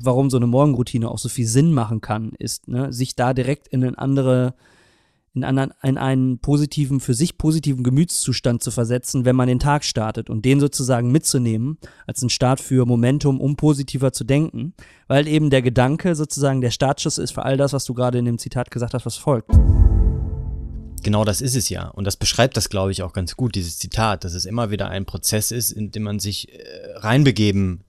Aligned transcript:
warum 0.00 0.30
so 0.30 0.36
eine 0.36 0.46
Morgenroutine 0.46 1.10
auch 1.10 1.18
so 1.18 1.28
viel 1.28 1.46
Sinn 1.46 1.72
machen 1.72 2.00
kann, 2.00 2.32
ist, 2.38 2.68
ne, 2.68 2.92
sich 2.92 3.16
da 3.16 3.34
direkt 3.34 3.68
in 3.68 3.84
einen 3.84 3.96
andere, 3.96 4.54
in, 5.34 5.44
anderen, 5.44 5.72
in 5.82 5.98
einen 5.98 6.38
positiven, 6.38 7.00
für 7.00 7.14
sich 7.14 7.38
positiven 7.38 7.84
Gemütszustand 7.84 8.62
zu 8.62 8.70
versetzen, 8.70 9.24
wenn 9.24 9.36
man 9.36 9.48
den 9.48 9.58
Tag 9.58 9.84
startet 9.84 10.30
und 10.30 10.44
den 10.44 10.60
sozusagen 10.60 11.10
mitzunehmen 11.10 11.78
als 12.06 12.22
einen 12.22 12.30
Start 12.30 12.60
für 12.60 12.86
Momentum, 12.86 13.40
um 13.40 13.56
positiver 13.56 14.12
zu 14.12 14.24
denken, 14.24 14.74
weil 15.06 15.26
eben 15.26 15.50
der 15.50 15.62
Gedanke 15.62 16.14
sozusagen 16.14 16.60
der 16.60 16.70
Startschuss 16.70 17.18
ist 17.18 17.32
für 17.32 17.44
all 17.44 17.56
das, 17.56 17.72
was 17.72 17.84
du 17.84 17.94
gerade 17.94 18.18
in 18.18 18.24
dem 18.24 18.38
Zitat 18.38 18.70
gesagt 18.70 18.94
hast, 18.94 19.06
was 19.06 19.16
folgt. 19.16 19.50
Genau 21.02 21.24
das 21.24 21.40
ist 21.40 21.54
es 21.54 21.68
ja. 21.68 21.88
Und 21.88 22.04
das 22.04 22.16
beschreibt 22.16 22.56
das, 22.56 22.68
glaube 22.68 22.92
ich, 22.92 23.02
auch 23.02 23.12
ganz 23.12 23.36
gut, 23.36 23.54
dieses 23.54 23.78
Zitat, 23.78 24.24
dass 24.24 24.34
es 24.34 24.44
immer 24.44 24.70
wieder 24.70 24.88
ein 24.88 25.06
Prozess 25.06 25.52
ist, 25.52 25.70
in 25.70 25.90
dem 25.90 26.02
man 26.02 26.18
sich 26.18 26.52
äh, 26.52 26.60
reinbegeben 26.96 27.84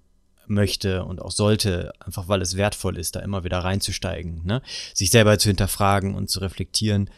möchte 0.49 1.05
und 1.05 1.21
auch 1.21 1.31
sollte, 1.31 1.91
einfach 1.99 2.27
weil 2.27 2.41
es 2.41 2.57
wertvoll 2.57 2.97
ist, 2.97 3.15
da 3.15 3.19
immer 3.19 3.43
wieder 3.43 3.59
reinzusteigen, 3.59 4.41
ne? 4.43 4.61
sich 4.93 5.11
selber 5.11 5.37
zu 5.37 5.49
hinterfragen 5.49 6.15
und 6.15 6.29
zu 6.29 6.39
reflektieren. 6.39 7.09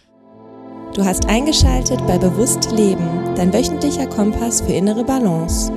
Du 0.93 1.05
hast 1.05 1.25
eingeschaltet 1.27 2.05
bei 2.05 2.17
Bewusst 2.17 2.71
Leben, 2.71 3.33
dein 3.35 3.53
wöchentlicher 3.53 4.07
Kompass 4.07 4.61
für 4.61 4.73
innere 4.73 5.05
Balance. 5.05 5.71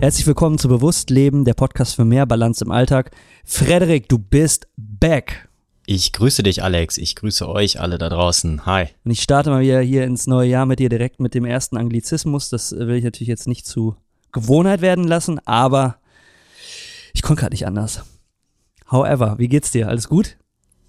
Herzlich 0.00 0.26
willkommen 0.26 0.58
zu 0.58 0.68
Bewusst 0.68 1.10
Leben, 1.10 1.44
der 1.44 1.54
Podcast 1.54 1.96
für 1.96 2.04
mehr 2.04 2.26
Balance 2.26 2.64
im 2.64 2.70
Alltag. 2.70 3.10
Frederik, 3.44 4.08
du 4.08 4.18
bist 4.18 4.68
back. 4.76 5.48
Ich 5.86 6.12
grüße 6.12 6.42
dich, 6.42 6.62
Alex. 6.62 6.98
Ich 6.98 7.14
grüße 7.14 7.48
euch 7.48 7.80
alle 7.80 7.96
da 7.96 8.08
draußen. 8.08 8.66
Hi. 8.66 8.88
Und 9.04 9.10
ich 9.10 9.22
starte 9.22 9.50
mal 9.50 9.62
wieder 9.62 9.80
hier 9.80 10.04
ins 10.04 10.26
neue 10.26 10.48
Jahr 10.48 10.66
mit 10.66 10.80
dir 10.80 10.88
direkt 10.88 11.20
mit 11.20 11.32
dem 11.32 11.44
ersten 11.44 11.76
Anglizismus. 11.76 12.50
Das 12.50 12.72
will 12.72 12.96
ich 12.96 13.04
natürlich 13.04 13.28
jetzt 13.28 13.46
nicht 13.46 13.66
zu 13.66 13.96
Gewohnheit 14.32 14.80
werden 14.80 15.04
lassen, 15.04 15.38
aber 15.46 15.98
ich 17.16 17.22
konnte 17.22 17.40
gerade 17.40 17.54
nicht 17.54 17.66
anders. 17.66 18.02
However, 18.90 19.36
wie 19.38 19.48
geht's 19.48 19.70
dir? 19.70 19.88
Alles 19.88 20.06
gut? 20.06 20.36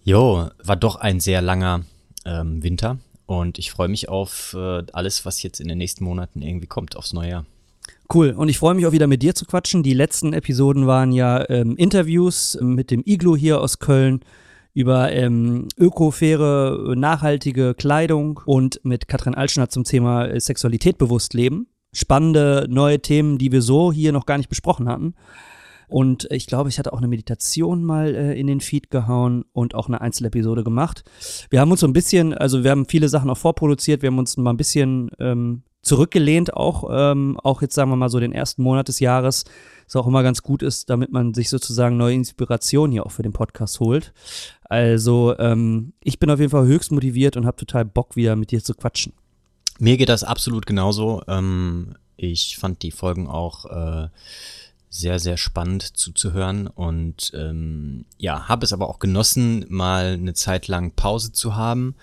Jo, 0.04 0.50
war 0.62 0.76
doch 0.76 0.98
ein 0.98 1.22
sehr 1.22 1.42
langer 1.42 1.86
ähm, 2.26 2.62
Winter 2.62 2.98
und 3.26 3.58
ich 3.58 3.72
freue 3.72 3.88
mich 3.88 4.10
auf 4.10 4.54
äh, 4.54 4.84
alles, 4.92 5.26
was 5.26 5.42
jetzt 5.42 5.62
in 5.62 5.70
den 5.70 5.78
nächsten 5.78 6.04
Monaten 6.04 6.42
irgendwie 6.42 6.68
kommt, 6.68 6.98
aufs 6.98 7.14
neue 7.14 7.30
Jahr. 7.30 7.46
Cool. 8.14 8.32
Und 8.32 8.50
ich 8.50 8.60
freue 8.60 8.76
mich 8.76 8.86
auch 8.86 8.92
wieder 8.92 9.08
mit 9.08 9.24
dir 9.24 9.36
zu 9.36 9.46
quatschen. 9.46 9.84
Die 9.84 9.94
letzten 9.94 10.34
Episoden 10.34 10.86
waren 10.86 11.14
ja 11.14 11.50
ähm, 11.50 11.78
Interviews 11.78 12.58
mit 12.62 12.92
dem 12.92 13.04
Iglo 13.06 13.38
hier 13.38 13.62
aus 13.62 13.80
Köln 13.80 14.20
über 14.74 15.14
ähm, 15.14 15.70
ökofaire, 15.78 16.94
nachhaltige 16.98 17.74
Kleidung 17.74 18.42
und 18.46 18.82
mit 18.84 19.08
Katrin 19.08 19.34
Altschner 19.34 19.70
zum 19.70 19.86
Thema 19.86 20.26
äh, 20.26 20.42
Sexualität 20.42 20.98
bewusst 20.98 21.34
leben. 21.34 21.68
Spannende 21.94 22.68
neue 22.70 23.02
Themen, 23.02 23.38
die 23.38 23.54
wir 23.54 23.62
so 23.62 23.94
hier 23.94 24.12
noch 24.12 24.26
gar 24.26 24.38
nicht 24.38 24.50
besprochen 24.50 24.90
hatten. 24.90 25.16
Und 25.88 26.28
ich 26.32 26.48
glaube, 26.48 26.70
ich 26.70 26.80
hatte 26.80 26.92
auch 26.94 26.98
eine 26.98 27.08
Meditation 27.08 27.84
mal 27.84 28.14
äh, 28.14 28.40
in 28.40 28.48
den 28.48 28.60
Feed 28.60 28.92
gehauen 28.92 29.46
und 29.54 29.74
auch 29.74 29.88
eine 29.88 30.02
Einzelepisode 30.02 30.64
gemacht. 30.64 31.04
Wir 31.50 31.62
haben 31.62 31.72
uns 31.72 31.80
so 31.80 31.88
ein 31.88 31.94
bisschen, 31.94 32.34
also 32.34 32.64
wir 32.64 32.72
haben 32.72 32.86
viele 32.88 33.10
Sachen 33.10 33.30
auch 33.30 33.38
vorproduziert, 33.38 34.02
wir 34.02 34.08
haben 34.08 34.20
uns 34.20 34.36
mal 34.36 34.52
ein 34.52 34.58
bisschen 34.58 35.10
ähm, 35.20 35.64
zurückgelehnt, 35.82 36.54
auch, 36.54 36.90
ähm, 36.92 37.40
auch 37.42 37.62
jetzt 37.62 37.74
sagen 37.74 37.90
wir 37.90 37.96
mal 37.96 38.10
so 38.10 38.20
den 38.20 38.34
ersten 38.34 38.62
Monat 38.62 38.90
des 38.90 39.00
Jahres, 39.00 39.46
was 39.86 39.96
auch 39.96 40.08
immer 40.08 40.24
ganz 40.24 40.44
gut 40.44 40.62
ist, 40.62 40.90
damit 40.90 41.12
man 41.12 41.34
sich 41.34 41.50
sozusagen 41.50 41.96
neue 41.96 42.16
Inspiration 42.16 42.92
hier 42.92 43.06
auch 43.06 43.12
für 43.12 43.24
den 43.24 43.34
Podcast 43.34 43.80
holt. 43.80 44.14
Also 44.64 45.38
ähm, 45.40 45.94
ich 46.04 46.20
bin 46.20 46.30
auf 46.30 46.40
jeden 46.40 46.52
Fall 46.52 46.68
höchst 46.68 46.92
motiviert 46.92 47.38
und 47.38 47.46
habe 47.46 47.58
total 47.58 47.86
Bock, 47.86 48.18
wieder 48.18 48.36
mit 48.36 48.52
dir 48.52 48.62
zu 48.62 48.74
quatschen. 48.74 49.14
Mir 49.80 49.96
geht 49.96 50.10
das 50.10 50.26
absolut 50.26 50.66
genauso. 50.66 51.22
Ähm, 51.28 51.96
ich 52.18 52.58
fand 52.58 52.82
die 52.84 52.92
Folgen 52.92 53.28
auch 53.28 53.66
äh, 53.66 54.10
sehr, 54.90 55.20
sehr 55.20 55.38
spannend 55.38 55.84
zuzuhören 55.98 56.68
und 56.68 57.32
ähm, 57.34 58.06
ja, 58.18 58.48
habe 58.48 58.66
es 58.66 58.74
aber 58.74 58.90
auch 58.90 59.00
genossen, 59.00 59.66
mal 59.70 60.14
eine 60.14 60.34
Zeit 60.34 60.68
lang 60.68 60.92
Pause 60.96 61.32
zu 61.32 61.56
haben, 61.56 61.96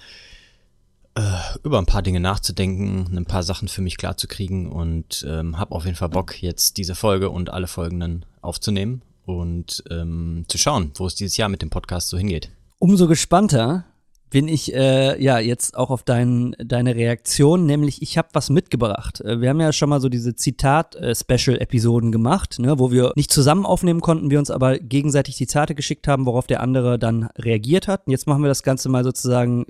äh, 1.15 1.23
über 1.63 1.79
ein 1.79 1.87
paar 1.87 2.03
Dinge 2.03 2.21
nachzudenken, 2.21 3.17
ein 3.17 3.27
paar 3.27 3.43
Sachen 3.43 3.69
für 3.69 3.83
mich 3.83 3.97
klarzukriegen 3.97 4.71
und 4.71 5.25
ähm, 5.29 5.59
habe 5.59 5.75
auf 5.75 5.85
jeden 5.85 5.97
Fall 5.97 6.09
Bock, 6.09 6.43
jetzt 6.43 6.77
diese 6.77 6.95
Folge 6.95 7.31
und 7.31 7.51
alle 7.51 7.67
folgenden 7.67 8.27
aufzunehmen 8.43 9.03
und 9.25 9.83
ähm, 9.91 10.45
zu 10.49 10.59
schauen, 10.59 10.93
wo 10.97 11.07
es 11.07 11.15
dieses 11.15 11.37
Jahr 11.37 11.49
mit 11.49 11.63
dem 11.63 11.71
Podcast 11.71 12.09
so 12.09 12.19
hingeht. 12.19 12.51
Umso 12.79 13.07
gespannter 13.07 13.87
bin 14.35 14.49
ich 14.49 14.75
äh, 14.75 15.23
ja 15.23 15.39
jetzt 15.39 15.77
auch 15.77 15.91
auf 15.91 16.03
dein, 16.03 16.57
deine 16.59 16.97
Reaktion, 16.97 17.67
nämlich 17.67 18.03
ich 18.03 18.19
habe 18.19 18.31
was 18.33 18.51
mitgebracht. 18.51 19.21
Äh, 19.21 19.41
wir 19.41 19.49
haben 19.49 19.61
ja 19.61 19.73
schon 19.73 19.89
mal 19.89 20.01
so 20.01 20.09
diese 20.09 20.35
Zitat-Special-Episoden 20.35 22.11
gemacht, 22.11 22.59
ne, 22.59 22.77
wo 22.81 22.91
wir 22.91 23.13
nicht 23.15 23.31
zusammen 23.31 23.65
aufnehmen 23.65 24.01
konnten, 24.01 24.33
wir 24.33 24.41
uns 24.41 24.51
aber 24.51 24.81
gegenseitig 24.81 25.37
Zitate 25.37 25.77
geschickt 25.77 26.09
haben, 26.09 26.27
worauf 26.27 26.49
der 26.49 26.63
andere 26.63 26.99
dann 26.99 27.29
reagiert 27.39 27.87
hat. 27.87 28.09
Und 28.09 28.11
jetzt 28.11 28.27
machen 28.27 28.43
wir 28.43 28.49
das 28.49 28.65
Ganze 28.65 28.89
mal 28.89 29.05
sozusagen 29.05 29.67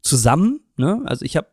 zusammen. 0.00 0.60
Ne? 0.78 1.02
Also 1.04 1.22
ich 1.26 1.36
habe 1.36 1.48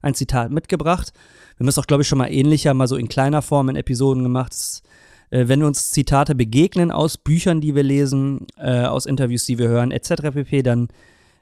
ein 0.00 0.14
Zitat 0.14 0.52
mitgebracht. 0.52 1.12
Wir 1.56 1.64
haben 1.64 1.68
es 1.68 1.78
auch, 1.78 1.86
glaube 1.88 2.02
ich, 2.02 2.08
schon 2.08 2.18
mal 2.18 2.30
ähnlicher, 2.30 2.74
mal 2.74 2.86
so 2.86 2.94
in 2.94 3.08
kleiner 3.08 3.42
Form 3.42 3.68
in 3.70 3.74
Episoden 3.74 4.22
gemacht. 4.22 4.52
Das, 4.52 4.82
äh, 5.30 5.48
wenn 5.48 5.64
uns 5.64 5.90
Zitate 5.90 6.36
begegnen 6.36 6.92
aus 6.92 7.18
Büchern, 7.18 7.60
die 7.60 7.74
wir 7.74 7.82
lesen, 7.82 8.46
äh, 8.56 8.84
aus 8.84 9.04
Interviews, 9.04 9.46
die 9.46 9.58
wir 9.58 9.66
hören, 9.66 9.90
etc. 9.90 10.30
pp., 10.32 10.62
dann 10.62 10.86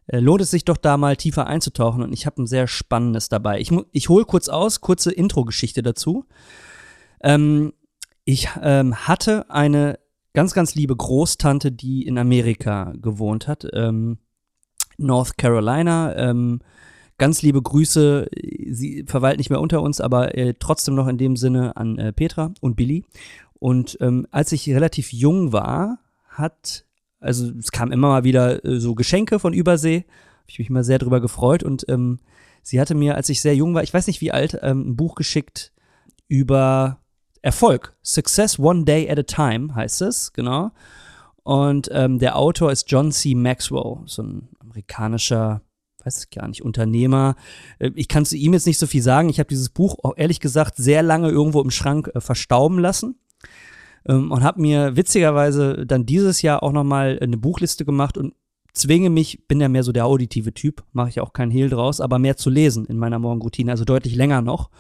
lohnt 0.09 0.41
es 0.41 0.51
sich 0.51 0.65
doch 0.65 0.77
da 0.77 0.97
mal 0.97 1.17
tiefer 1.17 1.47
einzutauchen 1.47 2.03
und 2.03 2.13
ich 2.13 2.27
habe 2.27 2.43
ein 2.43 2.47
sehr 2.47 2.67
spannendes 2.67 3.29
dabei. 3.29 3.61
Ich, 3.61 3.71
ich 3.93 4.09
hole 4.09 4.25
kurz 4.25 4.49
aus, 4.49 4.81
kurze 4.81 5.13
Intro-Geschichte 5.13 5.83
dazu. 5.83 6.27
Ähm, 7.23 7.73
ich 8.25 8.49
ähm, 8.63 8.95
hatte 8.95 9.51
eine 9.51 9.99
ganz, 10.33 10.55
ganz 10.55 10.75
liebe 10.75 10.97
Großtante, 10.97 11.73
die 11.73 12.07
in 12.07 12.19
Amerika 12.19 12.93
gewohnt 12.97 13.49
hat, 13.49 13.67
ähm, 13.73 14.19
North 14.99 15.39
Carolina. 15.39 16.15
Ähm, 16.17 16.61
ganz 17.19 17.43
liebe 17.43 17.61
Grüße. 17.61 18.29
Sie 18.71 19.05
verweilt 19.07 19.39
nicht 19.39 19.51
mehr 19.51 19.61
unter 19.61 19.83
uns, 19.83 20.01
aber 20.01 20.37
äh, 20.37 20.55
trotzdem 20.59 20.95
noch 20.95 21.09
in 21.09 21.19
dem 21.19 21.37
Sinne 21.37 21.77
an 21.77 21.99
äh, 21.99 22.13
Petra 22.13 22.53
und 22.61 22.77
Billy. 22.77 23.05
Und 23.55 23.97
ähm, 24.01 24.27
als 24.31 24.53
ich 24.53 24.69
relativ 24.69 25.13
jung 25.13 25.53
war, 25.53 25.99
hat 26.29 26.85
also 27.23 27.51
es 27.59 27.73
kam 27.73 27.93
immer 27.93 28.09
mal 28.09 28.25
wieder 28.25 28.65
äh, 28.65 28.81
so 28.81 28.95
Geschenke 28.95 29.39
von 29.39 29.53
Übersee. 29.53 29.99
Habe 29.99 30.49
ich 30.49 30.59
mich 30.59 30.69
immer 30.69 30.85
sehr 30.85 30.99
drüber 30.99 31.21
gefreut. 31.21 31.63
Und 31.63 31.89
ähm, 31.89 32.19
sie 32.63 32.81
hatte 32.81 32.95
mir, 32.95 33.15
als 33.15 33.29
ich 33.29 33.41
sehr 33.41 33.55
jung 33.55 33.75
war, 33.75 33.83
ich 33.83 33.95
weiß 33.95 34.07
nicht 34.07 34.21
wie 34.21 34.33
alt, 34.33 34.59
ähm, 34.63 34.91
ein 34.91 34.97
Buch 34.97 35.15
geschickt 35.15 35.73
über 36.29 36.99
Erfolg. 37.41 37.97
Success 38.03 38.59
One 38.59 38.85
Day 38.85 39.09
at 39.11 39.19
a 39.19 39.23
Time 39.23 39.75
heißt 39.75 40.03
es, 40.03 40.33
genau. 40.33 40.71
Und 41.45 41.89
ähm, 41.93 42.19
der 42.19 42.37
Autor 42.37 42.71
ist 42.71 42.91
John 42.91 43.11
C. 43.11 43.35
Maxwell, 43.35 43.99
so 44.07 44.23
ein 44.23 44.49
amerikanischer, 44.61 45.63
weiß 46.05 46.25
ich 46.25 46.31
gar 46.31 46.47
nicht, 46.47 46.63
Unternehmer. 46.63 47.35
Äh, 47.79 47.91
ich 47.95 48.09
kann 48.09 48.25
zu 48.25 48.37
ihm 48.37 48.53
jetzt 48.53 48.67
nicht 48.67 48.79
so 48.79 48.87
viel 48.87 49.03
sagen. 49.03 49.29
Ich 49.29 49.39
habe 49.39 49.49
dieses 49.49 49.69
Buch 49.69 49.97
auch 50.03 50.15
ehrlich 50.17 50.41
gesagt 50.41 50.77
sehr 50.77 51.03
lange 51.03 51.31
irgendwo 51.31 51.61
im 51.61 51.71
Schrank 51.71 52.11
äh, 52.15 52.21
verstauben 52.21 52.79
lassen 52.79 53.17
ähm, 54.07 54.31
und 54.31 54.43
habe 54.43 54.61
mir 54.61 54.97
witzigerweise 54.97 55.87
dann 55.87 56.07
dieses 56.07 56.43
Jahr 56.43 56.63
auch 56.63 56.73
nochmal 56.73 57.19
eine 57.21 57.37
Buchliste 57.37 57.85
gemacht 57.85 58.17
und 58.17 58.35
zwinge 58.73 59.11
mich, 59.11 59.47
bin 59.49 59.61
ja 59.61 59.69
mehr 59.69 59.83
so 59.83 59.93
der 59.93 60.07
auditive 60.07 60.55
Typ, 60.55 60.83
mache 60.93 61.11
ich 61.11 61.21
auch 61.21 61.33
keinen 61.33 61.51
Hehl 61.51 61.69
draus, 61.69 62.01
aber 62.01 62.19
mehr 62.19 62.37
zu 62.37 62.51
lesen 62.51 62.87
in 62.87 62.99
meiner 62.99 63.19
Morgenroutine, 63.19 63.71
also 63.71 63.85
deutlich 63.85 64.17
länger 64.17 64.43
noch. 64.43 64.71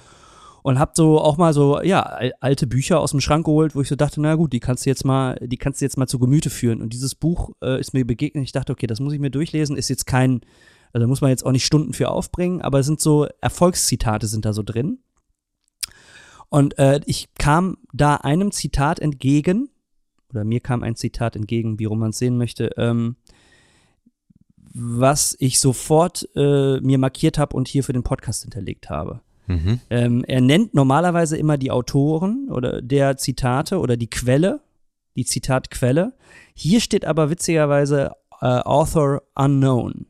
Und 0.64 0.78
habe 0.78 0.92
so 0.94 1.20
auch 1.20 1.38
mal 1.38 1.52
so, 1.52 1.82
ja, 1.82 2.02
alte 2.38 2.68
Bücher 2.68 3.00
aus 3.00 3.10
dem 3.10 3.20
Schrank 3.20 3.46
geholt, 3.46 3.74
wo 3.74 3.80
ich 3.80 3.88
so 3.88 3.96
dachte, 3.96 4.20
na 4.20 4.36
gut, 4.36 4.52
die 4.52 4.60
kannst 4.60 4.86
du 4.86 4.90
jetzt 4.90 5.04
mal, 5.04 5.36
die 5.42 5.56
kannst 5.56 5.80
du 5.80 5.84
jetzt 5.84 5.98
mal 5.98 6.06
zu 6.06 6.20
Gemüte 6.20 6.50
führen. 6.50 6.80
Und 6.80 6.92
dieses 6.92 7.16
Buch 7.16 7.50
äh, 7.60 7.80
ist 7.80 7.94
mir 7.94 8.06
begegnet. 8.06 8.44
Ich 8.44 8.52
dachte, 8.52 8.72
okay, 8.72 8.86
das 8.86 9.00
muss 9.00 9.12
ich 9.12 9.18
mir 9.18 9.30
durchlesen. 9.30 9.76
Ist 9.76 9.88
jetzt 9.88 10.06
kein, 10.06 10.42
also 10.92 11.08
muss 11.08 11.20
man 11.20 11.30
jetzt 11.30 11.44
auch 11.44 11.50
nicht 11.50 11.66
Stunden 11.66 11.94
für 11.94 12.10
aufbringen, 12.10 12.62
aber 12.62 12.78
es 12.78 12.86
sind 12.86 13.00
so 13.00 13.26
Erfolgszitate 13.40 14.28
sind 14.28 14.44
da 14.44 14.52
so 14.52 14.62
drin. 14.62 15.00
Und 16.52 16.78
äh, 16.78 17.00
ich 17.06 17.32
kam 17.38 17.78
da 17.94 18.16
einem 18.16 18.52
Zitat 18.52 19.00
entgegen, 19.00 19.70
oder 20.28 20.44
mir 20.44 20.60
kam 20.60 20.82
ein 20.82 20.96
Zitat 20.96 21.34
entgegen, 21.34 21.78
wie 21.78 21.86
man 21.86 22.10
es 22.10 22.19
sehen 22.19 22.37
möchte, 22.37 22.72
ähm, 22.76 23.16
was 24.75 25.34
ich 25.40 25.60
sofort 25.60 26.28
äh, 26.37 26.78
mir 26.82 26.99
markiert 26.99 27.38
habe 27.38 27.56
und 27.56 27.69
hier 27.69 27.82
für 27.82 27.94
den 27.94 28.02
Podcast 28.02 28.43
hinterlegt 28.43 28.90
habe. 28.90 29.22
Mhm. 29.46 29.81
Ähm, 29.88 30.25
er 30.25 30.43
nennt 30.43 30.75
normalerweise 30.75 31.38
immer 31.38 31.56
die 31.56 31.70
Autoren 31.70 32.50
oder 32.50 32.82
der 32.82 33.16
Zitate 33.16 33.78
oder 33.78 33.96
die 33.96 34.10
Quelle, 34.10 34.60
die 35.16 35.25
Zitatquelle. 35.25 36.12
Hier 36.52 36.82
steht 36.82 37.06
aber 37.06 37.31
witzigerweise 37.31 38.10
äh, 38.43 38.46
Author 38.46 39.22
Unknown. 39.34 40.04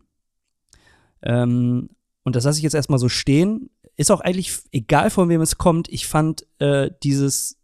Ähm, 1.22 1.90
und 2.24 2.34
das 2.34 2.42
lasse 2.42 2.58
ich 2.58 2.64
jetzt 2.64 2.74
erstmal 2.74 2.98
so 2.98 3.08
stehen 3.08 3.70
ist 4.02 4.10
auch 4.10 4.20
eigentlich 4.20 4.52
egal, 4.72 5.10
von 5.10 5.28
wem 5.28 5.40
es 5.40 5.56
kommt. 5.56 5.88
Ich 5.88 6.06
fand 6.06 6.46
äh, 6.58 6.90
dieses 7.02 7.56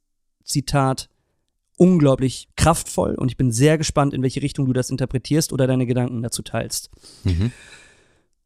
Zitat 0.44 1.08
unglaublich 1.76 2.48
kraftvoll 2.56 3.14
und 3.14 3.30
ich 3.30 3.36
bin 3.36 3.52
sehr 3.52 3.78
gespannt, 3.78 4.14
in 4.14 4.22
welche 4.22 4.42
Richtung 4.42 4.66
du 4.66 4.72
das 4.72 4.90
interpretierst 4.90 5.52
oder 5.52 5.66
deine 5.66 5.86
Gedanken 5.86 6.22
dazu 6.22 6.42
teilst. 6.42 6.90
Mhm. 7.24 7.52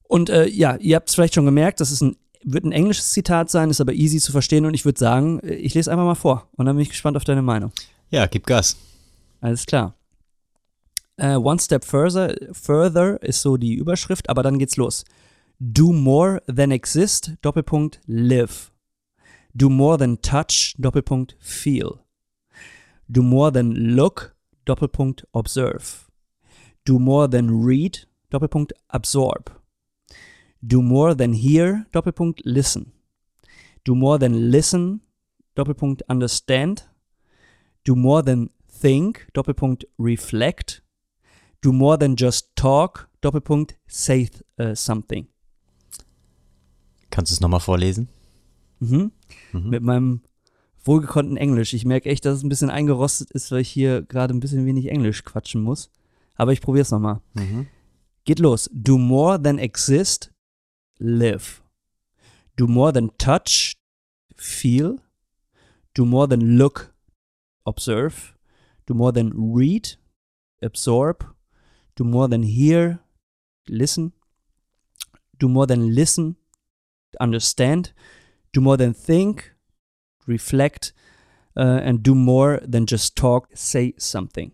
Und 0.02 0.28
äh, 0.28 0.46
ja, 0.48 0.76
ihr 0.76 0.96
habt 0.96 1.08
es 1.08 1.14
vielleicht 1.14 1.34
schon 1.34 1.46
gemerkt, 1.46 1.80
das 1.80 1.90
ist 1.90 2.02
ein, 2.02 2.16
wird 2.44 2.64
ein 2.64 2.72
englisches 2.72 3.12
Zitat 3.12 3.50
sein, 3.50 3.70
ist 3.70 3.80
aber 3.80 3.94
easy 3.94 4.18
zu 4.18 4.32
verstehen 4.32 4.66
und 4.66 4.74
ich 4.74 4.84
würde 4.84 4.98
sagen, 4.98 5.40
äh, 5.40 5.54
ich 5.54 5.74
lese 5.74 5.90
einfach 5.90 6.04
mal 6.04 6.14
vor 6.14 6.48
und 6.56 6.66
dann 6.66 6.76
bin 6.76 6.82
ich 6.82 6.90
gespannt 6.90 7.16
auf 7.16 7.24
deine 7.24 7.42
Meinung. 7.42 7.72
Ja, 8.10 8.26
gib 8.26 8.46
Gas. 8.46 8.76
Alles 9.40 9.64
klar. 9.64 9.94
Äh, 11.16 11.36
one 11.36 11.58
Step 11.58 11.84
Further, 11.84 12.34
further 12.52 13.22
ist 13.22 13.40
so 13.40 13.56
die 13.56 13.74
Überschrift, 13.74 14.28
aber 14.28 14.42
dann 14.42 14.58
geht's 14.58 14.76
los. 14.76 15.04
Do 15.70 15.92
more 15.92 16.40
than 16.48 16.72
exist, 16.72 17.40
Doppelpunkt, 17.40 17.98
live. 18.08 18.72
Do 19.56 19.70
more 19.70 19.96
than 19.96 20.16
touch, 20.16 20.74
Doppelpunkt, 20.80 21.34
feel. 21.38 22.04
Do 23.08 23.22
more 23.22 23.52
than 23.52 23.94
look, 23.94 24.34
Doppelpunkt, 24.66 25.22
observe. 25.32 26.10
Do 26.84 26.98
more 26.98 27.28
than 27.28 27.62
read, 27.62 28.00
Doppelpunkt, 28.32 28.72
absorb. 28.90 29.52
Do 30.66 30.82
more 30.82 31.14
than 31.14 31.34
hear, 31.34 31.86
Doppelpunkt, 31.92 32.40
listen. 32.44 32.90
Do 33.84 33.94
more 33.94 34.18
than 34.18 34.50
listen, 34.50 35.02
Doppelpunkt, 35.54 36.02
understand. 36.08 36.84
Do 37.84 37.94
more 37.94 38.22
than 38.22 38.50
think, 38.68 39.26
Doppelpunkt, 39.32 39.84
reflect. 39.96 40.80
Do 41.60 41.72
more 41.72 41.96
than 41.96 42.16
just 42.16 42.56
talk, 42.56 43.08
Doppelpunkt, 43.22 43.74
say 43.86 44.28
uh, 44.58 44.74
something. 44.74 45.28
Kannst 47.12 47.30
du 47.30 47.34
es 47.34 47.40
nochmal 47.40 47.60
vorlesen? 47.60 48.08
Mhm. 48.80 49.12
Mhm. 49.52 49.68
Mit 49.68 49.82
meinem 49.82 50.22
wohlgekonnten 50.82 51.36
Englisch. 51.36 51.74
Ich 51.74 51.84
merke 51.84 52.08
echt, 52.08 52.24
dass 52.24 52.38
es 52.38 52.42
ein 52.42 52.48
bisschen 52.48 52.70
eingerostet 52.70 53.30
ist, 53.32 53.52
weil 53.52 53.60
ich 53.60 53.68
hier 53.68 54.00
gerade 54.00 54.32
ein 54.32 54.40
bisschen 54.40 54.64
wenig 54.64 54.86
Englisch 54.88 55.22
quatschen 55.22 55.60
muss. 55.60 55.90
Aber 56.36 56.54
ich 56.54 56.62
probiere 56.62 56.82
es 56.82 56.90
nochmal. 56.90 57.20
Mhm. 57.34 57.66
Geht 58.24 58.38
los. 58.38 58.70
Do 58.72 58.96
more 58.96 59.40
than 59.40 59.58
exist, 59.58 60.32
live. 60.98 61.62
Do 62.56 62.66
more 62.66 62.94
than 62.94 63.10
touch, 63.18 63.74
feel. 64.34 64.96
Do 65.92 66.06
more 66.06 66.26
than 66.26 66.56
look, 66.56 66.94
observe. 67.64 68.34
Do 68.86 68.94
more 68.94 69.12
than 69.12 69.32
read, 69.54 69.98
absorb. 70.62 71.34
Do 71.94 72.04
more 72.04 72.30
than 72.30 72.42
hear, 72.42 73.00
listen. 73.66 74.14
Do 75.38 75.48
more 75.50 75.66
than 75.66 75.88
listen, 75.92 76.36
understand. 77.20 77.92
Do 78.52 78.60
more 78.60 78.76
than 78.76 78.94
think, 78.94 79.54
reflect. 80.26 80.92
Uh, 81.54 81.80
and 81.84 82.02
do 82.02 82.14
more 82.14 82.62
than 82.66 82.86
just 82.86 83.14
talk, 83.14 83.48
say 83.52 83.94
something. 83.98 84.52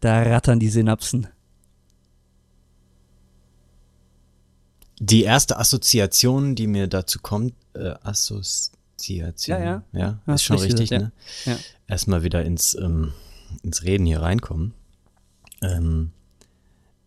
Da 0.00 0.22
rattern 0.22 0.58
die 0.58 0.68
Synapsen. 0.68 1.28
Die 4.98 5.22
erste 5.22 5.58
Assoziation, 5.58 6.54
die 6.54 6.66
mir 6.66 6.86
dazu 6.88 7.20
kommt, 7.20 7.54
äh, 7.74 7.94
Assoziation, 8.02 9.58
ja, 9.58 9.82
ja, 9.92 10.18
ja 10.26 10.34
ist 10.34 10.42
schon 10.42 10.58
richtig, 10.58 10.90
gesagt, 10.90 11.12
ne? 11.46 11.52
Ja. 11.52 11.58
Erstmal 11.86 12.22
wieder 12.22 12.44
ins, 12.44 12.74
ähm, 12.74 13.12
ins 13.62 13.84
Reden 13.84 14.04
hier 14.04 14.20
reinkommen, 14.20 14.74
ähm, 15.62 16.10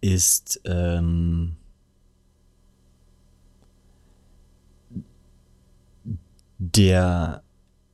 ist 0.03 0.59
ähm, 0.65 1.55
der 6.57 7.41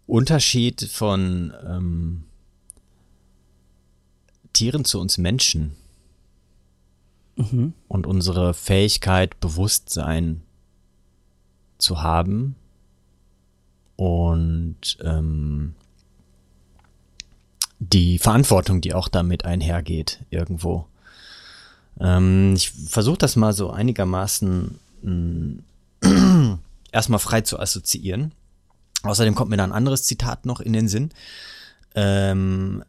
Unterschied 0.08 0.90
von 0.92 1.54
ähm, 1.64 2.24
Tieren 4.54 4.86
zu 4.86 5.00
uns 5.00 5.20
Menschen 5.20 5.76
mhm. 7.36 7.74
und 7.88 8.08
unsere 8.08 8.56
Fähigkeit, 8.56 9.40
Bewusstsein 9.40 10.42
zu 11.78 12.02
haben 12.02 12.56
und 13.98 14.98
ähm, 15.04 15.76
die 17.78 18.18
Verantwortung, 18.18 18.82
die 18.82 18.96
auch 18.96 19.10
damit 19.10 19.46
einhergeht, 19.46 20.26
irgendwo. 20.32 20.88
Ähm, 22.00 22.54
ich 22.56 22.72
versuche 22.72 23.18
das 23.18 23.36
mal 23.36 23.54
so 23.54 23.72
einigermaßen 23.72 24.80
äh, 26.04 26.08
erstmal 26.92 27.20
frei 27.20 27.42
zu 27.42 27.60
assoziieren. 27.60 28.32
Außerdem 29.04 29.36
kommt 29.36 29.50
mir 29.50 29.58
da 29.58 29.64
ein 29.64 29.72
anderes 29.72 30.04
Zitat 30.04 30.46
noch 30.46 30.60
in 30.60 30.74
den 30.74 30.88
Sinn. 30.88 31.12
Ähm, 31.96 32.84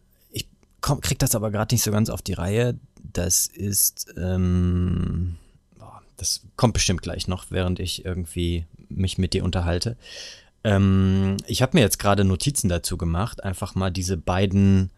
komm, 0.81 1.01
krieg 1.01 1.19
das 1.19 1.35
aber 1.35 1.51
gerade 1.51 1.75
nicht 1.75 1.83
so 1.83 1.91
ganz 1.91 2.11
auf 2.11 2.23
die 2.23 2.33
Reihe. 2.33 2.79
Das 3.13 3.47
ist, 3.47 4.15
ähm, 4.17 5.37
das 6.17 6.43
kommt 6.57 6.75
bestimmt 6.75 7.03
gleich 7.03 7.29
noch, 7.29 7.47
während 7.51 7.81
ich 7.81 8.05
irgendwie 8.05 8.67
mich 8.89 9.19
mit 9.19 9.33
dir 9.33 9.45
unterhalte. 9.45 9.97
Ähm, 10.65 11.37
ich 11.47 11.63
habe 11.63 11.77
mir 11.77 11.81
jetzt 11.81 11.99
gerade 11.99 12.25
Notizen 12.25 12.69
dazu 12.69 12.97
gemacht, 12.97 13.43
einfach 13.45 13.75
mal 13.75 13.91
diese 13.91 14.17
beiden 14.17 14.91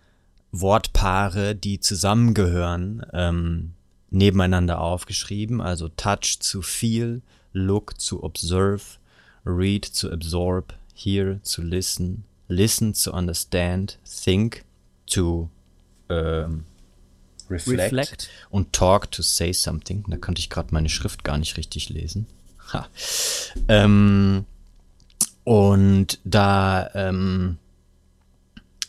Wortpaare, 0.51 1.55
die 1.55 1.81
zusammengehören, 1.81 3.07
ähm, 3.13 3.73
nebeneinander 4.13 4.81
aufgeschrieben. 4.81 5.61
Also 5.61 5.89
touch 5.89 6.39
zu 6.41 6.63
feel, 6.63 7.23
look 7.53 8.01
zu 8.01 8.23
observe, 8.23 8.83
read 9.45 9.85
zu 9.85 10.13
absorb, 10.13 10.75
hear 10.95 11.43
zu 11.43 11.63
listen, 11.63 12.25
listen 12.49 12.95
zu 12.95 13.13
understand, 13.13 13.99
think 14.05 14.65
to 15.07 15.49
ähm, 16.09 16.65
reflect, 17.51 17.93
reflect, 17.93 18.29
und 18.51 18.73
talk 18.73 19.11
to 19.11 19.23
say 19.23 19.53
something. 19.53 20.05
Da 20.09 20.17
konnte 20.17 20.41
ich 20.41 20.51
gerade 20.51 20.73
meine 20.73 20.89
Schrift 20.89 21.25
gar 21.25 21.39
nicht 21.39 21.57
richtig 21.57 21.89
lesen. 21.89 22.27
Ha. 22.73 22.87
Ähm, 23.69 24.45
und 25.45 26.21
da 26.25 26.91
ähm, 26.95 27.59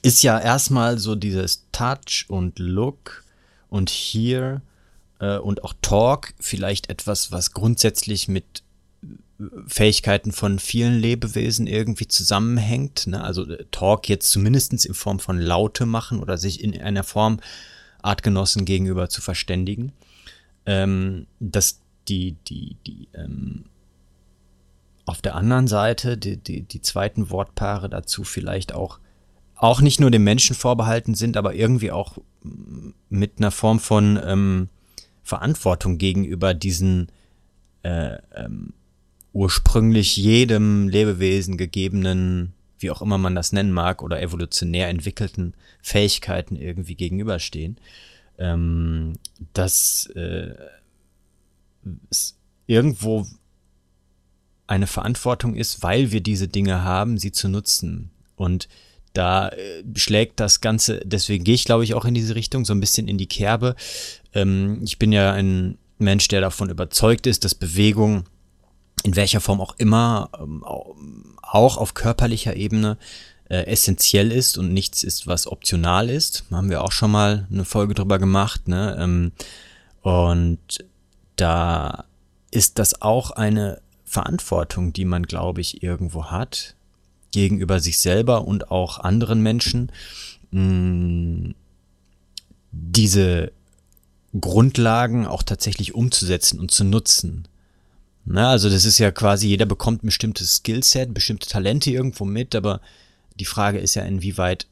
ist 0.02 0.22
ja 0.22 0.40
erstmal 0.40 1.00
so 1.00 1.16
dieses 1.16 1.66
Touch 1.72 2.26
und 2.28 2.60
Look 2.60 3.24
und 3.70 3.90
Hear 3.90 4.62
äh, 5.24 5.38
und 5.38 5.64
auch 5.64 5.74
Talk 5.82 6.34
vielleicht 6.40 6.90
etwas, 6.90 7.32
was 7.32 7.54
grundsätzlich 7.54 8.28
mit 8.28 8.64
Fähigkeiten 9.68 10.32
von 10.32 10.60
vielen 10.60 11.00
Lebewesen 11.00 11.66
irgendwie 11.66 12.08
zusammenhängt. 12.08 13.08
Ne? 13.08 13.24
Also 13.24 13.48
äh, 13.50 13.66
Talk 13.72 14.10
jetzt 14.10 14.30
zumindest 14.30 14.74
in 14.86 14.94
Form 14.94 15.20
von 15.20 15.40
Laute 15.40 15.86
machen 15.86 16.20
oder 16.20 16.38
sich 16.38 16.64
in 16.64 16.80
einer 16.80 17.04
Form 17.04 17.40
Artgenossen 18.02 18.66
gegenüber 18.66 19.10
zu 19.10 19.22
verständigen. 19.22 19.94
Ähm, 20.66 21.28
dass 21.40 21.80
die, 22.08 22.36
die, 22.48 22.76
die, 22.86 23.08
ähm, 23.14 23.66
auf 25.06 25.22
der 25.22 25.36
anderen 25.36 25.68
Seite 25.68 26.18
die, 26.18 26.38
die, 26.38 26.62
die 26.62 26.82
zweiten 26.82 27.30
Wortpaare 27.30 27.90
dazu 27.90 28.24
vielleicht 28.24 28.74
auch, 28.74 29.00
auch 29.56 29.82
nicht 29.82 30.00
nur 30.00 30.12
dem 30.12 30.24
Menschen 30.24 30.56
vorbehalten 30.56 31.16
sind, 31.16 31.38
aber 31.38 31.54
irgendwie 31.54 31.92
auch 31.92 32.18
mit 33.10 33.34
einer 33.38 33.52
Form 33.52 33.80
von 33.80 34.20
ähm, 34.26 34.70
Verantwortung 35.24 35.98
gegenüber 35.98 36.54
diesen 36.54 37.08
äh, 37.84 38.18
ähm, 38.36 38.74
ursprünglich 39.32 40.16
jedem 40.18 40.88
Lebewesen 40.88 41.58
gegebenen, 41.58 42.54
wie 42.78 42.92
auch 42.92 43.02
immer 43.02 43.18
man 43.18 43.36
das 43.36 43.52
nennen 43.52 43.72
mag, 43.72 44.04
oder 44.04 44.22
evolutionär 44.22 44.90
entwickelten 44.90 45.54
Fähigkeiten 45.82 46.56
irgendwie 46.56 46.96
gegenüberstehen. 46.96 47.78
Ähm, 48.38 49.14
dass 49.54 50.08
äh, 50.16 50.54
es 52.10 52.38
irgendwo 52.66 53.28
eine 54.68 54.88
Verantwortung 54.88 55.56
ist, 55.56 55.84
weil 55.84 56.12
wir 56.12 56.22
diese 56.22 56.48
Dinge 56.48 56.84
haben, 56.84 57.18
sie 57.18 57.32
zu 57.32 57.50
nutzen. 57.50 58.12
Und 58.36 58.68
da 59.14 59.50
äh, 59.50 59.84
schlägt 59.96 60.40
das 60.40 60.62
Ganze, 60.62 61.02
deswegen 61.06 61.44
gehe 61.44 61.56
ich, 61.56 61.66
glaube 61.66 61.84
ich, 61.84 61.94
auch 61.94 62.06
in 62.06 62.14
diese 62.14 62.36
Richtung, 62.36 62.66
so 62.66 62.74
ein 62.74 62.80
bisschen 62.80 63.08
in 63.08 63.18
die 63.18 63.28
Kerbe. 63.28 63.76
Ähm, 64.34 64.82
ich 64.84 65.00
bin 65.00 65.12
ja 65.12 65.32
ein 65.34 65.78
Mensch, 65.98 66.28
der 66.28 66.42
davon 66.42 66.70
überzeugt 66.70 67.28
ist, 67.28 67.46
dass 67.46 67.56
Bewegung 67.56 68.26
in 69.04 69.16
welcher 69.16 69.42
Form 69.42 69.62
auch 69.62 69.76
immer, 69.78 70.30
ähm, 70.40 70.64
auch 71.42 71.78
auf 71.78 71.94
körperlicher 71.94 72.56
Ebene 72.56 72.98
äh, 73.50 73.66
essentiell 73.66 74.32
ist 74.32 74.58
und 74.58 74.74
nichts 74.74 75.04
ist, 75.04 75.28
was 75.28 75.48
optional 75.48 76.10
ist. 76.10 76.46
Haben 76.52 76.70
wir 76.70 76.84
auch 76.84 76.92
schon 76.92 77.12
mal 77.12 77.48
eine 77.52 77.66
Folge 77.66 77.94
drüber 77.94 78.18
gemacht. 78.18 78.68
Ne? 78.68 78.98
Ähm, 79.00 79.32
und 80.02 80.86
da 81.36 82.06
ist 82.52 82.80
das 82.80 83.02
auch 83.02 83.32
eine 83.32 83.82
Verantwortung, 84.06 84.94
die 84.94 85.06
man, 85.06 85.24
glaube 85.24 85.62
ich, 85.62 85.84
irgendwo 85.84 86.26
hat 86.26 86.76
gegenüber 87.32 87.80
sich 87.80 87.98
selber 87.98 88.46
und 88.46 88.72
auch 88.72 89.00
anderen 89.00 89.42
Menschen. 89.42 89.92
Mh, 90.52 91.54
diese 92.72 93.52
Grundlagen 94.40 95.28
auch 95.28 95.44
tatsächlich 95.44 95.94
umzusetzen 95.94 96.60
und 96.60 96.72
zu 96.72 96.84
nutzen. 96.84 97.48
Na, 98.26 98.50
also 98.50 98.70
das 98.70 98.86
ist 98.86 99.00
ja 99.00 99.12
quasi, 99.12 99.48
jeder 99.48 99.66
bekommt 99.66 100.04
ein 100.04 100.08
bestimmtes 100.08 100.58
Skillset, 100.58 101.14
bestimmte 101.14 101.48
Talente 101.48 101.92
irgendwo 101.92 102.26
mit, 102.26 102.56
aber 102.56 102.82
die 103.40 103.46
Frage 103.46 103.80
ist 103.80 103.96
ja, 103.96 104.04
inwieweit 104.04 104.68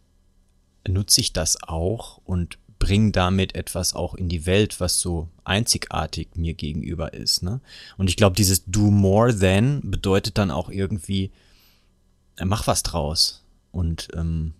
nutze 0.87 1.21
ich 1.21 1.33
das 1.33 1.61
auch 1.63 2.21
und 2.25 2.57
bringe 2.79 3.11
damit 3.11 3.53
etwas 3.53 3.93
auch 3.93 4.15
in 4.15 4.27
die 4.27 4.47
Welt, 4.47 4.79
was 4.79 4.99
so 4.99 5.29
einzigartig 5.43 6.29
mir 6.35 6.55
gegenüber 6.55 7.13
ist. 7.13 7.43
Ne? 7.43 7.61
Und 7.97 8.09
ich 8.09 8.15
glaube, 8.17 8.35
dieses 8.35 8.65
Do 8.65 8.89
More 8.89 9.37
Than 9.37 9.81
bedeutet 9.83 10.39
dann 10.39 10.49
auch 10.49 10.69
irgendwie, 10.69 11.31
äh, 12.37 12.45
mach 12.45 12.65
was 12.65 12.81
draus. 12.81 13.43
Und 13.71 14.07
ähm, 14.15 14.53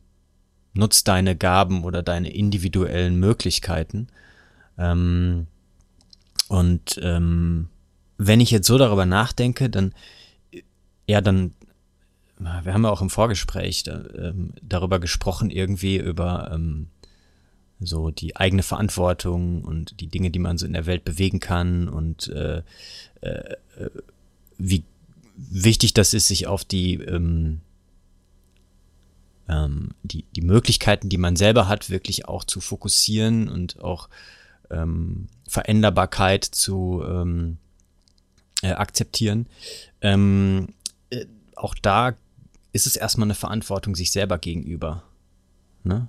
nutz 0.74 1.04
deine 1.04 1.36
Gaben 1.36 1.84
oder 1.84 2.04
deine 2.04 2.32
individuellen 2.32 3.20
Möglichkeiten. 3.20 4.08
Ähm, 4.78 5.48
und 6.48 7.00
ähm, 7.02 7.70
wenn 8.18 8.40
ich 8.40 8.52
jetzt 8.52 8.68
so 8.68 8.78
darüber 8.78 9.06
nachdenke, 9.06 9.70
dann 9.70 9.94
ja, 11.08 11.22
dann 11.22 11.54
wir 12.64 12.74
haben 12.74 12.84
ja 12.84 12.90
auch 12.90 13.02
im 13.02 13.10
Vorgespräch 13.10 13.84
da, 13.84 14.04
ähm, 14.18 14.54
darüber 14.62 15.00
gesprochen, 15.00 15.52
irgendwie 15.52 15.98
über 15.98 16.52
ähm, 16.54 16.88
so 17.80 18.10
die 18.10 18.36
eigene 18.36 18.64
Verantwortung 18.64 19.64
und 19.64 20.00
die 20.00 20.08
Dinge, 20.08 20.32
die 20.32 20.40
man 20.40 20.58
so 20.58 20.66
in 20.66 20.74
der 20.74 20.86
Welt 20.86 21.04
bewegen 21.04 21.40
kann 21.40 21.88
und 21.88 22.28
äh, 22.30 22.64
äh, 23.22 23.56
wie 24.58 24.84
wichtig 25.36 25.94
das 25.94 26.14
ist, 26.14 26.28
sich 26.28 26.48
auf 26.48 26.66
die 26.66 26.96
ähm, 26.96 27.62
ähm, 29.48 29.90
die, 30.04 30.26
die 30.36 30.42
Möglichkeiten, 30.42 31.10
die 31.10 31.18
man 31.18 31.36
selber 31.36 31.68
hat, 31.68 31.90
wirklich 31.90 32.28
auch 32.28 32.44
zu 32.44 32.62
fokussieren 32.62 33.50
und 33.50 33.82
auch 33.82 34.10
ähm, 34.72 35.28
Veränderbarkeit 35.48 36.44
zu 36.44 37.04
ähm, 37.06 37.58
äh, 38.62 38.72
akzeptieren. 38.72 39.48
Ähm, 40.02 40.70
äh, 41.10 41.26
auch 41.56 41.76
da 41.76 42.16
ist 42.74 42.88
es 42.88 42.96
erstmal 42.96 43.28
eine 43.28 43.36
Verantwortung 43.36 43.96
sich 43.96 44.12
selber 44.12 44.38
gegenüber. 44.38 45.04
Ne? 45.84 46.08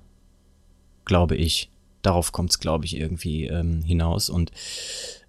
Glaube 1.05 1.35
ich. 1.35 1.69
Darauf 2.01 2.33
kommt 2.33 2.51
es, 2.51 2.59
glaube 2.59 2.85
ich, 2.85 2.97
irgendwie 2.97 3.47
ähm, 3.47 3.81
hinaus. 3.81 4.29
Und 4.29 4.51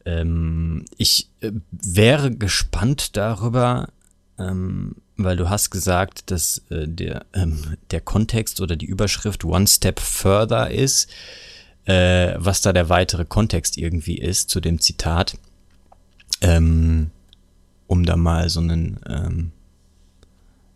ähm, 0.05 0.85
ich 0.97 1.31
äh, 1.41 1.53
wäre 1.71 2.35
gespannt 2.35 3.17
darüber, 3.17 3.89
ähm, 4.39 4.97
weil 5.17 5.37
du 5.37 5.49
hast 5.49 5.71
gesagt, 5.71 6.31
dass 6.33 6.59
äh, 6.71 6.89
der, 6.89 7.27
ähm, 7.33 7.77
der 7.93 8.01
Kontext 8.01 8.61
oder 8.61 8.75
die 8.75 8.87
Überschrift 8.87 9.45
One 9.45 9.69
Step 9.69 10.01
Further 10.01 10.71
ist, 10.71 11.09
äh, 11.87 12.35
was 12.39 12.63
da 12.63 12.73
der 12.73 12.89
weitere 12.89 13.25
Kontext 13.25 13.77
irgendwie 13.77 14.19
ist 14.19 14.51
zu 14.51 14.61
dem 14.61 14.81
Zitat, 14.81 15.37
ähm, 16.41 17.11
um 17.87 18.05
da 18.05 18.17
mal 18.17 18.49
so 18.49 18.61
einen, 18.61 19.01
ähm, 19.09 19.53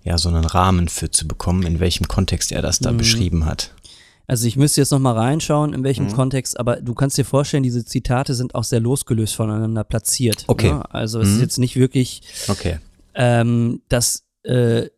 ja, 0.05 0.19
so 0.19 0.29
einen 0.29 0.45
Rahmen 0.45 0.89
für 0.89 1.11
zu 1.11 1.27
bekommen, 1.27 1.65
in 1.65 1.81
welchem 1.81 2.09
Kontext 2.09 2.53
er 2.53 2.63
das 2.63 2.79
da 2.79 2.93
mhm. 2.93 2.99
beschrieben 2.99 3.47
hat. 3.47 3.73
Also 4.27 4.47
ich 4.47 4.57
müsste 4.57 4.83
jetzt 4.83 4.91
nochmal 4.91 5.15
reinschauen, 5.15 5.73
in 5.73 5.83
welchem 5.85 6.07
mhm. 6.07 6.13
Kontext, 6.13 6.61
aber 6.61 6.77
du 6.83 6.95
kannst 6.95 7.17
dir 7.17 7.25
vorstellen, 7.25 7.63
diese 7.63 7.87
Zitate 7.87 8.35
sind 8.35 8.55
auch 8.55 8.65
sehr 8.65 8.81
losgelöst 8.81 9.35
voneinander 9.35 9.85
platziert. 9.85 10.45
Okay. 10.49 10.73
Ne? 10.73 10.95
Also 10.95 11.21
es 11.21 11.29
mhm. 11.29 11.35
ist 11.37 11.41
jetzt 11.41 11.59
nicht 11.59 11.77
wirklich, 11.77 12.21
okay. 12.49 12.79
ähm, 13.15 13.81
dass 13.89 14.25
äh, 14.43 14.89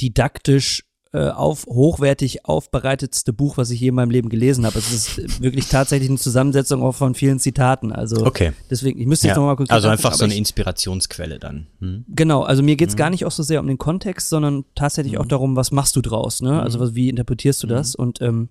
didaktisch 0.00 0.84
äh, 1.12 1.28
auf, 1.30 1.66
hochwertig 1.66 2.44
aufbereitetste 2.44 3.32
Buch, 3.32 3.56
was 3.56 3.70
ich 3.70 3.80
je 3.80 3.88
in 3.88 3.94
meinem 3.94 4.10
Leben 4.10 4.28
gelesen 4.28 4.66
habe. 4.66 4.78
Es 4.78 4.92
ist 4.92 5.40
wirklich 5.42 5.68
tatsächlich 5.68 6.10
eine 6.10 6.18
Zusammensetzung 6.18 6.82
auch 6.82 6.94
von 6.94 7.14
vielen 7.14 7.38
Zitaten. 7.38 7.92
Also 7.92 8.26
okay. 8.26 8.52
deswegen, 8.70 9.00
ich 9.00 9.06
müsste 9.06 9.26
jetzt 9.26 9.36
ja. 9.36 9.40
nochmal 9.40 9.56
kurz. 9.56 9.70
Also 9.70 9.88
einfach 9.88 10.12
so 10.12 10.24
eine 10.24 10.34
Inspirationsquelle 10.36 11.38
dann. 11.38 11.68
Hm? 11.80 12.04
Genau, 12.08 12.42
also 12.42 12.62
mir 12.62 12.76
geht's 12.76 12.92
hm. 12.92 12.98
gar 12.98 13.10
nicht 13.10 13.24
auch 13.24 13.30
so 13.30 13.42
sehr 13.42 13.60
um 13.60 13.66
den 13.66 13.78
Kontext, 13.78 14.28
sondern 14.28 14.64
tatsächlich 14.74 15.14
hm. 15.14 15.22
auch 15.22 15.26
darum, 15.26 15.56
was 15.56 15.72
machst 15.72 15.96
du 15.96 16.02
draus, 16.02 16.42
ne? 16.42 16.60
Also 16.62 16.78
was, 16.78 16.94
wie 16.94 17.08
interpretierst 17.08 17.62
du 17.62 17.68
hm. 17.68 17.74
das? 17.74 17.94
Und 17.94 18.20
ähm, 18.20 18.50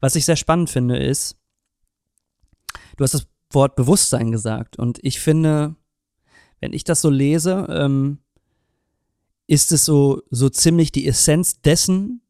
was 0.00 0.16
ich 0.16 0.24
sehr 0.24 0.36
spannend 0.36 0.70
finde, 0.70 0.96
ist, 0.96 1.36
du 2.96 3.04
hast 3.04 3.14
das 3.14 3.26
Wort 3.50 3.76
Bewusstsein 3.76 4.32
gesagt. 4.32 4.78
Und 4.78 4.98
ich 5.02 5.20
finde, 5.20 5.74
wenn 6.60 6.72
ich 6.72 6.84
das 6.84 7.00
so 7.00 7.10
lese, 7.10 7.66
ähm, 7.70 8.18
ist 9.48 9.72
es 9.72 9.84
so, 9.84 10.22
so 10.30 10.48
ziemlich 10.50 10.92
die 10.92 11.08
Essenz 11.08 11.60
dessen, 11.60 12.20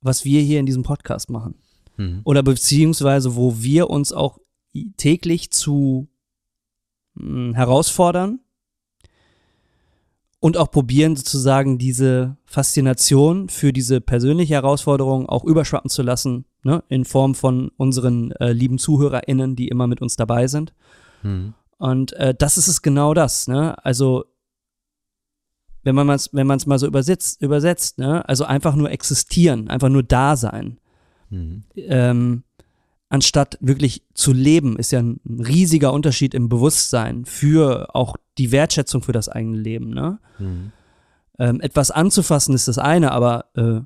was 0.00 0.24
wir 0.24 0.40
hier 0.40 0.58
in 0.58 0.66
diesem 0.66 0.82
Podcast 0.82 1.30
machen. 1.30 1.54
Mhm. 1.96 2.22
Oder 2.24 2.42
beziehungsweise, 2.42 3.36
wo 3.36 3.62
wir 3.62 3.90
uns 3.90 4.12
auch 4.12 4.38
täglich 4.96 5.52
zu 5.52 6.08
mh, 7.14 7.26
hm, 7.26 7.54
herausfordern 7.54 8.40
und 10.40 10.56
auch 10.56 10.70
probieren 10.70 11.14
sozusagen 11.14 11.78
diese 11.78 12.38
Faszination 12.46 13.50
für 13.50 13.72
diese 13.72 14.00
persönliche 14.00 14.54
Herausforderung 14.54 15.28
auch 15.28 15.44
überschwappen 15.44 15.90
zu 15.90 16.02
lassen, 16.02 16.46
ne, 16.64 16.82
in 16.88 17.04
Form 17.04 17.34
von 17.34 17.68
unseren 17.76 18.32
äh, 18.32 18.52
lieben 18.52 18.78
ZuhörerInnen, 18.78 19.54
die 19.54 19.68
immer 19.68 19.86
mit 19.86 20.00
uns 20.00 20.16
dabei 20.16 20.48
sind. 20.48 20.72
Mhm. 21.22 21.52
Und 21.76 22.14
äh, 22.14 22.34
das 22.34 22.56
ist 22.56 22.68
es 22.68 22.80
genau 22.80 23.12
das, 23.12 23.48
ne? 23.48 23.84
Also 23.84 24.24
wenn 25.82 25.94
man 25.94 26.08
es 26.10 26.30
wenn 26.32 26.46
man's 26.46 26.66
mal 26.66 26.78
so 26.78 26.86
übersetzt, 26.86 27.42
übersetzt, 27.42 27.98
ne? 27.98 28.26
Also 28.28 28.44
einfach 28.44 28.74
nur 28.74 28.90
existieren, 28.90 29.68
einfach 29.68 29.88
nur 29.88 30.02
da 30.02 30.36
sein. 30.36 30.78
Mhm. 31.30 31.64
Ähm, 31.76 32.42
anstatt 33.08 33.58
wirklich 33.60 34.02
zu 34.14 34.32
leben, 34.32 34.78
ist 34.78 34.92
ja 34.92 35.00
ein 35.00 35.20
riesiger 35.26 35.92
Unterschied 35.92 36.34
im 36.34 36.48
Bewusstsein 36.48 37.24
für 37.24 37.94
auch 37.94 38.16
die 38.38 38.52
Wertschätzung 38.52 39.02
für 39.02 39.12
das 39.12 39.28
eigene 39.28 39.58
Leben. 39.58 39.90
Ne? 39.90 40.18
Mhm. 40.38 40.72
Ähm, 41.38 41.60
etwas 41.60 41.90
anzufassen 41.90 42.54
ist 42.54 42.68
das 42.68 42.78
eine, 42.78 43.12
aber 43.12 43.46
äh, 43.54 43.80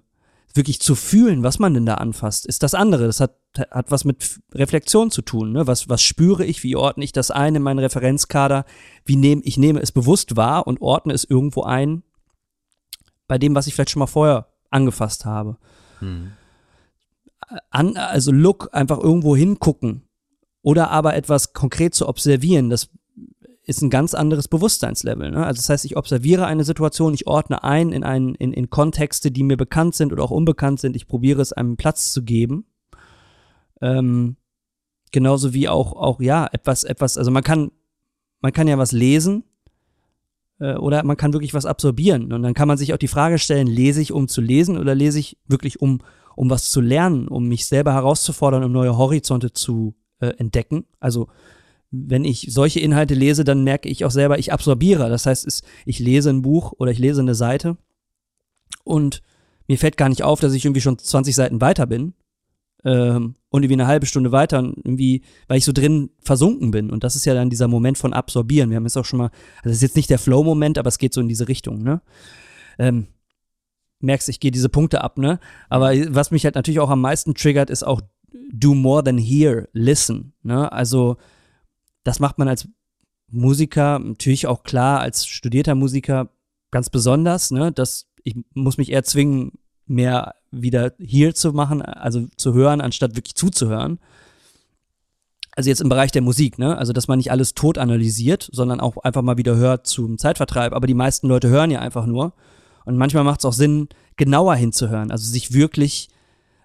wirklich 0.55 0.81
zu 0.81 0.95
fühlen, 0.95 1.43
was 1.43 1.59
man 1.59 1.75
denn 1.75 1.87
da 1.87 1.95
anfasst, 1.95 2.47
ist 2.47 2.63
das 2.63 2.75
andere. 2.75 3.07
Das 3.07 3.21
hat, 3.21 3.37
hat 3.59 3.91
was 3.91 4.05
mit 4.05 4.41
Reflexion 4.55 5.11
zu 5.11 5.23
tun. 5.23 5.53
Ne? 5.53 5.67
Was, 5.67 5.89
was 5.89 6.03
spüre 6.03 6.45
ich? 6.45 6.63
Wie 6.63 6.77
ordne 6.77 7.05
ich 7.05 7.13
das 7.13 7.31
ein 7.31 7.55
in 7.55 7.63
meinen 7.63 7.79
Referenzkader? 7.79 8.65
Wie 9.05 9.17
nehme 9.17 9.43
ich 9.45 9.57
nehme 9.57 9.81
es 9.81 9.93
bewusst 9.93 10.37
wahr 10.37 10.67
und 10.67 10.81
ordne 10.81 11.13
es 11.13 11.25
irgendwo 11.25 11.63
ein 11.63 12.03
bei 13.29 13.39
dem, 13.39 13.55
was 13.55 13.67
ich 13.67 13.75
vielleicht 13.75 13.91
schon 13.91 14.01
mal 14.01 14.07
vorher 14.07 14.47
angefasst 14.71 15.25
habe. 15.25 15.57
Hm. 16.01 16.33
An, 17.71 17.97
also 17.97 18.33
Look, 18.33 18.71
einfach 18.73 18.99
irgendwo 18.99 19.37
hingucken 19.37 20.03
oder 20.63 20.91
aber 20.91 21.15
etwas 21.15 21.53
konkret 21.53 21.95
zu 21.95 22.09
observieren, 22.09 22.71
das 22.71 22.91
ist 23.63 23.83
ein 23.83 23.91
ganz 23.91 24.15
anderes 24.15 24.49
Bewusstseinslevel. 24.49 25.31
Ne? 25.31 25.45
Also 25.45 25.59
das 25.59 25.69
heißt, 25.69 25.85
ich 25.85 25.97
observiere 25.97 26.47
eine 26.47 26.65
Situation, 26.65 27.15
ich 27.15 27.27
ordne 27.27 27.65
ein 27.65 27.93
in, 27.93 28.05
ein, 28.05 28.35
in, 28.37 28.53
in 28.53 28.71
Kontexte, 28.71 29.31
die 29.31 29.43
mir 29.43 29.57
bekannt 29.57 29.95
sind 29.95 30.13
oder 30.13 30.23
auch 30.23 30.31
unbekannt 30.31 30.81
sind. 30.81 30.95
Ich 30.95 31.09
probiere 31.09 31.43
es 31.43 31.53
einem 31.53 31.77
Platz 31.77 32.13
zu 32.13 32.23
geben. 32.23 32.67
Ähm, 33.81 34.37
genauso 35.13 35.55
wie 35.55 35.69
auch, 35.69 35.93
auch, 35.95 36.21
ja, 36.21 36.47
etwas, 36.53 36.85
etwas, 36.85 37.19
also 37.19 37.31
man 37.31 37.43
kann, 37.43 37.71
man 38.41 38.53
kann 38.53 38.69
ja 38.69 38.79
was 38.79 38.93
lesen 38.93 39.45
äh, 40.61 40.75
oder 40.75 41.03
man 41.05 41.17
kann 41.17 41.33
wirklich 41.33 41.55
was 41.55 41.67
absorbieren. 41.67 42.33
Und 42.33 42.43
dann 42.43 42.55
kann 42.55 42.69
man 42.69 42.79
sich 42.79 42.93
auch 42.93 42.99
die 42.99 43.09
Frage 43.09 43.39
stellen, 43.39 43.67
lese 43.67 44.03
ich, 44.03 44.13
um 44.13 44.29
zu 44.29 44.41
lesen 44.41 44.79
oder 44.79 44.95
lese 44.95 45.19
ich 45.19 45.39
wirklich, 45.47 45.81
um, 45.81 46.01
um 46.35 46.51
was 46.51 46.71
zu 46.71 46.81
lernen, 46.81 47.29
um 47.29 47.49
mich 47.49 47.67
selber 47.67 47.93
herauszufordern, 47.95 48.65
um 48.65 48.73
neue 48.73 48.97
Horizonte 48.97 49.53
zu 49.53 49.95
äh, 50.21 50.29
entdecken. 50.39 50.85
Also 51.01 51.29
wenn 51.91 52.25
ich 52.25 52.49
solche 52.51 52.81
Inhalte 52.81 53.15
lese, 53.15 53.45
dann 53.45 53.65
merke 53.65 53.89
ich 53.89 54.05
auch 54.05 54.11
selber, 54.11 54.39
ich 54.39 54.53
absorbiere. 54.53 55.09
Das 55.09 55.27
heißt, 55.27 55.63
ich 55.85 55.99
lese 55.99 56.31
ein 56.31 56.43
Buch 56.43 56.73
oder 56.79 56.91
ich 56.91 56.99
lese 56.99 57.21
eine 57.21 57.35
Seite 57.35 57.77
und 58.85 59.23
mir 59.69 59.79
fällt 59.79 59.97
gar 59.97 60.09
nicht 60.09 60.23
auf, 60.23 60.41
dass 60.41 60.53
ich 60.53 60.65
irgendwie 60.65 60.81
schon 60.81 60.99
20 60.99 61.35
Seiten 61.35 61.61
weiter 61.61 61.87
bin 61.87 62.15
ähm, 62.87 63.35
und 63.51 63.63
irgendwie 63.65 63.75
eine 63.75 63.89
halbe 63.89 64.07
Stunde 64.07 64.31
weiter 64.31 64.59
irgendwie, 64.59 65.23
weil 65.49 65.59
ich 65.59 65.65
so 65.65 65.73
drin 65.73 66.11
versunken 66.21 66.71
bin. 66.71 66.91
Und 66.91 67.03
das 67.03 67.17
ist 67.17 67.27
ja 67.27 67.35
dann 67.35 67.51
dieser 67.51 67.67
Moment 67.67 67.99
von 67.99 68.13
Absorbieren. 68.13 68.71
Wir 68.71 68.77
haben 68.77 68.85
jetzt 68.85 68.97
auch 68.97 69.05
schon 69.05 69.19
mal, 69.19 69.31
also 69.57 69.65
das 69.65 69.75
ist 69.77 69.83
jetzt 69.83 69.97
nicht 69.97 70.09
der 70.09 70.21
Flow-Moment, 70.21 70.79
aber 70.79 70.89
es 70.89 70.99
geht 70.99 71.13
so 71.13 71.21
in 71.21 71.29
diese 71.29 71.49
Richtung, 71.49 71.83
ne? 71.83 72.01
Ähm, 72.79 73.09
merkst, 73.99 74.29
ich 74.29 74.39
gehe 74.39 74.53
diese 74.53 74.69
Punkte 74.69 75.03
ab, 75.03 75.19
ne? 75.19 75.41
Aber 75.69 75.93
was 76.15 76.31
mich 76.31 76.45
halt 76.45 76.55
natürlich 76.55 76.79
auch 76.79 76.91
am 76.91 77.01
meisten 77.01 77.35
triggert, 77.35 77.71
ist 77.71 77.83
auch 77.83 78.01
do 78.53 78.75
more 78.75 79.03
than 79.03 79.19
hear, 79.19 79.69
listen, 79.73 80.33
ne? 80.43 80.71
Also 80.71 81.17
das 82.05 82.21
macht 82.21 82.39
man 82.39 82.47
als 82.47 82.69
Musiker 83.29 83.99
natürlich 83.99 84.47
auch 84.47 84.63
klar, 84.63 85.01
als 85.01 85.27
studierter 85.27 85.75
Musiker 85.75 86.29
ganz 86.71 86.89
besonders, 86.89 87.51
ne? 87.51 87.73
Das, 87.73 88.07
ich 88.23 88.37
muss 88.55 88.79
mich 88.79 88.93
eher 88.93 89.03
zwingen, 89.03 89.59
mehr 89.87 90.35
wieder 90.51 90.93
hier 90.99 91.35
zu 91.35 91.53
machen, 91.53 91.83
also 91.83 92.27
zu 92.37 92.55
hören, 92.55 92.81
anstatt 92.81 93.17
wirklich 93.17 93.35
zuzuhören. 93.35 93.99
Also 95.53 95.71
jetzt 95.71 95.81
im 95.81 95.89
Bereich 95.89 96.13
der 96.13 96.23
Musik, 96.23 96.59
ne? 96.59 96.77
Also 96.77 96.93
dass 96.93 97.09
man 97.09 97.19
nicht 97.19 97.31
alles 97.31 97.55
tot 97.55 97.79
analysiert, 97.79 98.49
sondern 98.53 98.81
auch 98.81 98.99
einfach 98.99 99.23
mal 99.23 99.39
wieder 99.39 99.57
hört 99.57 99.87
zum 99.87 100.19
Zeitvertreib. 100.19 100.75
Aber 100.75 100.87
die 100.87 100.95
meisten 100.95 101.29
Leute 101.29 101.49
hören 101.49 101.71
ja 101.71 101.81
einfach 101.81 102.07
nur. 102.07 102.35
Und 102.85 102.97
manchmal 102.97 103.25
macht 103.25 103.41
es 103.41 103.45
auch 103.45 103.53
Sinn, 103.53 103.89
genauer 104.17 104.55
hinzuhören, 104.55 105.11
also 105.11 105.31
sich 105.31 105.53
wirklich, 105.53 106.09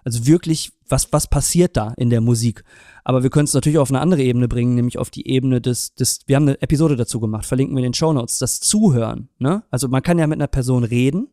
also 0.04 0.26
wirklich, 0.26 0.72
was, 0.88 1.12
was 1.12 1.26
passiert 1.26 1.76
da 1.76 1.94
in 1.96 2.10
der 2.10 2.20
Musik? 2.20 2.64
Aber 3.04 3.22
wir 3.22 3.30
können 3.30 3.44
es 3.44 3.54
natürlich 3.54 3.78
auf 3.78 3.90
eine 3.90 4.00
andere 4.00 4.22
Ebene 4.22 4.46
bringen, 4.46 4.74
nämlich 4.74 4.98
auf 4.98 5.10
die 5.10 5.26
Ebene 5.26 5.60
des, 5.60 5.94
des, 5.94 6.20
wir 6.26 6.36
haben 6.36 6.48
eine 6.48 6.62
Episode 6.62 6.96
dazu 6.96 7.18
gemacht, 7.18 7.44
verlinken 7.44 7.74
wir 7.74 7.80
in 7.80 7.90
den 7.90 7.94
Show 7.94 8.12
Notes, 8.12 8.38
das 8.38 8.60
Zuhören. 8.60 9.28
Ne? 9.38 9.64
Also 9.70 9.88
man 9.88 10.02
kann 10.02 10.18
ja 10.18 10.26
mit 10.26 10.38
einer 10.38 10.46
Person 10.46 10.84
reden 10.84 11.28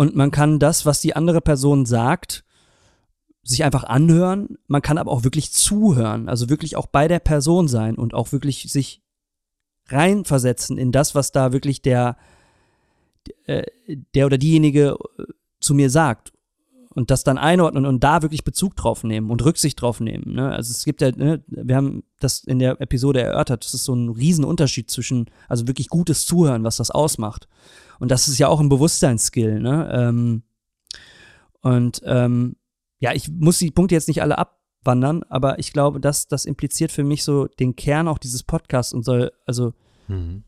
und 0.00 0.16
man 0.16 0.30
kann 0.30 0.58
das, 0.58 0.86
was 0.86 1.02
die 1.02 1.14
andere 1.14 1.42
Person 1.42 1.84
sagt, 1.84 2.42
sich 3.42 3.64
einfach 3.64 3.84
anhören. 3.84 4.56
Man 4.66 4.80
kann 4.80 4.96
aber 4.96 5.10
auch 5.10 5.24
wirklich 5.24 5.52
zuhören, 5.52 6.26
also 6.26 6.48
wirklich 6.48 6.74
auch 6.76 6.86
bei 6.86 7.06
der 7.06 7.18
Person 7.18 7.68
sein 7.68 7.96
und 7.96 8.14
auch 8.14 8.32
wirklich 8.32 8.72
sich 8.72 9.02
reinversetzen 9.88 10.78
in 10.78 10.90
das, 10.90 11.14
was 11.14 11.32
da 11.32 11.52
wirklich 11.52 11.82
der, 11.82 12.16
äh, 13.44 13.64
der 14.14 14.24
oder 14.24 14.38
diejenige 14.38 14.96
zu 15.60 15.74
mir 15.74 15.90
sagt 15.90 16.32
und 16.92 17.10
das 17.10 17.22
dann 17.22 17.38
einordnen 17.38 17.86
und 17.86 18.02
da 18.02 18.22
wirklich 18.22 18.42
Bezug 18.42 18.74
drauf 18.74 19.04
nehmen 19.04 19.30
und 19.30 19.44
Rücksicht 19.44 19.80
drauf 19.80 20.00
nehmen. 20.00 20.34
Ne? 20.34 20.50
Also 20.50 20.72
es 20.72 20.84
gibt 20.84 21.00
ja, 21.00 21.10
ne, 21.12 21.42
wir 21.46 21.76
haben 21.76 22.02
das 22.18 22.42
in 22.42 22.58
der 22.58 22.80
Episode 22.80 23.20
erörtert, 23.20 23.64
das 23.64 23.74
ist 23.74 23.84
so 23.84 23.94
ein 23.94 24.08
Riesenunterschied 24.08 24.90
zwischen, 24.90 25.26
also 25.48 25.68
wirklich 25.68 25.88
gutes 25.88 26.26
Zuhören, 26.26 26.64
was 26.64 26.78
das 26.78 26.90
ausmacht. 26.90 27.48
Und 28.00 28.10
das 28.10 28.26
ist 28.26 28.38
ja 28.38 28.48
auch 28.48 28.60
ein 28.60 28.68
Bewusstseinsskill. 28.68 29.60
Ne? 29.60 29.88
Ähm, 29.92 30.42
und 31.60 32.02
ähm, 32.04 32.56
ja, 32.98 33.14
ich 33.14 33.30
muss 33.30 33.58
die 33.58 33.70
Punkte 33.70 33.94
jetzt 33.94 34.08
nicht 34.08 34.22
alle 34.22 34.38
abwandern, 34.38 35.22
aber 35.28 35.60
ich 35.60 35.72
glaube, 35.72 36.00
dass 36.00 36.26
das 36.26 36.44
impliziert 36.44 36.90
für 36.90 37.04
mich 37.04 37.22
so 37.22 37.46
den 37.46 37.76
Kern 37.76 38.08
auch 38.08 38.18
dieses 38.18 38.42
Podcasts 38.42 38.92
und 38.92 39.04
soll, 39.04 39.30
also 39.46 39.74
mhm. 40.08 40.42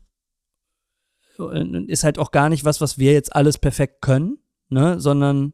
ist 1.87 2.03
halt 2.03 2.19
auch 2.19 2.31
gar 2.31 2.49
nicht 2.49 2.65
was, 2.65 2.81
was 2.81 2.97
wir 2.97 3.13
jetzt 3.13 3.33
alles 3.33 3.57
perfekt 3.57 4.01
können, 4.01 4.39
ne, 4.69 4.99
sondern 4.99 5.53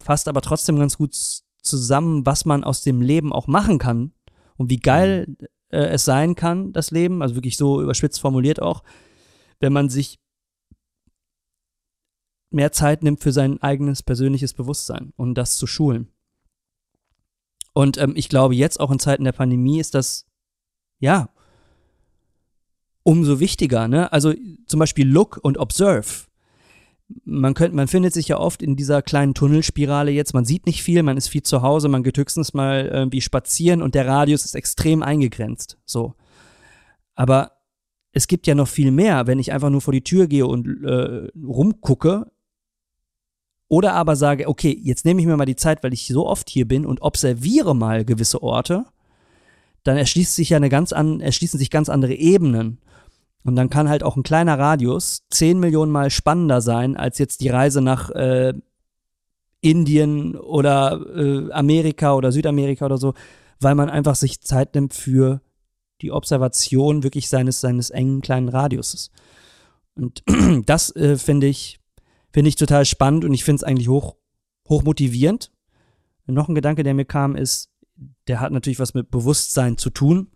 fasst 0.00 0.28
aber 0.28 0.40
trotzdem 0.40 0.78
ganz 0.78 0.96
gut 0.96 1.14
zusammen, 1.62 2.24
was 2.26 2.44
man 2.44 2.64
aus 2.64 2.82
dem 2.82 3.00
Leben 3.00 3.32
auch 3.32 3.46
machen 3.46 3.78
kann 3.78 4.12
und 4.56 4.70
wie 4.70 4.78
geil 4.78 5.36
äh, 5.70 5.86
es 5.88 6.04
sein 6.04 6.34
kann, 6.34 6.72
das 6.72 6.90
Leben, 6.90 7.22
also 7.22 7.34
wirklich 7.34 7.56
so 7.56 7.82
überspitzt 7.82 8.20
formuliert 8.20 8.60
auch, 8.60 8.82
wenn 9.60 9.72
man 9.72 9.88
sich 9.88 10.18
mehr 12.50 12.72
Zeit 12.72 13.02
nimmt 13.02 13.20
für 13.20 13.32
sein 13.32 13.62
eigenes 13.62 14.02
persönliches 14.02 14.54
Bewusstsein 14.54 15.12
und 15.16 15.34
das 15.34 15.56
zu 15.56 15.66
schulen. 15.66 16.08
Und 17.74 17.98
ähm, 17.98 18.14
ich 18.16 18.28
glaube, 18.28 18.54
jetzt 18.54 18.80
auch 18.80 18.90
in 18.90 18.98
Zeiten 18.98 19.24
der 19.24 19.32
Pandemie 19.32 19.78
ist 19.78 19.94
das, 19.94 20.26
ja, 20.98 21.28
umso 23.02 23.40
wichtiger, 23.40 23.88
ne? 23.88 24.12
Also 24.12 24.34
zum 24.66 24.80
Beispiel 24.80 25.08
Look 25.08 25.38
und 25.42 25.58
Observe. 25.58 26.27
Man 27.24 27.54
könnte, 27.54 27.74
man 27.74 27.88
findet 27.88 28.12
sich 28.12 28.28
ja 28.28 28.38
oft 28.38 28.62
in 28.62 28.76
dieser 28.76 29.00
kleinen 29.00 29.34
Tunnelspirale 29.34 30.10
jetzt. 30.10 30.34
Man 30.34 30.44
sieht 30.44 30.66
nicht 30.66 30.82
viel, 30.82 31.02
man 31.02 31.16
ist 31.16 31.28
viel 31.28 31.42
zu 31.42 31.62
Hause, 31.62 31.88
man 31.88 32.02
geht 32.02 32.18
höchstens 32.18 32.52
mal 32.52 32.86
irgendwie 32.86 33.22
spazieren 33.22 33.80
und 33.80 33.94
der 33.94 34.06
Radius 34.06 34.44
ist 34.44 34.54
extrem 34.54 35.02
eingegrenzt. 35.02 35.78
So. 35.86 36.14
Aber 37.14 37.52
es 38.12 38.26
gibt 38.26 38.46
ja 38.46 38.54
noch 38.54 38.68
viel 38.68 38.90
mehr, 38.90 39.26
wenn 39.26 39.38
ich 39.38 39.52
einfach 39.52 39.70
nur 39.70 39.80
vor 39.80 39.92
die 39.92 40.04
Tür 40.04 40.26
gehe 40.26 40.46
und 40.46 40.84
äh, 40.84 41.28
rumgucke, 41.42 42.30
oder 43.68 43.92
aber 43.92 44.16
sage, 44.16 44.48
okay, 44.48 44.76
jetzt 44.82 45.04
nehme 45.04 45.20
ich 45.20 45.26
mir 45.26 45.36
mal 45.36 45.44
die 45.44 45.56
Zeit, 45.56 45.82
weil 45.84 45.92
ich 45.92 46.06
so 46.08 46.26
oft 46.26 46.48
hier 46.48 46.66
bin 46.66 46.86
und 46.86 47.02
observiere 47.02 47.76
mal 47.76 48.04
gewisse 48.04 48.42
Orte, 48.42 48.86
dann 49.84 49.98
erschließt 49.98 50.34
sich 50.34 50.50
ja 50.50 50.56
eine 50.56 50.70
ganz 50.70 50.92
an, 50.92 51.20
erschließen 51.20 51.58
sich 51.58 51.70
ganz 51.70 51.88
andere 51.88 52.14
Ebenen. 52.14 52.78
Und 53.44 53.56
dann 53.56 53.70
kann 53.70 53.88
halt 53.88 54.02
auch 54.02 54.16
ein 54.16 54.22
kleiner 54.22 54.58
Radius 54.58 55.26
10 55.30 55.58
Millionen 55.58 55.92
Mal 55.92 56.10
spannender 56.10 56.60
sein, 56.60 56.96
als 56.96 57.18
jetzt 57.18 57.40
die 57.40 57.48
Reise 57.48 57.80
nach 57.80 58.10
äh, 58.10 58.52
Indien 59.60 60.36
oder 60.36 61.00
äh, 61.16 61.52
Amerika 61.52 62.14
oder 62.14 62.30
Südamerika 62.30 62.86
oder 62.86 62.98
so, 62.98 63.14
weil 63.60 63.74
man 63.74 63.90
einfach 63.90 64.14
sich 64.14 64.40
Zeit 64.40 64.74
nimmt 64.74 64.94
für 64.94 65.40
die 66.02 66.12
Observation 66.12 67.02
wirklich 67.02 67.28
seines, 67.28 67.60
seines 67.60 67.90
engen 67.90 68.20
kleinen 68.20 68.48
Radiuses. 68.48 69.10
Und 69.94 70.22
das 70.66 70.94
äh, 70.94 71.16
finde 71.16 71.48
ich 71.48 71.80
Finde 72.30 72.50
ich 72.50 72.56
total 72.56 72.84
spannend 72.84 73.24
und 73.24 73.32
ich 73.32 73.44
finde 73.44 73.56
es 73.56 73.64
eigentlich 73.64 73.88
hoch, 73.88 74.16
hoch 74.68 74.82
motivierend. 74.82 75.50
Noch 76.26 76.48
ein 76.48 76.54
Gedanke, 76.54 76.82
der 76.82 76.92
mir 76.92 77.06
kam, 77.06 77.34
ist, 77.34 77.70
der 78.26 78.40
hat 78.40 78.52
natürlich 78.52 78.78
was 78.78 78.92
mit 78.92 79.10
Bewusstsein 79.10 79.78
zu 79.78 79.88
tun, 79.88 80.30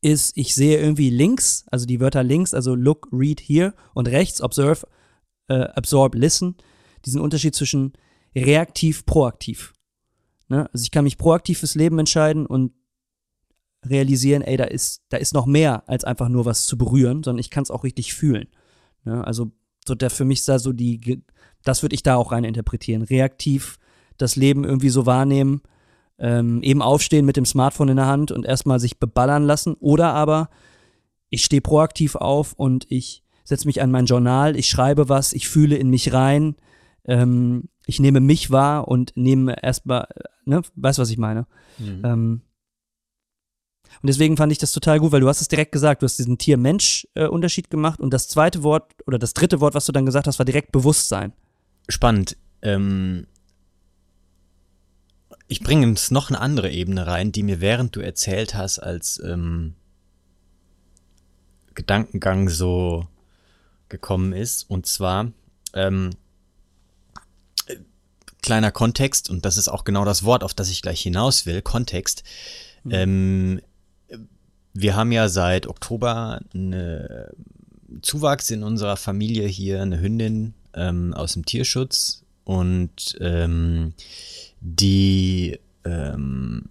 ist, 0.00 0.36
ich 0.36 0.54
sehe 0.54 0.78
irgendwie 0.78 1.10
links, 1.10 1.64
also 1.70 1.86
die 1.86 2.00
Wörter 2.00 2.22
links, 2.22 2.54
also 2.54 2.74
look, 2.74 3.08
read, 3.12 3.40
here 3.40 3.74
und 3.94 4.08
rechts, 4.08 4.40
observe, 4.40 4.86
äh, 5.48 5.60
absorb, 5.60 6.14
listen, 6.14 6.56
diesen 7.04 7.20
Unterschied 7.20 7.54
zwischen 7.54 7.92
reaktiv, 8.34 9.06
proaktiv. 9.06 9.72
Ne? 10.48 10.68
Also 10.72 10.84
ich 10.84 10.90
kann 10.90 11.04
mich 11.04 11.18
proaktiv 11.18 11.58
fürs 11.60 11.74
Leben 11.74 11.98
entscheiden 11.98 12.46
und 12.46 12.72
realisieren, 13.84 14.42
ey, 14.42 14.56
da 14.56 14.64
ist, 14.64 15.02
da 15.08 15.16
ist 15.16 15.34
noch 15.34 15.46
mehr 15.46 15.88
als 15.88 16.04
einfach 16.04 16.28
nur 16.28 16.44
was 16.44 16.66
zu 16.66 16.76
berühren, 16.76 17.22
sondern 17.22 17.40
ich 17.40 17.50
kann 17.50 17.62
es 17.62 17.70
auch 17.70 17.84
richtig 17.84 18.14
fühlen. 18.14 18.48
Ne? 19.04 19.24
Also 19.24 19.52
so 19.86 19.94
der 19.94 20.10
für 20.10 20.24
mich 20.24 20.44
da 20.44 20.58
so 20.58 20.72
die, 20.72 21.22
das 21.62 21.82
würde 21.82 21.94
ich 21.94 22.02
da 22.02 22.16
auch 22.16 22.32
rein 22.32 22.44
interpretieren. 22.44 23.02
Reaktiv 23.02 23.78
das 24.18 24.36
Leben 24.36 24.64
irgendwie 24.64 24.88
so 24.88 25.06
wahrnehmen, 25.06 25.62
ähm, 26.18 26.62
eben 26.62 26.82
aufstehen 26.82 27.26
mit 27.26 27.36
dem 27.36 27.44
Smartphone 27.44 27.88
in 27.88 27.96
der 27.96 28.06
Hand 28.06 28.30
und 28.32 28.46
erstmal 28.46 28.80
sich 28.80 28.98
beballern 28.98 29.44
lassen. 29.44 29.74
Oder 29.74 30.12
aber 30.14 30.48
ich 31.30 31.44
stehe 31.44 31.60
proaktiv 31.60 32.14
auf 32.14 32.52
und 32.54 32.86
ich 32.88 33.22
setze 33.44 33.66
mich 33.66 33.80
an 33.80 33.90
mein 33.90 34.06
Journal, 34.06 34.56
ich 34.56 34.68
schreibe 34.68 35.08
was, 35.08 35.32
ich 35.32 35.48
fühle 35.48 35.76
in 35.76 35.90
mich 35.90 36.12
rein, 36.12 36.56
ähm, 37.04 37.68
ich 37.86 38.00
nehme 38.00 38.20
mich 38.20 38.50
wahr 38.50 38.88
und 38.88 39.12
nehme 39.16 39.62
erstmal, 39.62 40.08
ne, 40.44 40.62
weißt 40.74 40.98
du, 40.98 41.02
was 41.02 41.10
ich 41.10 41.18
meine? 41.18 41.46
Mhm. 41.78 42.02
Ähm, 42.04 42.40
und 44.02 44.08
deswegen 44.08 44.36
fand 44.36 44.52
ich 44.52 44.58
das 44.58 44.72
total 44.72 45.00
gut, 45.00 45.12
weil 45.12 45.20
du 45.20 45.28
hast 45.28 45.40
es 45.40 45.48
direkt 45.48 45.72
gesagt, 45.72 46.02
du 46.02 46.04
hast 46.04 46.18
diesen 46.18 46.38
Tier-Mensch-Unterschied 46.38 47.70
gemacht 47.70 48.00
und 48.00 48.12
das 48.12 48.28
zweite 48.28 48.62
Wort 48.62 48.92
oder 49.06 49.18
das 49.18 49.32
dritte 49.32 49.60
Wort, 49.60 49.74
was 49.74 49.86
du 49.86 49.92
dann 49.92 50.04
gesagt 50.06 50.26
hast, 50.26 50.38
war 50.38 50.44
direkt 50.44 50.72
Bewusstsein. 50.72 51.32
Spannend. 51.88 52.36
Ähm, 52.62 53.26
ich 55.48 55.60
bringe 55.60 55.86
jetzt 55.86 56.10
noch 56.10 56.30
eine 56.30 56.40
andere 56.40 56.70
Ebene 56.70 57.06
rein, 57.06 57.32
die 57.32 57.42
mir 57.42 57.60
während 57.60 57.94
du 57.94 58.00
erzählt 58.00 58.54
hast, 58.54 58.78
als 58.78 59.20
ähm, 59.24 59.74
Gedankengang 61.74 62.48
so 62.48 63.06
gekommen 63.88 64.32
ist. 64.32 64.68
Und 64.68 64.86
zwar 64.86 65.30
ähm, 65.74 66.10
kleiner 68.42 68.72
Kontext, 68.72 69.30
und 69.30 69.44
das 69.44 69.56
ist 69.56 69.68
auch 69.68 69.84
genau 69.84 70.04
das 70.04 70.24
Wort, 70.24 70.44
auf 70.44 70.54
das 70.54 70.70
ich 70.70 70.82
gleich 70.82 71.00
hinaus 71.00 71.46
will, 71.46 71.62
Kontext. 71.62 72.24
Mhm. 72.84 72.92
Ähm, 72.92 73.60
wir 74.72 74.94
haben 74.94 75.12
ja 75.12 75.28
seit 75.28 75.66
Oktober 75.66 76.40
eine 76.54 77.32
Zuwachs 78.02 78.50
in 78.50 78.62
unserer 78.62 78.96
Familie 78.96 79.46
hier, 79.46 79.82
eine 79.82 80.00
Hündin 80.00 80.54
ähm, 80.74 81.14
aus 81.14 81.32
dem 81.32 81.44
Tierschutz 81.44 82.24
und 82.44 83.16
ähm, 83.20 83.94
die 84.66 85.60
ähm, 85.84 86.68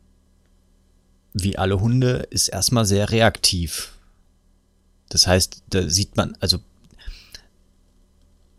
wie 1.33 1.57
alle 1.57 1.79
Hunde 1.79 2.27
ist 2.29 2.49
erstmal 2.49 2.85
sehr 2.85 3.09
reaktiv. 3.09 3.93
Das 5.09 5.27
heißt, 5.27 5.63
da 5.69 5.89
sieht 5.89 6.17
man, 6.17 6.35
also 6.39 6.59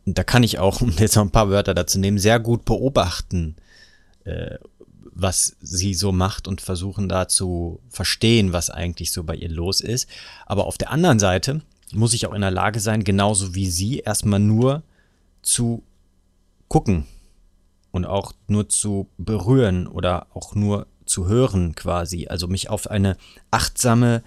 da 0.06 0.24
kann 0.24 0.42
ich 0.42 0.58
auch, 0.58 0.80
um 0.82 0.90
jetzt 0.90 1.16
noch 1.16 1.24
ein 1.24 1.30
paar 1.30 1.50
Wörter 1.50 1.74
dazu 1.74 1.98
nehmen, 1.98 2.18
sehr 2.18 2.40
gut 2.40 2.64
beobachten, 2.64 3.56
äh, 4.24 4.56
was 5.18 5.56
sie 5.60 5.94
so 5.94 6.12
macht 6.12 6.48
und 6.48 6.60
versuchen 6.60 7.08
da 7.08 7.28
zu 7.28 7.80
verstehen, 7.88 8.52
was 8.52 8.70
eigentlich 8.70 9.12
so 9.12 9.24
bei 9.24 9.34
ihr 9.34 9.48
los 9.50 9.80
ist. 9.80 10.08
Aber 10.46 10.66
auf 10.66 10.78
der 10.78 10.90
anderen 10.90 11.18
Seite 11.18 11.62
muss 11.92 12.14
ich 12.14 12.26
auch 12.26 12.34
in 12.34 12.42
der 12.42 12.50
Lage 12.50 12.80
sein, 12.80 13.04
genauso 13.04 13.54
wie 13.54 13.68
sie, 13.68 14.00
erstmal 14.00 14.40
nur 14.40 14.82
zu 15.42 15.82
gucken 16.68 17.06
und 17.96 18.04
auch 18.04 18.32
nur 18.46 18.68
zu 18.68 19.08
berühren 19.18 19.86
oder 19.86 20.28
auch 20.34 20.54
nur 20.54 20.86
zu 21.06 21.26
hören 21.26 21.74
quasi. 21.74 22.26
Also 22.28 22.46
mich 22.46 22.68
auf 22.70 22.90
eine 22.90 23.16
achtsame 23.50 24.22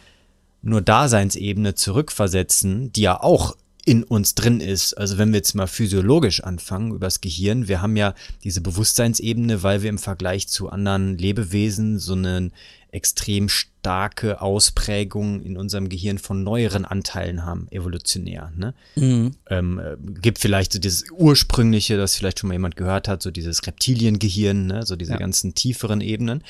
nur 0.62 0.82
Daseinsebene 0.82 1.76
zurückversetzen, 1.76 2.92
die 2.92 3.02
ja 3.02 3.22
auch 3.22 3.56
in 3.86 4.04
uns 4.04 4.36
drin 4.36 4.60
ist. 4.60 4.94
Also 4.96 5.18
wenn 5.18 5.32
wir 5.32 5.38
jetzt 5.38 5.56
mal 5.56 5.68
physiologisch 5.68 6.44
anfangen, 6.44 6.94
übers 6.94 7.22
Gehirn, 7.22 7.68
wir 7.68 7.82
haben 7.82 7.96
ja 7.96 8.14
diese 8.44 8.62
Bewusstseinsebene, 8.62 9.64
weil 9.64 9.82
wir 9.82 9.90
im 9.90 9.98
Vergleich 9.98 10.48
zu 10.48 10.70
anderen 10.70 11.18
Lebewesen 11.18 11.98
so 11.98 12.14
eine 12.14 12.52
extrem 12.92 13.50
starke 13.50 14.42
Ausprägung 14.42 15.42
in 15.42 15.58
unserem 15.58 15.90
Gehirn 15.90 16.18
von 16.18 16.44
neueren 16.44 16.86
Anteilen 16.86 17.46
haben, 17.46 17.68
evolutionär. 17.72 18.52
Ne? 18.56 18.74
Mhm. 18.96 19.32
Ähm, 19.50 19.80
äh, 19.80 19.98
gibt 20.22 20.40
vielleicht 20.40 20.74
so 20.74 20.80
dieses 20.80 21.06
ursprüngliche, 21.12 21.98
das 21.98 22.16
vielleicht 22.16 22.40
schon 22.40 22.48
mal 22.48 22.56
jemand 22.56 22.76
gehört 22.76 23.08
hat, 23.08 23.22
so 23.22 23.32
dieses 23.32 23.66
Reptiliengehirn, 23.66 24.68
ne? 24.68 24.86
so 24.86 24.96
diese 24.96 25.14
ja. 25.14 25.18
ganzen 25.18 25.56
tieferen 25.56 26.02
Ebenen. 26.02 26.44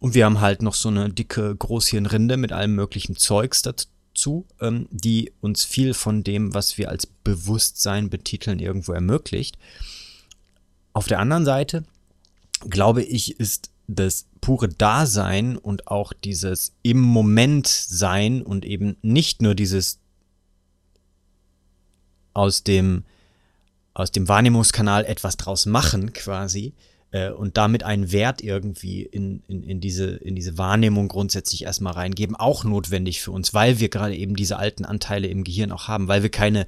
Und 0.00 0.14
wir 0.14 0.24
haben 0.24 0.40
halt 0.40 0.62
noch 0.62 0.74
so 0.74 0.88
eine 0.88 1.10
dicke 1.10 1.54
Großhirnrinde 1.54 2.36
mit 2.36 2.52
allem 2.52 2.74
möglichen 2.74 3.16
Zeugs 3.16 3.62
dazu 3.62 3.88
zu, 4.18 4.46
ähm, 4.60 4.88
die 4.90 5.32
uns 5.40 5.64
viel 5.64 5.94
von 5.94 6.24
dem, 6.24 6.52
was 6.52 6.76
wir 6.76 6.90
als 6.90 7.06
Bewusstsein 7.06 8.10
betiteln, 8.10 8.58
irgendwo 8.58 8.92
ermöglicht. 8.92 9.56
Auf 10.92 11.06
der 11.06 11.20
anderen 11.20 11.44
Seite, 11.44 11.84
glaube 12.68 13.02
ich, 13.02 13.38
ist 13.38 13.70
das 13.88 14.26
pure 14.40 14.68
Dasein 14.68 15.56
und 15.56 15.88
auch 15.88 16.12
dieses 16.12 16.74
im 16.82 17.00
Moment 17.00 17.66
sein 17.66 18.42
und 18.42 18.64
eben 18.64 18.96
nicht 19.02 19.42
nur 19.42 19.54
dieses 19.54 19.98
aus 22.34 22.62
dem, 22.62 23.04
aus 23.94 24.12
dem 24.12 24.28
Wahrnehmungskanal 24.28 25.04
etwas 25.04 25.36
draus 25.36 25.66
machen 25.66 26.12
quasi, 26.12 26.74
äh, 27.10 27.30
und 27.30 27.56
damit 27.56 27.82
einen 27.82 28.12
Wert 28.12 28.42
irgendwie 28.42 29.02
in, 29.02 29.42
in, 29.48 29.62
in, 29.62 29.80
diese, 29.80 30.06
in 30.06 30.34
diese 30.34 30.58
Wahrnehmung 30.58 31.08
grundsätzlich 31.08 31.64
erstmal 31.64 31.94
reingeben, 31.94 32.36
auch 32.36 32.64
notwendig 32.64 33.20
für 33.22 33.32
uns, 33.32 33.54
weil 33.54 33.80
wir 33.80 33.88
gerade 33.88 34.16
eben 34.16 34.36
diese 34.36 34.58
alten 34.58 34.84
Anteile 34.84 35.28
im 35.28 35.44
Gehirn 35.44 35.72
auch 35.72 35.88
haben, 35.88 36.08
weil 36.08 36.22
wir 36.22 36.30
keine 36.30 36.66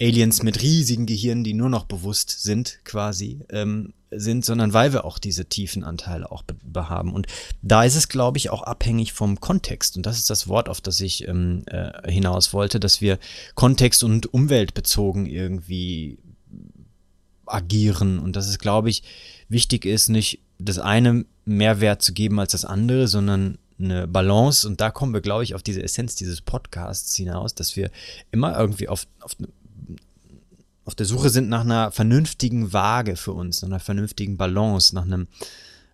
Aliens 0.00 0.42
mit 0.42 0.62
riesigen 0.62 1.06
Gehirnen, 1.06 1.44
die 1.44 1.54
nur 1.54 1.68
noch 1.68 1.84
bewusst 1.84 2.42
sind, 2.42 2.80
quasi, 2.84 3.40
ähm, 3.50 3.92
sind, 4.10 4.44
sondern 4.44 4.72
weil 4.72 4.92
wir 4.92 5.04
auch 5.04 5.18
diese 5.18 5.46
tiefen 5.46 5.84
Anteile 5.84 6.30
auch 6.30 6.42
behaben. 6.64 7.12
Und 7.12 7.26
da 7.62 7.84
ist 7.84 7.96
es, 7.96 8.08
glaube 8.08 8.38
ich, 8.38 8.50
auch 8.50 8.62
abhängig 8.62 9.12
vom 9.12 9.40
Kontext. 9.40 9.96
Und 9.96 10.06
das 10.06 10.18
ist 10.18 10.30
das 10.30 10.48
Wort, 10.48 10.68
auf 10.68 10.80
das 10.80 11.00
ich 11.00 11.26
ähm, 11.28 11.62
äh, 11.66 12.10
hinaus 12.10 12.52
wollte, 12.52 12.80
dass 12.80 13.00
wir 13.00 13.18
kontext- 13.54 14.04
und 14.04 14.32
umweltbezogen 14.32 15.26
irgendwie 15.26 16.18
agieren. 17.46 18.18
Und 18.18 18.36
dass 18.36 18.48
es, 18.48 18.58
glaube 18.58 18.90
ich, 18.90 19.02
wichtig 19.48 19.84
ist, 19.84 20.08
nicht 20.08 20.40
das 20.58 20.78
eine 20.78 21.24
mehr 21.44 21.80
Wert 21.80 22.02
zu 22.02 22.12
geben 22.12 22.40
als 22.40 22.52
das 22.52 22.64
andere, 22.64 23.08
sondern 23.08 23.58
eine 23.78 24.06
Balance. 24.08 24.66
Und 24.66 24.80
da 24.80 24.90
kommen 24.90 25.14
wir, 25.14 25.20
glaube 25.20 25.44
ich, 25.44 25.54
auf 25.54 25.62
diese 25.62 25.82
Essenz 25.82 26.14
dieses 26.14 26.40
Podcasts 26.40 27.14
hinaus, 27.14 27.54
dass 27.54 27.76
wir 27.76 27.90
immer 28.30 28.58
irgendwie 28.58 28.88
auf, 28.88 29.06
auf, 29.20 29.36
auf 30.88 30.94
der 30.94 31.04
Suche 31.04 31.28
sind 31.28 31.50
nach 31.50 31.60
einer 31.66 31.92
vernünftigen 31.92 32.72
Waage 32.72 33.16
für 33.16 33.34
uns, 33.34 33.60
nach 33.60 33.68
einer 33.68 33.78
vernünftigen 33.78 34.38
Balance, 34.38 34.94
nach 34.94 35.02
einem 35.04 35.28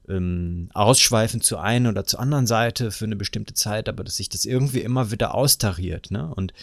ähm, 0.09 0.69
Ausschweifen 0.73 1.41
zur 1.41 1.61
einen 1.61 1.89
oder 1.89 2.05
zur 2.05 2.21
anderen 2.21 2.47
Seite 2.47 2.93
für 2.93 3.05
eine 3.05 3.17
bestimmte 3.17 3.55
Zeit, 3.55 3.89
aber 3.89 4.05
dass 4.05 4.19
sich 4.19 4.29
das 4.29 4.45
irgendwie 4.45 4.83
immer 4.83 5.11
wieder 5.11 5.35
austariert. 5.35 6.13
Ne? 6.13 6.33
Und 6.33 6.55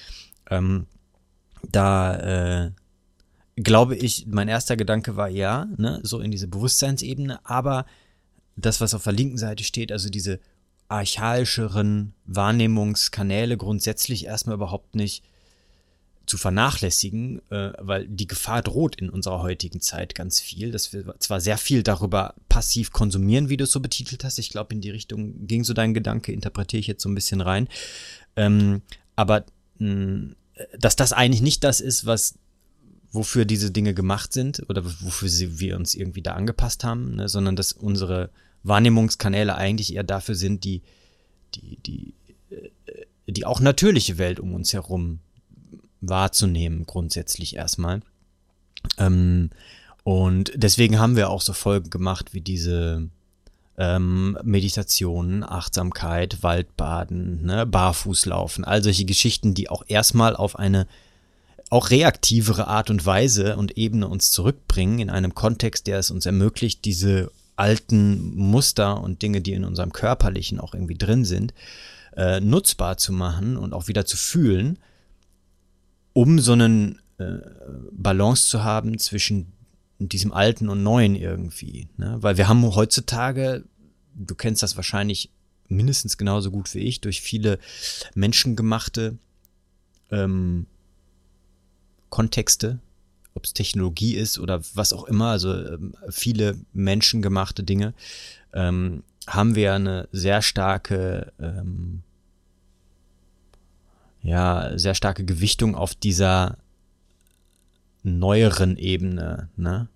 ähm, 0.49 0.87
da 1.73 2.67
äh, 2.67 2.71
glaube 3.57 3.97
ich, 3.97 4.27
mein 4.27 4.47
erster 4.47 4.77
Gedanke 4.77 5.17
war 5.17 5.27
ja, 5.27 5.67
ne, 5.75 5.99
so 6.01 6.21
in 6.21 6.31
diese 6.31 6.47
Bewusstseinsebene, 6.47 7.41
aber 7.43 7.85
das, 8.55 8.79
was 8.79 8.93
auf 8.93 9.03
der 9.03 9.11
linken 9.11 9.39
Seite 9.39 9.65
steht, 9.65 9.91
also 9.91 10.07
diese 10.07 10.39
archaischeren 10.87 12.13
Wahrnehmungskanäle 12.23 13.57
grundsätzlich 13.57 14.25
erstmal 14.25 14.55
überhaupt 14.55 14.95
nicht 14.95 15.21
zu 16.31 16.37
vernachlässigen, 16.37 17.41
äh, 17.51 17.73
weil 17.77 18.07
die 18.07 18.25
Gefahr 18.25 18.61
droht 18.61 18.95
in 18.95 19.09
unserer 19.09 19.41
heutigen 19.41 19.81
Zeit 19.81 20.15
ganz 20.15 20.39
viel, 20.39 20.71
dass 20.71 20.93
wir 20.93 21.13
zwar 21.19 21.41
sehr 21.41 21.57
viel 21.57 21.83
darüber 21.83 22.35
passiv 22.47 22.93
konsumieren, 22.93 23.49
wie 23.49 23.57
du 23.57 23.65
es 23.65 23.71
so 23.73 23.81
betitelt 23.81 24.23
hast, 24.23 24.39
ich 24.39 24.47
glaube, 24.47 24.73
in 24.73 24.79
die 24.79 24.91
Richtung 24.91 25.45
ging 25.45 25.65
so 25.65 25.73
dein 25.73 25.93
Gedanke, 25.93 26.31
interpretiere 26.31 26.79
ich 26.79 26.87
jetzt 26.87 27.03
so 27.03 27.09
ein 27.09 27.15
bisschen 27.15 27.41
rein, 27.41 27.67
ähm, 28.37 28.81
aber 29.17 29.43
mh, 29.79 30.35
dass 30.79 30.95
das 30.95 31.11
eigentlich 31.11 31.41
nicht 31.41 31.65
das 31.65 31.81
ist, 31.81 32.05
was 32.05 32.35
wofür 33.11 33.43
diese 33.43 33.71
Dinge 33.71 33.93
gemacht 33.93 34.31
sind 34.31 34.63
oder 34.69 34.85
wofür 34.85 35.27
sie, 35.27 35.59
wir 35.59 35.75
uns 35.75 35.95
irgendwie 35.95 36.21
da 36.21 36.31
angepasst 36.31 36.85
haben, 36.85 37.17
ne, 37.17 37.27
sondern 37.27 37.57
dass 37.57 37.73
unsere 37.73 38.29
Wahrnehmungskanäle 38.63 39.53
eigentlich 39.53 39.93
eher 39.93 40.03
dafür 40.03 40.35
sind, 40.35 40.63
die, 40.63 40.81
die, 41.55 41.75
die, 41.85 42.13
äh, 42.51 42.69
die 43.27 43.45
auch 43.45 43.59
natürliche 43.59 44.17
Welt 44.17 44.39
um 44.39 44.53
uns 44.53 44.71
herum 44.71 45.19
wahrzunehmen, 46.01 46.85
grundsätzlich 46.85 47.55
erstmal. 47.55 48.01
Ähm, 48.97 49.51
und 50.03 50.51
deswegen 50.55 50.99
haben 50.99 51.15
wir 51.15 51.29
auch 51.29 51.41
so 51.41 51.53
Folgen 51.53 51.89
gemacht 51.89 52.33
wie 52.33 52.41
diese 52.41 53.07
ähm, 53.77 54.37
Meditation, 54.43 55.43
Achtsamkeit, 55.43 56.43
Waldbaden, 56.43 57.45
ne, 57.45 57.65
Barfußlaufen, 57.65 58.65
all 58.65 58.83
solche 58.83 59.05
Geschichten, 59.05 59.53
die 59.53 59.69
auch 59.69 59.83
erstmal 59.87 60.35
auf 60.35 60.57
eine 60.57 60.87
auch 61.69 61.89
reaktivere 61.89 62.67
Art 62.67 62.89
und 62.89 63.05
Weise 63.05 63.55
und 63.55 63.77
Ebene 63.77 64.07
uns 64.07 64.31
zurückbringen 64.31 64.99
in 64.99 65.09
einem 65.09 65.33
Kontext, 65.33 65.87
der 65.87 65.99
es 65.99 66.11
uns 66.11 66.25
ermöglicht, 66.25 66.83
diese 66.83 67.31
alten 67.55 68.35
Muster 68.35 69.01
und 69.01 69.21
Dinge, 69.21 69.39
die 69.39 69.53
in 69.53 69.63
unserem 69.63 69.93
Körperlichen 69.93 70.59
auch 70.59 70.73
irgendwie 70.73 70.97
drin 70.97 71.23
sind, 71.23 71.53
äh, 72.17 72.41
nutzbar 72.41 72.97
zu 72.97 73.13
machen 73.13 73.55
und 73.55 73.73
auch 73.73 73.87
wieder 73.87 74.05
zu 74.05 74.17
fühlen, 74.17 74.79
um 76.13 76.39
so 76.39 76.53
einen 76.53 76.99
äh, 77.17 77.37
Balance 77.91 78.49
zu 78.49 78.63
haben 78.63 78.97
zwischen 78.99 79.53
diesem 79.99 80.33
Alten 80.33 80.69
und 80.69 80.83
Neuen 80.83 81.15
irgendwie. 81.15 81.87
Ne? 81.97 82.17
Weil 82.19 82.37
wir 82.37 82.47
haben 82.47 82.63
heutzutage, 82.63 83.63
du 84.15 84.35
kennst 84.35 84.63
das 84.63 84.75
wahrscheinlich 84.75 85.29
mindestens 85.67 86.17
genauso 86.17 86.51
gut 86.51 86.73
wie 86.75 86.79
ich, 86.79 87.01
durch 87.01 87.21
viele 87.21 87.59
menschengemachte 88.15 89.17
ähm, 90.11 90.65
Kontexte, 92.09 92.79
ob 93.33 93.45
es 93.45 93.53
Technologie 93.53 94.15
ist 94.15 94.37
oder 94.37 94.61
was 94.73 94.91
auch 94.91 95.05
immer, 95.05 95.27
also 95.27 95.53
ähm, 95.53 95.93
viele 96.09 96.57
menschengemachte 96.73 97.63
Dinge, 97.63 97.93
ähm, 98.53 99.03
haben 99.27 99.55
wir 99.55 99.73
eine 99.73 100.09
sehr 100.11 100.41
starke, 100.41 101.31
ähm, 101.39 102.03
ja, 104.23 104.77
sehr 104.77 104.95
starke 104.95 105.25
Gewichtung 105.25 105.75
auf 105.75 105.95
dieser 105.95 106.57
neueren 108.03 108.77
Ebene, 108.77 109.49
ne? 109.55 109.87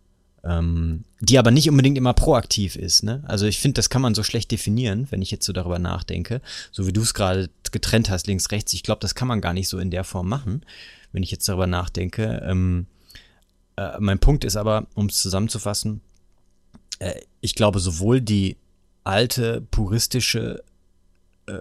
Ähm, 0.43 1.05
die 1.21 1.39
aber 1.39 1.49
nicht 1.49 1.67
unbedingt 1.69 1.97
immer 1.97 2.13
proaktiv 2.13 2.75
ist. 2.75 3.01
Ne? 3.01 3.23
Also 3.25 3.47
ich 3.47 3.57
finde, 3.57 3.79
das 3.79 3.89
kann 3.89 4.03
man 4.03 4.13
so 4.13 4.21
schlecht 4.21 4.51
definieren, 4.51 5.07
wenn 5.09 5.23
ich 5.23 5.31
jetzt 5.31 5.45
so 5.45 5.53
darüber 5.53 5.79
nachdenke, 5.79 6.39
so 6.71 6.85
wie 6.85 6.93
du 6.93 7.01
es 7.01 7.15
gerade 7.15 7.49
getrennt 7.71 8.11
hast, 8.11 8.27
links, 8.27 8.51
rechts. 8.51 8.71
Ich 8.73 8.83
glaube, 8.83 8.99
das 8.99 9.15
kann 9.15 9.27
man 9.27 9.41
gar 9.41 9.53
nicht 9.53 9.67
so 9.67 9.79
in 9.79 9.89
der 9.89 10.03
Form 10.03 10.29
machen, 10.29 10.63
wenn 11.13 11.23
ich 11.23 11.31
jetzt 11.31 11.49
darüber 11.49 11.65
nachdenke. 11.65 12.43
Ähm, 12.45 12.85
äh, 13.75 13.97
mein 13.99 14.19
Punkt 14.19 14.43
ist 14.43 14.55
aber, 14.55 14.85
um 14.93 15.07
es 15.07 15.19
zusammenzufassen, 15.19 16.01
äh, 16.99 17.21
ich 17.41 17.55
glaube, 17.55 17.79
sowohl 17.79 18.21
die 18.21 18.57
alte 19.03 19.61
puristische 19.61 20.63
äh, 21.47 21.59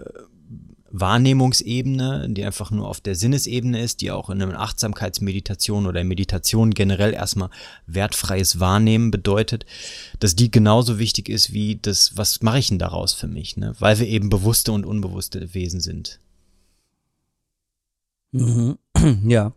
Wahrnehmungsebene, 0.99 2.27
die 2.29 2.43
einfach 2.43 2.71
nur 2.71 2.87
auf 2.87 3.01
der 3.01 3.15
Sinnesebene 3.15 3.81
ist, 3.81 4.01
die 4.01 4.11
auch 4.11 4.29
in 4.29 4.41
einer 4.41 4.59
Achtsamkeitsmeditation 4.59 5.87
oder 5.87 6.03
Meditation 6.03 6.71
generell 6.71 7.13
erstmal 7.13 7.49
wertfreies 7.85 8.59
Wahrnehmen 8.59 9.11
bedeutet, 9.11 9.65
dass 10.19 10.35
die 10.35 10.51
genauso 10.51 10.97
wichtig 10.97 11.29
ist 11.29 11.51
wie 11.53 11.75
das, 11.75 12.15
was 12.15 12.41
mache 12.41 12.59
ich 12.59 12.69
denn 12.69 12.79
daraus 12.79 13.13
für 13.13 13.27
mich, 13.27 13.57
ne? 13.57 13.75
weil 13.79 13.99
wir 13.99 14.07
eben 14.07 14.29
bewusste 14.29 14.71
und 14.71 14.85
unbewusste 14.85 15.53
Wesen 15.53 15.81
sind. 15.81 16.19
Mhm. 18.31 18.77
Ja. 19.27 19.53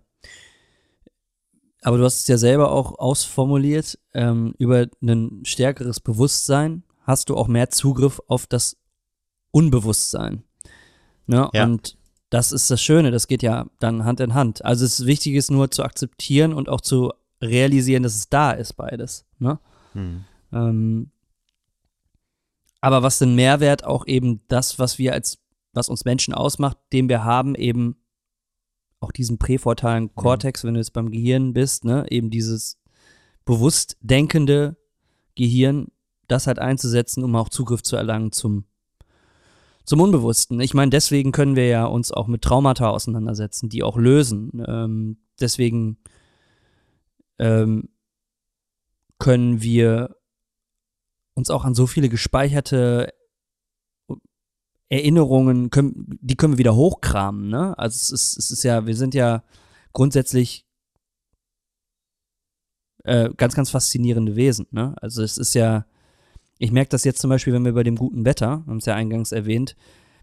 Aber 1.82 1.96
du 1.96 2.04
hast 2.04 2.20
es 2.20 2.26
ja 2.26 2.36
selber 2.36 2.72
auch 2.72 2.98
ausformuliert, 2.98 3.98
ähm, 4.12 4.54
über 4.58 4.88
ein 5.00 5.42
stärkeres 5.44 6.00
Bewusstsein 6.00 6.82
hast 7.02 7.30
du 7.30 7.36
auch 7.36 7.46
mehr 7.46 7.70
Zugriff 7.70 8.20
auf 8.26 8.46
das 8.46 8.76
Unbewusstsein. 9.52 10.42
Ne? 11.28 11.48
Ja. 11.52 11.64
Und 11.64 11.96
das 12.30 12.52
ist 12.52 12.70
das 12.70 12.82
Schöne, 12.82 13.10
das 13.10 13.26
geht 13.26 13.42
ja 13.42 13.66
dann 13.78 14.04
Hand 14.04 14.20
in 14.20 14.34
Hand. 14.34 14.64
Also 14.64 14.84
es 14.84 15.00
ist 15.00 15.06
wichtig 15.06 15.34
ist 15.34 15.50
nur 15.50 15.70
zu 15.70 15.82
akzeptieren 15.82 16.52
und 16.52 16.68
auch 16.68 16.80
zu 16.80 17.12
realisieren, 17.40 18.02
dass 18.02 18.14
es 18.14 18.28
da 18.28 18.50
ist, 18.50 18.74
beides. 18.74 19.24
Ne? 19.38 19.58
Hm. 19.92 20.24
Ähm, 20.52 21.10
aber 22.80 23.02
was 23.02 23.18
den 23.18 23.34
Mehrwert 23.34 23.84
auch 23.84 24.06
eben 24.06 24.42
das, 24.48 24.78
was 24.78 24.98
wir 24.98 25.12
als, 25.12 25.38
was 25.72 25.88
uns 25.88 26.04
Menschen 26.04 26.34
ausmacht, 26.34 26.76
den 26.92 27.08
wir 27.08 27.24
haben, 27.24 27.54
eben 27.54 27.96
auch 29.00 29.12
diesen 29.12 29.38
präfrontalen 29.38 30.04
mhm. 30.04 30.14
Kortex, 30.14 30.64
wenn 30.64 30.74
du 30.74 30.80
jetzt 30.80 30.92
beim 30.92 31.10
Gehirn 31.10 31.52
bist, 31.52 31.84
ne, 31.84 32.06
eben 32.10 32.30
dieses 32.30 32.78
bewusst 33.44 33.96
denkende 34.00 34.76
Gehirn, 35.34 35.88
das 36.26 36.46
halt 36.46 36.58
einzusetzen, 36.58 37.24
um 37.24 37.34
auch 37.36 37.48
Zugriff 37.48 37.82
zu 37.82 37.96
erlangen 37.96 38.32
zum, 38.32 38.64
zum 39.88 40.02
Unbewussten. 40.02 40.60
Ich 40.60 40.74
meine, 40.74 40.90
deswegen 40.90 41.32
können 41.32 41.56
wir 41.56 41.66
ja 41.66 41.86
uns 41.86 42.12
auch 42.12 42.26
mit 42.26 42.42
Traumata 42.42 42.90
auseinandersetzen, 42.90 43.70
die 43.70 43.82
auch 43.82 43.96
lösen. 43.96 44.62
Ähm, 44.68 45.16
deswegen 45.40 45.96
ähm, 47.38 47.88
können 49.18 49.62
wir 49.62 50.14
uns 51.32 51.48
auch 51.48 51.64
an 51.64 51.74
so 51.74 51.86
viele 51.86 52.10
gespeicherte 52.10 53.14
Erinnerungen, 54.90 55.70
können, 55.70 56.18
die 56.20 56.36
können 56.36 56.52
wir 56.52 56.58
wieder 56.58 56.76
hochkramen, 56.76 57.48
ne? 57.48 57.78
Also 57.78 57.94
es 57.96 58.10
ist, 58.10 58.36
es 58.36 58.50
ist 58.50 58.64
ja, 58.64 58.86
wir 58.86 58.96
sind 58.96 59.14
ja 59.14 59.42
grundsätzlich 59.94 60.66
äh, 63.04 63.30
ganz, 63.38 63.54
ganz 63.54 63.70
faszinierende 63.70 64.36
Wesen, 64.36 64.66
ne? 64.70 64.94
Also 65.00 65.22
es 65.22 65.38
ist 65.38 65.54
ja, 65.54 65.86
ich 66.58 66.72
merke 66.72 66.90
das 66.90 67.04
jetzt 67.04 67.20
zum 67.20 67.30
Beispiel, 67.30 67.52
wenn 67.52 67.64
wir 67.64 67.72
bei 67.72 67.82
dem 67.82 67.96
guten 67.96 68.24
Wetter, 68.24 68.64
haben 68.66 68.78
es 68.78 68.86
ja 68.86 68.94
eingangs 68.94 69.32
erwähnt, 69.32 69.76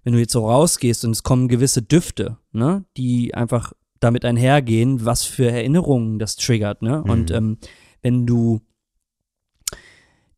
wenn 0.03 0.13
du 0.13 0.19
jetzt 0.19 0.33
so 0.33 0.47
rausgehst 0.47 1.03
und 1.05 1.11
es 1.11 1.23
kommen 1.23 1.47
gewisse 1.47 1.81
Düfte, 1.81 2.37
ne, 2.51 2.85
die 2.97 3.33
einfach 3.33 3.73
damit 3.99 4.25
einhergehen, 4.25 5.03
was 5.05 5.23
für 5.23 5.49
Erinnerungen 5.49 6.19
das 6.19 6.35
triggert, 6.35 6.81
ne? 6.81 7.01
Mhm. 7.03 7.09
Und 7.09 7.31
ähm, 7.31 7.57
wenn 8.01 8.25
du 8.25 8.61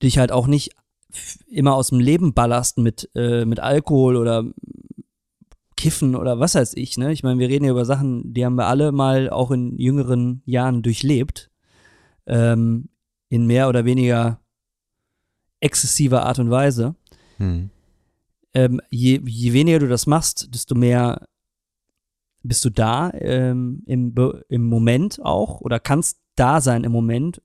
dich 0.01 0.19
halt 0.19 0.31
auch 0.31 0.47
nicht 0.47 0.71
immer 1.47 1.73
aus 1.75 1.89
dem 1.89 1.99
Leben 1.99 2.33
ballerst 2.33 2.77
mit, 2.77 3.09
äh, 3.15 3.45
mit 3.45 3.59
Alkohol 3.59 4.15
oder 4.15 4.45
Kiffen 5.75 6.15
oder 6.15 6.39
was 6.39 6.55
weiß 6.55 6.73
ich, 6.75 6.97
ne? 6.97 7.11
Ich 7.11 7.23
meine, 7.23 7.39
wir 7.39 7.49
reden 7.49 7.65
ja 7.65 7.71
über 7.71 7.85
Sachen, 7.85 8.33
die 8.33 8.45
haben 8.45 8.55
wir 8.55 8.67
alle 8.67 8.91
mal 8.91 9.29
auch 9.29 9.51
in 9.51 9.77
jüngeren 9.77 10.43
Jahren 10.45 10.81
durchlebt. 10.81 11.51
Ähm, 12.25 12.89
in 13.29 13.45
mehr 13.45 13.67
oder 13.67 13.83
weniger 13.83 14.39
exzessiver 15.59 16.25
Art 16.25 16.39
und 16.39 16.49
Weise. 16.49 16.95
Hm. 17.37 17.69
Ähm, 18.53 18.81
je, 18.89 19.21
je 19.25 19.53
weniger 19.53 19.79
du 19.79 19.87
das 19.87 20.07
machst, 20.07 20.53
desto 20.53 20.75
mehr 20.75 21.27
bist 22.43 22.63
du 22.65 22.69
da 22.69 23.11
ähm, 23.13 23.83
im, 23.85 24.15
im 24.49 24.65
Moment 24.65 25.19
auch 25.23 25.61
oder 25.61 25.79
kannst 25.79 26.19
da 26.35 26.61
sein 26.61 26.83
im 26.83 26.91
Moment 26.91 27.41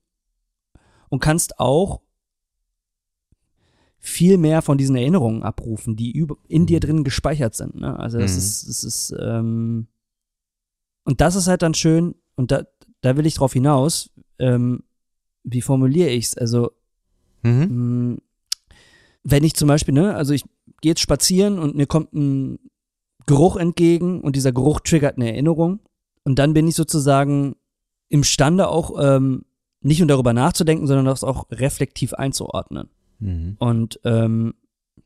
und 1.09 1.19
kannst 1.19 1.59
auch 1.59 2.01
viel 3.99 4.37
mehr 4.37 4.61
von 4.61 4.77
diesen 4.77 4.95
Erinnerungen 4.95 5.43
abrufen, 5.43 5.95
die 5.95 6.11
über, 6.11 6.35
in 6.47 6.65
dir 6.65 6.77
mhm. 6.77 6.81
drin 6.81 7.03
gespeichert 7.03 7.55
sind. 7.55 7.75
Ne? 7.75 7.97
Also 7.97 8.19
das 8.19 8.33
mhm. 8.33 8.37
ist, 8.37 8.67
das 8.67 8.83
ist, 8.83 9.15
ähm, 9.19 9.87
und 11.05 11.21
das 11.21 11.35
ist 11.35 11.47
halt 11.47 11.61
dann 11.61 11.73
schön, 11.73 12.15
und 12.35 12.51
da, 12.51 12.63
da 13.01 13.15
will 13.15 13.25
ich 13.25 13.35
drauf 13.35 13.53
hinaus, 13.53 14.09
ähm, 14.39 14.83
wie 15.43 15.61
formuliere 15.61 16.09
ich's? 16.09 16.35
Also, 16.35 16.71
mhm. 17.43 17.67
Wenn 19.23 19.43
ich 19.43 19.55
zum 19.55 19.67
Beispiel, 19.67 19.93
ne, 19.93 20.15
also 20.15 20.33
ich 20.33 20.43
gehe 20.81 20.91
jetzt 20.91 21.01
spazieren 21.01 21.59
und 21.59 21.75
mir 21.75 21.87
kommt 21.87 22.13
ein 22.13 22.59
Geruch 23.25 23.55
entgegen 23.55 24.21
und 24.21 24.35
dieser 24.35 24.51
Geruch 24.51 24.81
triggert 24.81 25.17
eine 25.17 25.31
Erinnerung 25.31 25.79
und 26.23 26.39
dann 26.39 26.53
bin 26.53 26.67
ich 26.67 26.75
sozusagen 26.75 27.55
imstande 28.09 28.67
auch 28.67 28.93
ähm, 29.01 29.45
nicht 29.81 29.99
nur 29.99 30.07
darüber 30.07 30.33
nachzudenken, 30.33 30.87
sondern 30.87 31.05
das 31.05 31.23
auch 31.23 31.45
reflektiv 31.51 32.13
einzuordnen. 32.13 32.89
Mhm. 33.19 33.55
Und 33.59 33.99
ähm, 34.03 34.53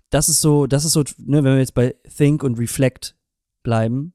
das 0.09 0.29
ist 0.29 0.41
so, 0.41 0.67
das 0.67 0.85
ist 0.85 0.93
so, 0.93 1.03
ne, 1.17 1.43
wenn 1.43 1.53
wir 1.53 1.59
jetzt 1.59 1.73
bei 1.73 1.95
Think 2.15 2.43
und 2.43 2.59
Reflect 2.59 3.15
bleiben, 3.63 4.13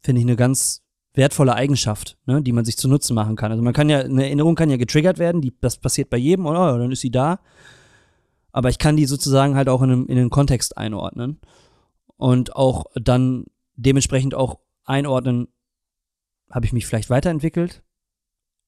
finde 0.00 0.20
ich 0.20 0.26
eine 0.26 0.36
ganz 0.36 0.82
wertvolle 1.14 1.54
Eigenschaft, 1.54 2.16
ne, 2.26 2.42
die 2.42 2.52
man 2.52 2.64
sich 2.64 2.76
zu 2.76 2.88
Nutzen 2.88 3.14
machen 3.14 3.36
kann. 3.36 3.50
Also 3.50 3.62
man 3.62 3.72
kann 3.72 3.88
ja, 3.88 4.00
eine 4.00 4.24
Erinnerung 4.24 4.54
kann 4.54 4.70
ja 4.70 4.76
getriggert 4.76 5.18
werden, 5.18 5.40
die, 5.40 5.52
das 5.60 5.78
passiert 5.78 6.10
bei 6.10 6.16
jedem, 6.16 6.46
oder? 6.46 6.74
Oh, 6.74 6.78
dann 6.78 6.92
ist 6.92 7.00
sie 7.00 7.10
da. 7.10 7.40
Aber 8.52 8.68
ich 8.70 8.78
kann 8.78 8.96
die 8.96 9.06
sozusagen 9.06 9.54
halt 9.54 9.68
auch 9.68 9.82
in, 9.82 9.90
einem, 9.90 10.06
in 10.06 10.18
einen 10.18 10.30
Kontext 10.30 10.76
einordnen 10.76 11.40
und 12.16 12.56
auch 12.56 12.86
dann 12.94 13.44
dementsprechend 13.76 14.34
auch 14.34 14.58
einordnen, 14.84 15.48
habe 16.50 16.66
ich 16.66 16.72
mich 16.72 16.86
vielleicht 16.86 17.10
weiterentwickelt 17.10 17.82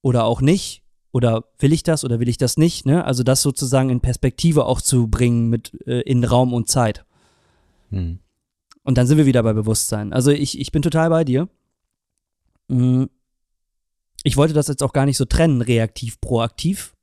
oder 0.03 0.25
auch 0.25 0.41
nicht 0.41 0.83
oder 1.13 1.45
will 1.59 1.73
ich 1.73 1.83
das 1.83 2.05
oder 2.05 2.21
will 2.21 2.29
ich 2.29 2.37
das 2.37 2.57
nicht, 2.57 2.87
ne? 2.87 3.05
Also 3.05 3.23
das 3.23 3.43
sozusagen 3.43 3.91
in 3.91 4.01
Perspektive 4.01 4.67
auch 4.67 4.81
zu 4.81 5.09
bringen 5.09 5.49
mit 5.49 5.73
äh, 5.87 6.01
in 6.03 6.23
Raum 6.25 6.53
und 6.53 6.69
Zeit. 6.69 7.05
Hm. 7.91 8.21
Und 8.83 8.99
dann 8.99 9.07
sind 9.07 9.19
wir 9.19 9.27
wieder 9.27 9.43
bei 9.43 9.53
Bewusstsein. 9.53 10.13
Also 10.13 10.31
ich, 10.31 10.59
ich 10.59 10.73
bin 10.73 10.83
total 10.83 11.11
bei 11.11 11.25
dir. 11.25 11.49
Mhm. 12.69 13.11
Ich 14.23 14.37
wollte 14.37 14.55
das 14.55 14.69
jetzt 14.69 14.83
auch 14.83 14.93
gar 14.93 15.07
nicht 15.07 15.17
so 15.17 15.25
trennen, 15.25 15.63
reaktiv, 15.63 16.21
proaktiv. 16.21 16.95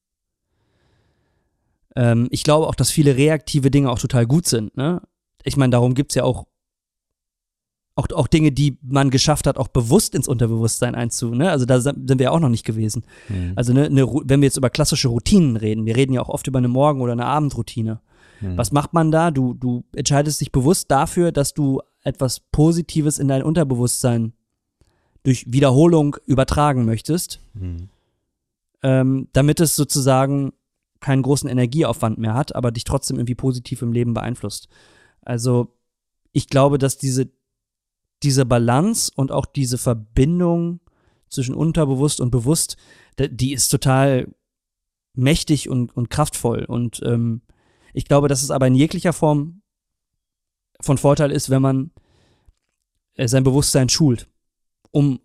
Ähm, 1.98 2.28
ich 2.30 2.44
glaube 2.44 2.68
auch, 2.68 2.76
dass 2.76 2.92
viele 2.92 3.18
reaktive 3.18 3.72
Dinge 3.72 3.90
auch 3.90 4.00
total 4.00 4.28
gut 4.28 4.48
sind. 4.48 4.78
Ne? 4.78 5.02
Ich 5.44 5.58
meine, 5.58 5.72
darum 5.72 5.96
gibt 5.96 6.12
es 6.12 6.16
ja 6.16 6.24
auch 6.24 6.46
auch, 7.96 8.08
auch 8.12 8.28
Dinge, 8.28 8.52
die 8.52 8.78
man 8.84 9.10
geschafft 9.10 9.48
hat, 9.48 9.58
auch 9.58 9.70
bewusst 9.70 10.14
ins 10.14 10.28
Unterbewusstsein 10.28 10.94
einzu. 10.94 11.32
Ne? 11.32 11.50
Also 11.50 11.66
da 11.66 11.82
sind 11.82 12.08
wir 12.08 12.26
ja 12.26 12.32
auch 12.32 12.40
noch 12.40 12.50
nicht 12.50 12.64
gewesen. 12.64 13.04
Mhm. 13.28 13.54
Also 13.56 13.74
ne, 13.74 13.90
ne, 13.90 14.08
wenn 14.26 14.40
wir 14.40 14.46
jetzt 14.46 14.58
über 14.58 14.70
klassische 14.70 15.08
Routinen 15.08 15.58
reden, 15.58 15.88
wir 15.88 15.96
reden 15.96 16.14
ja 16.14 16.22
auch 16.22 16.30
oft 16.30 16.46
über 16.46 16.60
eine 16.60 16.68
Morgen- 16.68 17.02
oder 17.02 17.14
eine 17.14 17.26
Abendroutine. 17.26 18.00
Mhm. 18.40 18.56
Was 18.56 18.72
macht 18.72 18.94
man 18.94 19.10
da? 19.10 19.32
Du, 19.32 19.56
du 19.56 19.84
entscheidest 19.96 20.40
dich 20.42 20.52
bewusst 20.52 20.92
dafür, 20.92 21.32
dass 21.32 21.56
du 21.56 21.82
etwas 22.04 22.40
Positives 22.40 23.18
in 23.18 23.30
dein 23.30 23.42
Unterbewusstsein 23.42 24.34
durch 25.24 25.52
Wiederholung 25.52 26.18
übertragen 26.28 26.86
möchtest, 26.86 27.40
mhm. 27.56 27.90
ähm, 28.84 29.28
damit 29.34 29.60
es 29.60 29.76
sozusagen 29.76 30.54
keinen 31.00 31.22
großen 31.22 31.50
Energieaufwand 31.50 32.18
mehr 32.18 32.34
hat, 32.34 32.56
aber 32.56 32.72
dich 32.72 32.84
trotzdem 32.84 33.18
irgendwie 33.18 33.36
positiv 33.36 33.82
im 33.82 33.94
Leben 33.94 34.14
beeinflusst. 34.14 34.68
Also 35.22 35.78
ich 36.32 36.48
glaube, 36.48 36.78
dass 36.78 36.98
diese 36.98 37.32
diese 38.24 38.46
Balance 38.46 39.12
und 39.16 39.32
auch 39.32 39.46
diese 39.46 39.78
Verbindung 39.78 40.80
zwischen 41.30 41.56
unterbewusst 41.56 42.22
und 42.22 42.32
bewusst, 42.32 42.78
die 43.20 43.54
ist 43.54 43.70
total 43.70 44.34
mächtig 45.14 45.70
und, 45.70 45.96
und 45.96 46.10
kraftvoll. 46.10 46.66
Und 46.66 47.02
ähm, 47.06 47.42
ich 47.94 48.06
glaube, 48.06 48.28
dass 48.28 48.44
es 48.44 48.52
aber 48.52 48.68
in 48.68 48.76
jeglicher 48.76 49.14
Form 49.14 49.62
von 50.80 50.98
Vorteil 50.98 51.32
ist, 51.32 51.50
wenn 51.50 51.62
man 51.62 51.92
äh, 53.16 53.28
sein 53.28 53.44
Bewusstsein 53.44 53.90
schult, 53.90 54.30
um 54.92 55.20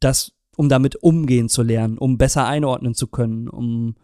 das, 0.00 0.32
um 0.56 0.68
damit 0.68 0.96
umgehen 0.96 1.48
zu 1.48 1.62
lernen, 1.62 1.98
um 1.98 2.18
besser 2.18 2.46
einordnen 2.46 2.94
zu 2.94 3.06
können, 3.06 3.48
um 3.48 3.96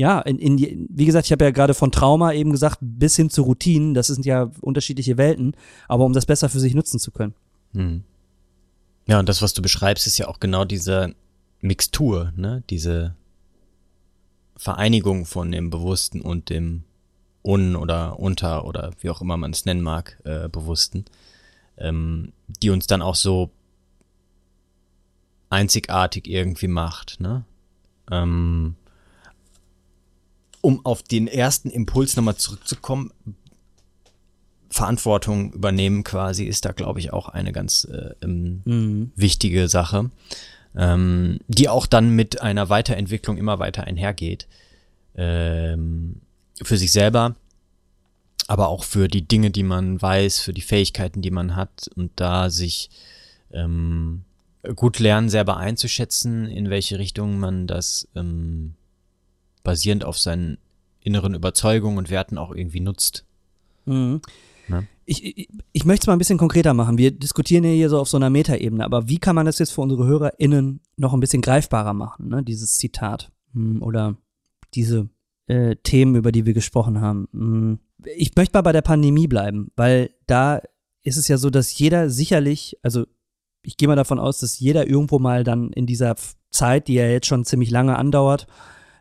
ja, 0.00 0.18
in, 0.20 0.38
in 0.38 0.86
wie 0.88 1.04
gesagt, 1.04 1.26
ich 1.26 1.32
habe 1.32 1.44
ja 1.44 1.50
gerade 1.50 1.74
von 1.74 1.92
Trauma 1.92 2.32
eben 2.32 2.52
gesagt, 2.52 2.78
bis 2.80 3.16
hin 3.16 3.28
zu 3.28 3.42
Routinen, 3.42 3.92
das 3.92 4.06
sind 4.06 4.24
ja 4.24 4.50
unterschiedliche 4.62 5.18
Welten, 5.18 5.54
aber 5.88 6.06
um 6.06 6.14
das 6.14 6.24
besser 6.24 6.48
für 6.48 6.58
sich 6.58 6.72
nutzen 6.72 6.98
zu 6.98 7.10
können. 7.10 7.34
Hm. 7.74 8.02
Ja, 9.06 9.18
und 9.18 9.28
das, 9.28 9.42
was 9.42 9.52
du 9.52 9.60
beschreibst, 9.60 10.06
ist 10.06 10.16
ja 10.16 10.26
auch 10.26 10.40
genau 10.40 10.64
diese 10.64 11.14
Mixtur, 11.60 12.32
ne? 12.34 12.62
Diese 12.70 13.14
Vereinigung 14.56 15.26
von 15.26 15.52
dem 15.52 15.68
Bewussten 15.68 16.22
und 16.22 16.48
dem 16.48 16.84
Un- 17.44 17.76
oder 17.76 18.18
Unter- 18.18 18.64
oder 18.64 18.92
wie 19.00 19.10
auch 19.10 19.20
immer 19.20 19.36
man 19.36 19.50
es 19.50 19.66
nennen 19.66 19.82
mag, 19.82 20.18
äh, 20.24 20.48
Bewussten, 20.48 21.04
ähm, 21.76 22.32
die 22.48 22.70
uns 22.70 22.86
dann 22.86 23.02
auch 23.02 23.16
so 23.16 23.50
einzigartig 25.50 26.26
irgendwie 26.26 26.68
macht, 26.68 27.20
ne? 27.20 27.44
Ähm, 28.10 28.76
um 30.60 30.84
auf 30.84 31.02
den 31.02 31.26
ersten 31.26 31.70
Impuls 31.70 32.16
nochmal 32.16 32.36
zurückzukommen, 32.36 33.12
Verantwortung 34.70 35.52
übernehmen 35.52 36.04
quasi 36.04 36.44
ist 36.44 36.64
da, 36.64 36.72
glaube 36.72 37.00
ich, 37.00 37.12
auch 37.12 37.28
eine 37.28 37.52
ganz 37.52 37.84
äh, 37.84 38.14
ähm, 38.22 38.62
mhm. 38.64 39.12
wichtige 39.16 39.68
Sache, 39.68 40.10
ähm, 40.76 41.40
die 41.48 41.68
auch 41.68 41.86
dann 41.86 42.10
mit 42.10 42.40
einer 42.40 42.68
Weiterentwicklung 42.68 43.36
immer 43.36 43.58
weiter 43.58 43.84
einhergeht. 43.84 44.46
Ähm, 45.16 46.20
für 46.62 46.76
sich 46.76 46.92
selber, 46.92 47.34
aber 48.46 48.68
auch 48.68 48.84
für 48.84 49.08
die 49.08 49.26
Dinge, 49.26 49.50
die 49.50 49.64
man 49.64 50.00
weiß, 50.00 50.38
für 50.38 50.52
die 50.52 50.60
Fähigkeiten, 50.60 51.20
die 51.20 51.30
man 51.30 51.56
hat 51.56 51.90
und 51.96 52.12
da 52.16 52.50
sich 52.50 52.90
ähm, 53.52 54.22
gut 54.76 54.98
lernen, 54.98 55.28
selber 55.28 55.56
einzuschätzen, 55.56 56.46
in 56.46 56.70
welche 56.70 56.98
Richtung 56.98 57.38
man 57.40 57.66
das 57.66 58.06
ähm, 58.14 58.74
basierend 59.62 60.04
auf 60.04 60.18
seinen 60.18 60.58
inneren 61.02 61.34
Überzeugungen 61.34 61.98
und 61.98 62.10
Werten 62.10 62.38
auch 62.38 62.54
irgendwie 62.54 62.80
nutzt. 62.80 63.24
Mhm. 63.86 64.20
Ne? 64.68 64.86
Ich, 65.04 65.24
ich, 65.24 65.48
ich 65.72 65.84
möchte 65.84 66.04
es 66.04 66.06
mal 66.06 66.12
ein 66.12 66.18
bisschen 66.18 66.38
konkreter 66.38 66.74
machen. 66.74 66.98
Wir 66.98 67.10
diskutieren 67.10 67.64
ja 67.64 67.70
hier 67.70 67.88
so 67.88 67.98
auf 67.98 68.08
so 68.08 68.16
einer 68.16 68.30
Metaebene, 68.30 68.84
aber 68.84 69.08
wie 69.08 69.18
kann 69.18 69.34
man 69.34 69.46
das 69.46 69.58
jetzt 69.58 69.72
für 69.72 69.80
unsere 69.80 70.06
HörerInnen 70.06 70.80
noch 70.96 71.12
ein 71.12 71.20
bisschen 71.20 71.42
greifbarer 71.42 71.94
machen, 71.94 72.28
ne? 72.28 72.42
dieses 72.42 72.76
Zitat 72.76 73.32
hm, 73.52 73.82
oder 73.82 74.16
diese 74.74 75.08
äh, 75.46 75.76
Themen, 75.82 76.14
über 76.14 76.30
die 76.30 76.46
wir 76.46 76.54
gesprochen 76.54 77.00
haben. 77.00 77.28
Hm. 77.32 77.78
Ich 78.16 78.34
möchte 78.36 78.56
mal 78.56 78.62
bei 78.62 78.72
der 78.72 78.82
Pandemie 78.82 79.26
bleiben, 79.26 79.72
weil 79.76 80.10
da 80.26 80.62
ist 81.02 81.16
es 81.16 81.28
ja 81.28 81.38
so, 81.38 81.50
dass 81.50 81.76
jeder 81.76 82.08
sicherlich, 82.08 82.78
also 82.82 83.04
ich 83.62 83.76
gehe 83.76 83.88
mal 83.88 83.96
davon 83.96 84.18
aus, 84.18 84.38
dass 84.38 84.58
jeder 84.58 84.86
irgendwo 84.86 85.18
mal 85.18 85.44
dann 85.44 85.72
in 85.72 85.86
dieser 85.86 86.14
Zeit, 86.50 86.88
die 86.88 86.94
ja 86.94 87.06
jetzt 87.06 87.26
schon 87.26 87.44
ziemlich 87.44 87.70
lange 87.70 87.96
andauert, 87.96 88.46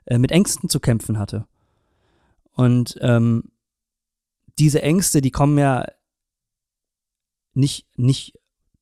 äh, 0.10 0.18
mit 0.18 0.32
Ängsten 0.32 0.70
zu 0.70 0.80
kämpfen 0.80 1.18
hatte. 1.18 1.48
Und 2.54 2.98
ähm, 3.02 3.44
diese 4.58 4.82
Ängste, 4.82 5.22
die 5.22 5.32
kommen 5.32 5.58
ja 5.58 5.86
nicht, 7.54 7.88
nicht 7.96 8.34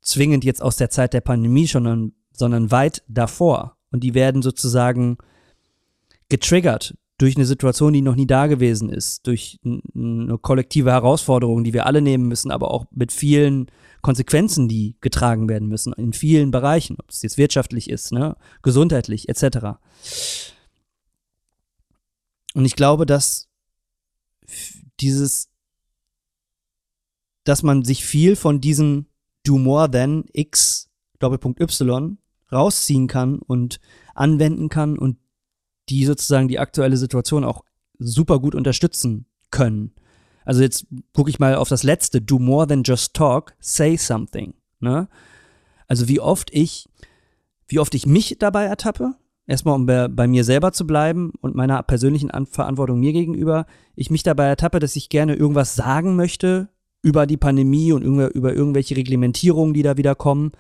zwingend 0.02 0.44
jetzt 0.44 0.62
aus 0.62 0.78
der 0.78 0.90
Zeit 0.90 1.14
der 1.14 1.22
Pandemie, 1.22 1.68
sondern, 1.68 2.14
sondern 2.32 2.72
weit 2.72 3.04
davor. 3.08 3.78
Und 3.92 4.04
die 4.04 4.14
werden 4.14 4.42
sozusagen 4.42 5.18
getriggert 6.30 6.96
durch 7.18 7.36
eine 7.36 7.46
Situation, 7.46 7.94
die 7.94 8.02
noch 8.02 8.16
nie 8.16 8.28
da 8.28 8.48
gewesen 8.48 8.90
ist, 8.90 9.26
durch 9.26 9.60
eine 9.66 10.38
kollektive 10.40 10.92
Herausforderung, 10.92 11.64
die 11.64 11.74
wir 11.74 11.86
alle 11.86 12.02
nehmen 12.02 12.28
müssen, 12.28 12.52
aber 12.52 12.72
auch 12.72 12.86
mit 12.92 13.12
vielen 13.12 13.68
Konsequenzen, 14.02 14.68
die 14.68 14.96
getragen 15.02 15.50
werden 15.50 15.68
müssen, 15.68 15.94
in 15.94 16.14
vielen 16.14 16.52
Bereichen, 16.52 16.96
ob 17.00 17.10
es 17.10 17.24
jetzt 17.24 17.38
wirtschaftlich 17.38 17.90
ist, 17.90 18.12
ne, 18.12 18.36
gesundheitlich, 18.62 19.30
etc. 19.30 19.80
Und 22.58 22.66
ich 22.66 22.76
glaube, 22.76 23.06
dass 23.06 23.50
dieses 25.00 25.50
dass 27.44 27.62
man 27.62 27.86
sich 27.86 28.04
viel 28.04 28.36
von 28.36 28.60
diesem 28.60 29.06
Do 29.46 29.60
More 29.60 29.92
Than 29.92 30.26
X 30.34 30.90
Doppelpunkt 31.20 31.62
Y 31.62 32.18
rausziehen 32.52 33.08
kann 33.08 33.38
und 33.38 33.80
anwenden 34.16 34.70
kann 34.70 34.98
und 34.98 35.20
die 35.90 36.04
sozusagen 36.04 36.48
die 36.48 36.58
aktuelle 36.58 36.98
Situation 36.98 37.44
auch 37.44 37.64
super 38.00 38.40
gut 38.40 38.56
unterstützen 38.56 39.28
können. 39.52 39.94
Also 40.44 40.64
jetzt 40.64 40.88
gucke 41.14 41.30
ich 41.30 41.38
mal 41.38 41.54
auf 41.56 41.70
das 41.70 41.84
letzte, 41.84 42.22
do 42.24 42.40
more 42.40 42.66
than 42.66 42.82
just 42.84 43.14
talk, 43.14 43.56
say 43.60 43.98
something. 43.98 44.56
Ne? 44.80 45.08
Also 45.88 46.08
wie 46.08 46.20
oft 46.20 46.50
ich, 46.52 46.90
wie 47.68 47.78
oft 47.78 47.94
ich 47.94 48.08
mich 48.08 48.38
dabei 48.40 48.66
ertappe, 48.66 49.16
erstmal 49.48 49.76
um 49.76 49.86
bei, 49.86 50.08
bei 50.08 50.28
mir 50.28 50.44
selber 50.44 50.74
zu 50.74 50.86
bleiben 50.86 51.32
und 51.42 51.56
meiner 51.56 51.82
persönlichen 51.82 52.30
An 52.30 52.46
Verantwortung 52.46 53.00
mir 53.00 53.14
gegenüber, 53.14 53.66
ich 53.96 54.12
mich 54.12 54.24
dabei 54.24 54.46
ertappe, 54.46 54.80
dass 54.80 54.96
ich 54.96 55.10
gerne 55.10 55.36
irgendwas 55.36 55.76
sagen 55.76 56.16
möchte, 56.16 56.70
über 57.02 57.26
die 57.26 57.38
Pandemie 57.38 57.94
und 57.94 58.04
über, 58.04 58.36
über 58.36 58.54
irgendwelche 58.54 58.98
Reglementierungen, 58.98 59.74
die 59.74 59.84
da 59.84 59.98
wieder 59.98 60.14
kommen. 60.14 60.52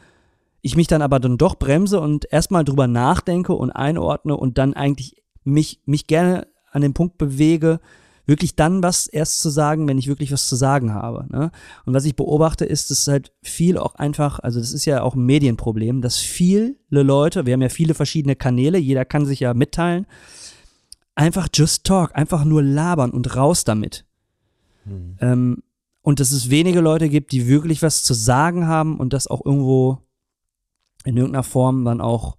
Ich 0.61 0.75
mich 0.75 0.87
dann 0.87 1.01
aber 1.01 1.19
dann 1.19 1.37
doch 1.37 1.55
bremse 1.55 1.99
und 1.99 2.31
erstmal 2.31 2.63
drüber 2.63 2.87
nachdenke 2.87 3.53
und 3.53 3.71
einordne 3.71 4.35
und 4.35 4.57
dann 4.57 4.73
eigentlich 4.73 5.21
mich, 5.43 5.81
mich 5.85 6.07
gerne 6.07 6.47
an 6.71 6.81
den 6.81 6.93
Punkt 6.93 7.17
bewege, 7.17 7.79
wirklich 8.27 8.55
dann 8.55 8.83
was 8.83 9.07
erst 9.07 9.39
zu 9.39 9.49
sagen, 9.49 9.87
wenn 9.87 9.97
ich 9.97 10.07
wirklich 10.07 10.31
was 10.31 10.47
zu 10.47 10.55
sagen 10.55 10.93
habe. 10.93 11.25
Ne? 11.29 11.49
Und 11.85 11.93
was 11.93 12.05
ich 12.05 12.15
beobachte, 12.15 12.65
ist, 12.65 12.91
dass 12.91 13.07
halt 13.07 13.31
viel 13.41 13.77
auch 13.77 13.95
einfach, 13.95 14.39
also 14.39 14.59
das 14.59 14.73
ist 14.73 14.85
ja 14.85 15.01
auch 15.01 15.15
ein 15.15 15.25
Medienproblem, 15.25 16.01
dass 16.01 16.17
viele 16.17 16.75
Leute, 16.89 17.45
wir 17.45 17.53
haben 17.53 17.61
ja 17.61 17.69
viele 17.69 17.93
verschiedene 17.93 18.35
Kanäle, 18.35 18.77
jeder 18.77 19.05
kann 19.05 19.25
sich 19.25 19.39
ja 19.39 19.53
mitteilen, 19.53 20.05
einfach 21.15 21.47
just 21.53 21.85
talk, 21.85 22.15
einfach 22.15 22.43
nur 22.43 22.61
labern 22.61 23.11
und 23.11 23.35
raus 23.35 23.63
damit. 23.63 24.05
Hm. 24.83 25.15
Ähm, 25.19 25.63
und 26.01 26.19
dass 26.19 26.31
es 26.31 26.49
wenige 26.49 26.81
Leute 26.81 27.09
gibt, 27.09 27.31
die 27.31 27.47
wirklich 27.47 27.81
was 27.81 28.03
zu 28.03 28.13
sagen 28.13 28.67
haben 28.67 28.97
und 28.97 29.13
das 29.13 29.27
auch 29.27 29.45
irgendwo 29.45 29.99
in 31.05 31.15
irgendeiner 31.17 31.43
Form 31.43 31.85
dann 31.85 32.01
auch 32.01 32.37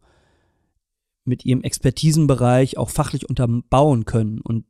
mit 1.25 1.45
ihrem 1.45 1.63
Expertisenbereich 1.63 2.79
auch 2.79 2.91
fachlich 2.91 3.29
unterbauen 3.29 4.05
können. 4.05 4.41
Und 4.41 4.65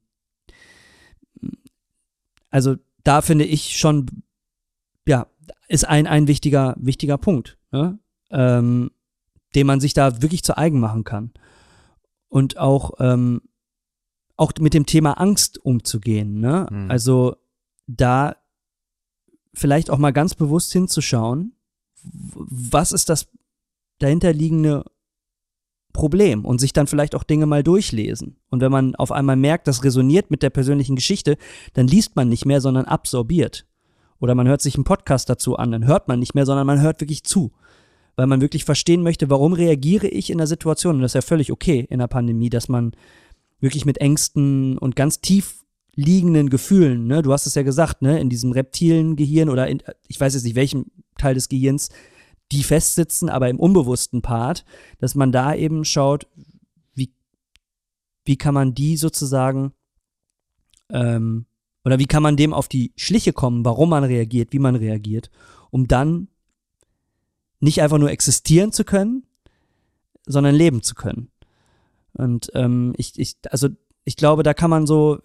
also 2.51 2.77
da 3.05 3.23
finde 3.23 3.45
ich 3.45 3.79
schon, 3.79 4.07
ja, 5.07 5.27
ist 5.69 5.87
ein, 5.87 6.07
ein 6.07 6.29
wichtiger, 6.29 6.75
wichtiger 6.79 7.19
Punkt, 7.19 7.59
ne? 7.71 7.99
ähm, 8.31 8.91
den 9.55 9.67
man 9.67 9.81
sich 9.81 9.95
da 9.95 10.23
wirklich 10.23 10.43
zu 10.45 10.57
eigen 10.57 10.81
machen 10.81 11.05
kann. 11.05 11.33
Und 12.29 12.59
auch, 12.59 12.93
ähm, 12.99 13.43
auch 14.37 14.53
mit 14.61 14.75
dem 14.75 14.87
Thema 14.87 15.13
Angst 15.13 15.59
umzugehen. 15.65 16.41
Ne? 16.41 16.67
Mhm. 16.71 16.91
Also 16.91 17.37
da 17.87 18.37
vielleicht 19.55 19.91
auch 19.91 19.99
mal 19.99 20.13
ganz 20.13 20.35
bewusst 20.35 20.73
hinzuschauen, 20.73 21.55
was 22.03 22.93
ist 22.93 23.09
das 23.09 23.29
dahinterliegende 23.99 24.85
Problem 25.99 26.45
und 26.45 26.61
sich 26.61 26.73
dann 26.73 26.87
vielleicht 26.87 27.17
auch 27.17 27.25
Dinge 27.25 27.47
mal 27.47 27.65
durchlesen. 27.65 28.37
Und 28.51 28.61
wenn 28.61 28.71
man 28.71 28.95
auf 28.95 29.11
einmal 29.11 29.35
merkt, 29.35 29.67
das 29.67 29.83
resoniert 29.83 30.31
mit 30.31 30.45
der 30.45 30.51
persönlichen 30.51 30.95
Geschichte, 30.95 31.37
dann 31.75 31.89
liest 31.89 32.15
man 32.15 32.29
nicht 32.29 32.47
mehr, 32.47 32.61
sondern 32.61 32.85
absorbiert. 32.85 33.67
Oder 34.21 34.37
man 34.37 34.47
hört 34.47 34.63
sich 34.63 34.77
einen 34.77 34.85
Podcast 34.85 35.29
dazu 35.29 35.57
an, 35.57 35.73
dann 35.73 35.89
hört 35.89 36.07
man 36.07 36.21
nicht 36.21 36.37
mehr, 36.37 36.47
sondern 36.47 36.69
man 36.69 36.81
hört 36.81 37.01
wirklich 37.01 37.25
zu. 37.25 37.51
Weil 38.15 38.29
man 38.29 38.41
wirklich 38.41 38.65
verstehen 38.65 39.03
möchte, 39.03 39.29
warum 39.29 39.53
reagiere 39.53 40.07
ich 40.07 40.31
in 40.31 40.39
der 40.39 40.47
Situation. 40.47 40.95
Und 40.95 41.03
das 41.03 41.11
ist 41.11 41.15
ja 41.17 41.23
völlig 41.23 41.51
okay 41.51 41.85
in 41.91 41.99
der 41.99 42.07
Pandemie, 42.07 42.49
dass 42.49 42.69
man 42.69 42.93
wirklich 43.59 43.85
mit 43.85 43.99
Ängsten 43.99 44.79
und 44.79 44.95
ganz 44.95 45.21
tief 45.21 45.65
liegenden 45.97 46.49
Gefühlen, 46.49 47.09
ne, 47.09 47.23
du 47.23 47.33
hast 47.33 47.47
es 47.47 47.57
ja 47.57 47.65
gesagt, 47.65 48.03
ne, 48.03 48.21
in 48.21 48.31
diesem 48.31 48.53
reptilen 48.53 49.17
Gehirn 49.17 49.49
oder 49.49 49.67
in, 49.67 49.83
ich 50.07 50.21
weiß 50.21 50.35
jetzt 50.35 50.45
nicht 50.45 50.55
welchem 50.55 50.87
Teil 51.19 51.35
des 51.35 51.49
Gehirns, 51.49 51.89
die 52.53 52.63
festsitzen, 52.63 53.29
aber 53.29 53.49
im 53.49 53.61
unbewussten 53.61 54.23
Part, 54.23 54.65
dass 54.99 55.15
man 55.15 55.33
da 55.33 55.55
eben 55.55 55.85
schaut, 55.85 56.27
wie, 56.95 57.13
wie 58.25 58.37
kann 58.37 58.55
man 58.55 58.75
die 58.75 58.97
sozusagen 58.97 59.73
ähm, 60.91 61.47
oder 61.85 61.99
wie 61.99 62.07
kann 62.07 62.23
man 62.23 62.37
dem 62.37 62.53
auf 62.53 62.69
die 62.69 62.93
Schliche 62.97 63.33
kommen, 63.33 63.65
warum 63.65 63.91
man 63.91 64.05
reagiert, 64.05 64.53
wie 64.53 64.59
man 64.59 64.77
reagiert, 64.77 65.31
um 65.71 65.89
dann 65.89 66.29
nicht 67.61 67.83
einfach 67.83 67.99
nur 67.99 68.11
existieren 68.11 68.73
zu 68.73 68.85
können, 68.85 69.25
sondern 70.27 70.55
leben 70.55 70.83
zu 70.83 70.95
können. 70.95 71.31
Und 72.13 72.51
ähm, 72.55 72.95
ich, 72.97 73.19
ich, 73.19 73.37
also 73.51 73.69
ich 74.05 74.17
glaube, 74.17 74.43
da 74.43 74.55
kann 74.55 74.71
man 74.71 74.87
so 74.87 75.19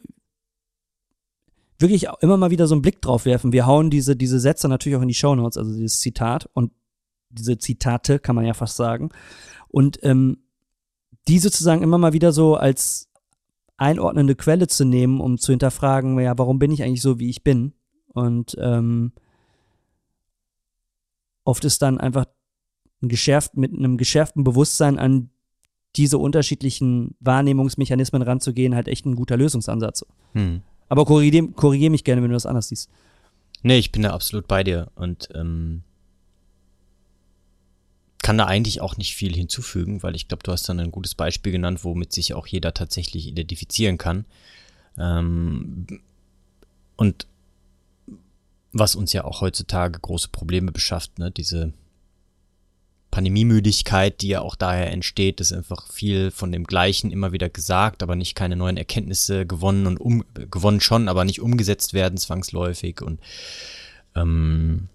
wirklich 1.80 2.08
immer 2.22 2.38
mal 2.38 2.52
wieder 2.52 2.68
so 2.68 2.76
einen 2.76 2.82
Blick 2.82 3.02
drauf 3.02 3.26
werfen. 3.26 3.52
Wir 3.52 3.66
hauen 3.66 3.90
diese, 3.90 4.16
diese 4.16 4.40
Sätze 4.40 4.70
natürlich 4.70 4.98
auch 4.98 5.02
in 5.02 5.08
die 5.08 5.14
Shownotes, 5.14 5.58
also 5.58 5.74
dieses 5.74 6.00
Zitat. 6.00 6.50
Und 6.54 6.72
diese 7.34 7.58
Zitate, 7.58 8.20
kann 8.20 8.36
man 8.36 8.46
ja 8.46 8.54
fast 8.54 8.76
sagen. 8.76 9.10
Und 9.68 10.00
ähm, 10.04 10.38
die 11.28 11.40
sozusagen 11.40 11.84
immer 11.84 11.98
mal 11.98 12.14
wieder 12.14 12.32
so 12.32 12.56
als 12.56 13.10
einordnende 13.78 14.36
Quelle 14.36 14.68
zu 14.68 14.86
nehmen, 14.86 15.20
um 15.20 15.38
zu 15.38 15.52
hinterfragen, 15.52 16.20
ja, 16.20 16.38
warum 16.38 16.60
bin 16.60 16.72
ich 16.72 16.84
eigentlich 16.84 17.02
so, 17.02 17.20
wie 17.20 17.30
ich 17.30 17.44
bin? 17.44 17.74
Und 18.08 18.56
ähm, 18.60 19.14
oft 21.44 21.66
ist 21.66 21.82
dann 21.82 22.00
einfach 22.00 22.26
ein 23.02 23.10
geschärft, 23.10 23.58
mit 23.58 23.74
einem 23.74 23.98
geschärften 23.98 24.44
Bewusstsein 24.44 25.00
an 25.00 25.30
diese 25.96 26.18
unterschiedlichen 26.18 27.16
Wahrnehmungsmechanismen 27.20 28.22
ranzugehen, 28.22 28.76
halt 28.76 28.88
echt 28.88 29.06
ein 29.06 29.16
guter 29.16 29.38
Lösungsansatz. 29.38 30.06
Hm. 30.34 30.62
Aber 30.90 31.06
korrigiere 31.06 31.48
korrigier 31.50 31.90
mich 31.90 32.04
gerne, 32.04 32.22
wenn 32.22 32.30
du 32.30 32.36
das 32.36 32.46
anders 32.46 32.70
siehst. 32.70 32.90
Nee, 33.62 33.78
ich 33.78 33.92
bin 33.92 34.04
da 34.04 34.12
absolut 34.12 34.48
bei 34.48 34.64
dir. 34.64 34.92
Und 34.96 35.30
ähm, 35.34 35.84
kann 38.24 38.38
da 38.38 38.46
eigentlich 38.46 38.82
auch 38.82 38.98
nicht 38.98 39.16
viel 39.16 39.36
hinzufügen, 39.36 40.02
weil 40.02 40.16
ich 40.16 40.28
glaube, 40.28 40.44
du 40.44 40.52
hast 40.52 40.68
dann 40.68 40.80
ein 40.80 40.92
gutes 40.92 41.14
Beispiel 41.14 41.52
genannt, 41.52 41.84
womit 41.84 42.14
sich 42.14 42.34
auch 42.34 42.48
jeder 42.48 42.74
tatsächlich 42.74 43.28
identifizieren 43.28 44.00
kann. 44.00 44.26
Ähm, 44.98 45.86
und 46.96 47.28
was 48.72 48.96
uns 48.96 49.14
ja 49.14 49.26
auch 49.26 49.42
heutzutage 49.42 50.00
große 50.00 50.30
Probleme 50.30 50.72
beschafft, 50.72 51.20
ne? 51.20 51.32
diese 51.32 51.74
Pandemiemüdigkeit, 53.12 54.22
die 54.22 54.30
ja 54.30 54.42
auch 54.42 54.56
daher 54.56 54.90
entsteht, 54.92 55.42
ist 55.42 55.52
einfach 55.52 55.92
viel 55.92 56.32
von 56.32 56.52
dem 56.52 56.64
Gleichen 56.64 57.12
immer 57.12 57.34
wieder 57.34 57.50
gesagt, 57.50 58.02
aber 58.02 58.16
nicht 58.16 58.36
keine 58.36 58.56
neuen 58.56 58.78
Erkenntnisse 58.78 59.46
gewonnen 59.46 59.86
und 59.86 59.98
um, 59.98 60.24
gewonnen 60.34 60.82
schon, 60.82 61.10
aber 61.10 61.26
nicht 61.26 61.42
umgesetzt 61.42 61.94
werden 61.94 62.18
zwangsläufig 62.18 63.02
und 63.02 63.20
ähm, 64.16 64.88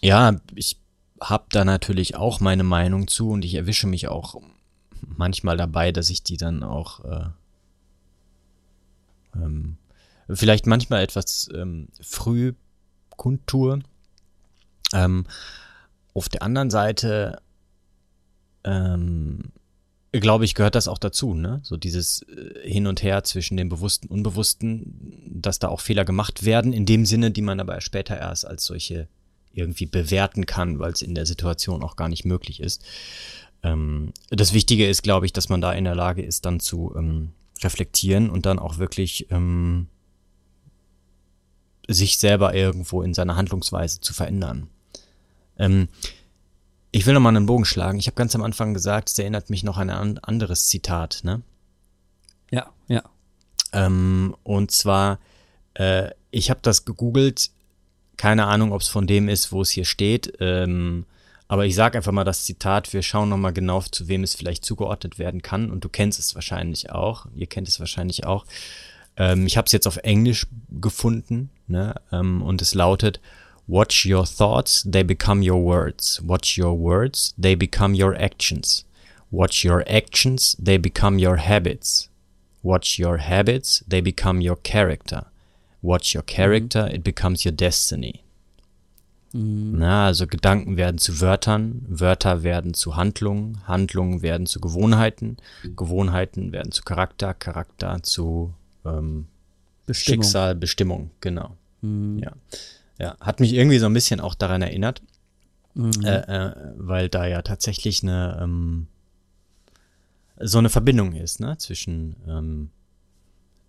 ja, 0.00 0.36
ich 0.54 0.80
habe 1.20 1.46
da 1.50 1.64
natürlich 1.64 2.16
auch 2.16 2.40
meine 2.40 2.64
Meinung 2.64 3.08
zu 3.08 3.30
und 3.30 3.44
ich 3.44 3.54
erwische 3.54 3.86
mich 3.86 4.08
auch 4.08 4.40
manchmal 5.00 5.56
dabei, 5.56 5.92
dass 5.92 6.10
ich 6.10 6.22
die 6.22 6.36
dann 6.36 6.62
auch 6.62 7.04
äh, 7.04 7.28
ähm, 9.34 9.76
vielleicht 10.30 10.66
manchmal 10.66 11.02
etwas 11.02 11.48
ähm, 11.54 11.88
früh 12.00 12.54
kundtue. 13.10 13.80
Ähm, 14.92 15.26
auf 16.14 16.28
der 16.28 16.42
anderen 16.42 16.70
Seite 16.70 17.40
ähm, 18.64 19.52
glaube 20.12 20.44
ich, 20.44 20.54
gehört 20.54 20.74
das 20.74 20.88
auch 20.88 20.98
dazu, 20.98 21.34
ne? 21.34 21.60
So 21.62 21.76
dieses 21.76 22.22
äh, 22.22 22.68
Hin 22.68 22.86
und 22.86 23.02
Her 23.02 23.24
zwischen 23.24 23.56
dem 23.56 23.68
Bewussten 23.68 24.08
und 24.08 24.18
Unbewussten, 24.18 25.22
dass 25.26 25.58
da 25.58 25.68
auch 25.68 25.80
Fehler 25.80 26.04
gemacht 26.04 26.44
werden, 26.44 26.72
in 26.72 26.86
dem 26.86 27.04
Sinne, 27.04 27.30
die 27.30 27.42
man 27.42 27.60
aber 27.60 27.80
später 27.80 28.16
erst 28.16 28.46
als 28.46 28.64
solche 28.64 29.08
irgendwie 29.52 29.86
bewerten 29.86 30.46
kann, 30.46 30.78
weil 30.78 30.92
es 30.92 31.02
in 31.02 31.14
der 31.14 31.26
Situation 31.26 31.82
auch 31.82 31.96
gar 31.96 32.08
nicht 32.08 32.24
möglich 32.24 32.60
ist. 32.60 32.84
Ähm, 33.62 34.12
das 34.30 34.52
Wichtige 34.52 34.88
ist, 34.88 35.02
glaube 35.02 35.26
ich, 35.26 35.32
dass 35.32 35.48
man 35.48 35.60
da 35.60 35.72
in 35.72 35.84
der 35.84 35.94
Lage 35.94 36.22
ist, 36.22 36.46
dann 36.46 36.60
zu 36.60 36.94
ähm, 36.96 37.32
reflektieren 37.62 38.30
und 38.30 38.46
dann 38.46 38.58
auch 38.58 38.78
wirklich 38.78 39.30
ähm, 39.30 39.88
sich 41.88 42.18
selber 42.18 42.54
irgendwo 42.54 43.02
in 43.02 43.14
seiner 43.14 43.36
Handlungsweise 43.36 44.00
zu 44.00 44.12
verändern. 44.12 44.68
Ähm, 45.58 45.88
ich 46.90 47.06
will 47.06 47.14
nochmal 47.14 47.36
einen 47.36 47.46
Bogen 47.46 47.64
schlagen. 47.64 47.98
Ich 47.98 48.06
habe 48.06 48.14
ganz 48.14 48.34
am 48.34 48.42
Anfang 48.42 48.74
gesagt, 48.74 49.10
es 49.10 49.18
erinnert 49.18 49.50
mich 49.50 49.62
noch 49.62 49.76
an 49.76 49.90
ein 49.90 50.18
anderes 50.18 50.68
Zitat, 50.68 51.20
ne? 51.22 51.42
Ja, 52.50 52.70
ja. 52.88 53.02
Ähm, 53.72 54.34
und 54.42 54.70
zwar, 54.70 55.18
äh, 55.74 56.10
ich 56.30 56.48
habe 56.50 56.60
das 56.62 56.84
gegoogelt, 56.84 57.50
keine 58.18 58.46
Ahnung, 58.46 58.72
ob 58.72 58.82
es 58.82 58.88
von 58.88 59.06
dem 59.06 59.28
ist, 59.28 59.52
wo 59.52 59.62
es 59.62 59.70
hier 59.70 59.86
steht. 59.86 60.34
Ähm, 60.40 61.06
aber 61.46 61.64
ich 61.64 61.74
sage 61.74 61.96
einfach 61.96 62.12
mal 62.12 62.24
das 62.24 62.44
Zitat. 62.44 62.92
Wir 62.92 63.00
schauen 63.02 63.30
nochmal 63.30 63.54
genau, 63.54 63.80
zu 63.80 64.06
wem 64.08 64.22
es 64.22 64.34
vielleicht 64.34 64.64
zugeordnet 64.64 65.18
werden 65.18 65.40
kann. 65.40 65.70
Und 65.70 65.84
du 65.84 65.88
kennst 65.88 66.18
es 66.18 66.34
wahrscheinlich 66.34 66.90
auch. 66.90 67.26
Ihr 67.34 67.46
kennt 67.46 67.68
es 67.68 67.80
wahrscheinlich 67.80 68.26
auch. 68.26 68.44
Ähm, 69.16 69.46
ich 69.46 69.56
habe 69.56 69.64
es 69.64 69.72
jetzt 69.72 69.86
auf 69.86 69.96
Englisch 69.98 70.46
gefunden. 70.70 71.48
Ne? 71.66 71.94
Ähm, 72.12 72.42
und 72.42 72.60
es 72.60 72.74
lautet, 72.74 73.20
Watch 73.66 74.06
your 74.06 74.24
thoughts, 74.24 74.82
they 74.90 75.04
become 75.04 75.42
your 75.42 75.62
words. 75.62 76.22
Watch 76.24 76.58
your 76.58 76.72
words, 76.72 77.34
they 77.38 77.54
become 77.54 77.94
your 77.94 78.14
actions. 78.14 78.86
Watch 79.30 79.62
your 79.62 79.84
actions, 79.86 80.56
they 80.58 80.78
become 80.78 81.18
your 81.18 81.36
habits. 81.36 82.08
Watch 82.62 82.98
your 82.98 83.18
habits, 83.18 83.84
they 83.86 84.00
become 84.00 84.40
your 84.40 84.56
character. 84.56 85.26
Watch 85.82 86.14
your 86.14 86.24
character, 86.24 86.86
mhm. 86.86 86.94
it 86.94 87.04
becomes 87.04 87.44
your 87.44 87.52
destiny. 87.52 88.22
Mhm. 89.32 89.78
Na, 89.78 90.06
also 90.06 90.26
Gedanken 90.26 90.76
werden 90.76 90.98
zu 90.98 91.20
Wörtern, 91.20 91.84
Wörter 91.86 92.42
werden 92.42 92.74
zu 92.74 92.96
Handlungen, 92.96 93.66
Handlungen 93.66 94.22
werden 94.22 94.46
zu 94.46 94.60
Gewohnheiten, 94.60 95.36
Gewohnheiten 95.76 96.52
werden 96.52 96.72
zu 96.72 96.82
Charakter, 96.82 97.34
Charakter 97.34 98.02
zu 98.02 98.54
ähm, 98.84 99.26
Bestimmung. 99.86 100.22
Schicksal, 100.22 100.54
Bestimmung, 100.54 101.10
genau. 101.20 101.56
Mhm. 101.82 102.18
Ja. 102.18 102.32
ja, 102.98 103.16
hat 103.20 103.40
mich 103.40 103.52
irgendwie 103.52 103.78
so 103.78 103.86
ein 103.86 103.94
bisschen 103.94 104.20
auch 104.20 104.34
daran 104.34 104.62
erinnert, 104.62 105.02
mhm. 105.74 105.90
äh, 106.04 106.46
äh, 106.46 106.54
weil 106.76 107.08
da 107.08 107.26
ja 107.26 107.42
tatsächlich 107.42 108.02
eine 108.02 108.38
ähm, 108.42 108.86
so 110.40 110.58
eine 110.58 110.70
Verbindung 110.70 111.14
ist, 111.14 111.40
ne, 111.40 111.58
zwischen 111.58 112.16
ähm, 112.28 112.70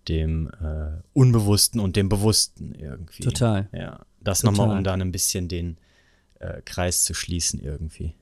dem 0.08 0.48
äh, 0.48 1.02
Unbewussten 1.12 1.80
und 1.80 1.96
dem 1.96 2.08
Bewussten 2.08 2.74
irgendwie. 2.74 3.22
Total. 3.22 3.68
Ja, 3.72 4.00
das 4.20 4.42
nochmal, 4.42 4.76
um 4.76 4.84
dann 4.84 5.00
ein 5.00 5.12
bisschen 5.12 5.48
den 5.48 5.78
äh, 6.38 6.62
Kreis 6.64 7.04
zu 7.04 7.14
schließen 7.14 7.60
irgendwie. 7.60 8.14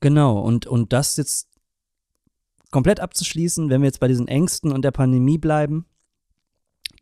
Genau, 0.00 0.40
und, 0.40 0.66
und 0.66 0.92
das 0.92 1.16
jetzt 1.16 1.48
komplett 2.70 3.00
abzuschließen, 3.00 3.68
wenn 3.68 3.82
wir 3.82 3.86
jetzt 3.86 4.00
bei 4.00 4.08
diesen 4.08 4.28
Ängsten 4.28 4.72
und 4.72 4.82
der 4.82 4.92
Pandemie 4.92 5.38
bleiben, 5.38 5.86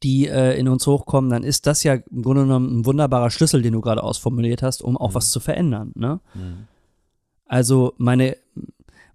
die 0.02 0.26
äh, 0.26 0.58
in 0.58 0.68
uns 0.68 0.86
hochkommen, 0.86 1.30
dann 1.30 1.42
ist 1.42 1.66
das 1.66 1.82
ja 1.82 1.94
im 1.94 2.22
Grunde 2.22 2.42
genommen 2.42 2.80
ein 2.80 2.86
wunderbarer 2.86 3.30
Schlüssel, 3.30 3.62
den 3.62 3.72
du 3.72 3.80
gerade 3.80 4.02
ausformuliert 4.02 4.62
hast, 4.62 4.82
um 4.82 4.96
auch 4.96 5.14
was 5.14 5.30
zu 5.30 5.40
verändern. 5.40 5.92
Ne? 5.94 6.20
Also 7.46 7.94
meine, 7.98 8.36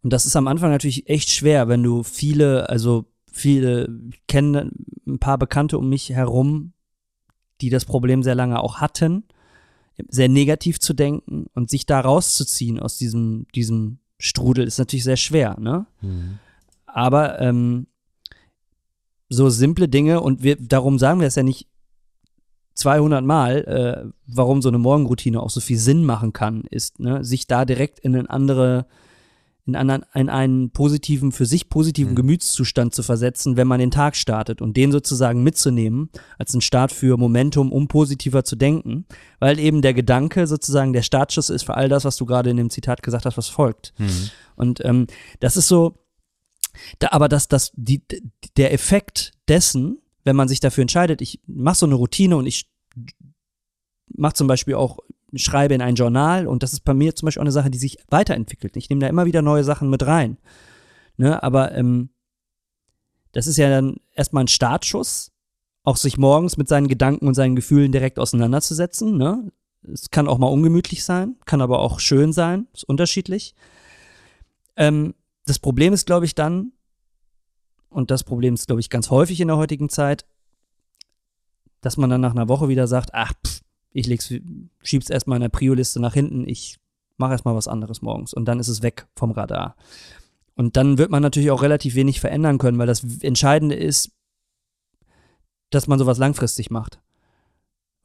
und 0.01 0.11
das 0.11 0.25
ist 0.25 0.35
am 0.35 0.47
Anfang 0.47 0.71
natürlich 0.71 1.09
echt 1.09 1.29
schwer, 1.29 1.67
wenn 1.67 1.83
du 1.83 2.03
viele, 2.03 2.69
also 2.69 3.05
viele, 3.33 3.89
ich 4.11 4.25
kenne 4.27 4.71
ein 5.05 5.19
paar 5.19 5.37
Bekannte 5.37 5.77
um 5.77 5.89
mich 5.89 6.09
herum, 6.09 6.73
die 7.61 7.69
das 7.69 7.85
Problem 7.85 8.23
sehr 8.23 8.35
lange 8.35 8.59
auch 8.61 8.77
hatten, 8.77 9.25
sehr 10.07 10.29
negativ 10.29 10.79
zu 10.79 10.93
denken 10.93 11.47
und 11.53 11.69
sich 11.69 11.85
da 11.85 11.99
rauszuziehen 11.99 12.79
aus 12.79 12.97
diesem, 12.97 13.47
diesem 13.53 13.99
Strudel 14.17 14.65
ist 14.65 14.77
natürlich 14.77 15.03
sehr 15.03 15.17
schwer, 15.17 15.57
ne? 15.59 15.85
Aber 16.85 17.39
ähm, 17.41 17.87
so 19.29 19.49
simple 19.49 19.89
Dinge 19.89 20.21
und 20.21 20.43
wir, 20.43 20.55
darum 20.55 20.99
sagen 20.99 21.19
wir 21.19 21.27
es 21.27 21.35
ja 21.35 21.43
nicht 21.43 21.67
200 22.75 23.23
Mal, 23.23 23.57
äh, 23.65 24.11
warum 24.25 24.61
so 24.61 24.69
eine 24.69 24.77
Morgenroutine 24.77 25.41
auch 25.41 25.49
so 25.49 25.59
viel 25.59 25.77
Sinn 25.77 26.05
machen 26.05 26.33
kann, 26.33 26.63
ist, 26.69 26.99
ne, 26.99 27.23
sich 27.23 27.47
da 27.47 27.65
direkt 27.65 27.99
in 27.99 28.15
einen 28.15 28.27
andere, 28.27 28.87
in, 29.65 29.75
anderen, 29.75 30.03
in 30.13 30.29
einen 30.29 30.71
positiven, 30.71 31.31
für 31.31 31.45
sich 31.45 31.69
positiven 31.69 32.15
Gemütszustand 32.15 32.93
zu 32.93 33.01
versetzen, 33.01 33.55
wenn 33.55 33.67
man 33.67 33.79
den 33.79 33.91
Tag 33.91 34.15
startet 34.15 34.61
und 34.61 34.75
den 34.75 34.91
sozusagen 34.91 35.41
mitzunehmen 35.41 36.09
als 36.37 36.53
einen 36.53 36.61
Start 36.61 36.91
für 36.91 37.15
Momentum, 37.17 37.71
um 37.71 37.87
positiver 37.87 38.43
zu 38.43 38.57
denken, 38.57 39.05
weil 39.39 39.59
eben 39.59 39.81
der 39.81 39.93
Gedanke 39.93 40.47
sozusagen 40.47 40.91
der 40.91 41.01
Startschuss 41.01 41.49
ist 41.49 41.63
für 41.63 41.75
all 41.75 41.87
das, 41.87 42.03
was 42.03 42.17
du 42.17 42.25
gerade 42.25 42.49
in 42.49 42.57
dem 42.57 42.69
Zitat 42.69 43.03
gesagt 43.03 43.25
hast, 43.25 43.37
was 43.37 43.47
folgt. 43.47 43.93
Und 44.55 44.83
ähm, 44.83 45.07
das 45.39 45.55
ist 45.55 45.69
so, 45.69 45.97
da, 46.99 47.09
aber 47.11 47.29
das, 47.29 47.47
das, 47.47 47.71
die, 47.75 48.03
der 48.57 48.73
Effekt 48.73 49.31
dessen, 49.47 49.99
wenn 50.25 50.35
man 50.35 50.49
sich 50.49 50.59
dafür 50.59 50.81
entscheidet, 50.81 51.21
ich 51.21 51.39
mache 51.47 51.77
so 51.77 51.85
eine 51.85 51.95
Routine 51.95 52.35
und 52.35 52.47
ich 52.47 52.69
mache 54.15 54.33
zum 54.33 54.47
Beispiel 54.47 54.75
auch, 54.75 54.99
schreibe 55.35 55.73
in 55.73 55.81
ein 55.81 55.95
Journal 55.95 56.47
und 56.47 56.63
das 56.63 56.73
ist 56.73 56.83
bei 56.83 56.93
mir 56.93 57.15
zum 57.15 57.27
Beispiel 57.27 57.41
auch 57.41 57.45
eine 57.45 57.51
Sache, 57.51 57.71
die 57.71 57.77
sich 57.77 57.97
weiterentwickelt. 58.09 58.77
Ich 58.77 58.89
nehme 58.89 59.01
da 59.01 59.07
immer 59.07 59.25
wieder 59.25 59.41
neue 59.41 59.63
Sachen 59.63 59.89
mit 59.89 60.05
rein. 60.05 60.37
Ne, 61.17 61.41
aber 61.43 61.73
ähm, 61.73 62.09
das 63.33 63.47
ist 63.47 63.57
ja 63.57 63.69
dann 63.69 63.97
erstmal 64.13 64.43
ein 64.45 64.47
Startschuss, 64.47 65.31
auch 65.83 65.97
sich 65.97 66.17
morgens 66.17 66.57
mit 66.57 66.67
seinen 66.67 66.87
Gedanken 66.87 67.27
und 67.27 67.33
seinen 67.33 67.55
Gefühlen 67.55 67.91
direkt 67.91 68.19
auseinanderzusetzen. 68.19 69.17
Ne? 69.17 69.51
Es 69.91 70.09
kann 70.11 70.27
auch 70.27 70.37
mal 70.37 70.47
ungemütlich 70.47 71.03
sein, 71.03 71.35
kann 71.45 71.61
aber 71.61 71.79
auch 71.79 71.99
schön 71.99 72.31
sein, 72.31 72.67
ist 72.73 72.85
unterschiedlich. 72.85 73.53
Ähm, 74.75 75.13
das 75.45 75.59
Problem 75.59 75.93
ist, 75.93 76.05
glaube 76.05 76.25
ich, 76.25 76.35
dann, 76.35 76.71
und 77.89 78.11
das 78.11 78.23
Problem 78.23 78.53
ist, 78.53 78.67
glaube 78.67 78.79
ich, 78.79 78.89
ganz 78.89 79.09
häufig 79.09 79.41
in 79.41 79.49
der 79.49 79.57
heutigen 79.57 79.89
Zeit, 79.89 80.25
dass 81.81 81.97
man 81.97 82.09
dann 82.09 82.21
nach 82.21 82.31
einer 82.31 82.47
Woche 82.47 82.69
wieder 82.69 82.87
sagt, 82.87 83.13
ach, 83.13 83.33
pff, 83.45 83.61
ich 83.93 84.07
leg's, 84.07 84.33
schieb's 84.81 85.09
erstmal 85.09 85.37
in 85.37 85.41
der 85.41 85.49
Prio-Liste 85.49 85.99
nach 85.99 86.13
hinten, 86.13 86.47
ich 86.47 86.77
mache 87.17 87.31
erstmal 87.31 87.55
was 87.55 87.67
anderes 87.67 88.01
morgens 88.01 88.33
und 88.33 88.45
dann 88.45 88.59
ist 88.59 88.67
es 88.67 88.81
weg 88.81 89.07
vom 89.15 89.31
Radar. 89.31 89.75
Und 90.55 90.77
dann 90.77 90.97
wird 90.97 91.09
man 91.09 91.21
natürlich 91.23 91.51
auch 91.51 91.61
relativ 91.63 91.95
wenig 91.95 92.19
verändern 92.19 92.57
können, 92.57 92.77
weil 92.77 92.87
das 92.87 93.03
Entscheidende 93.21 93.75
ist, 93.75 94.11
dass 95.69 95.87
man 95.87 95.97
sowas 95.99 96.17
langfristig 96.17 96.69
macht. 96.69 96.99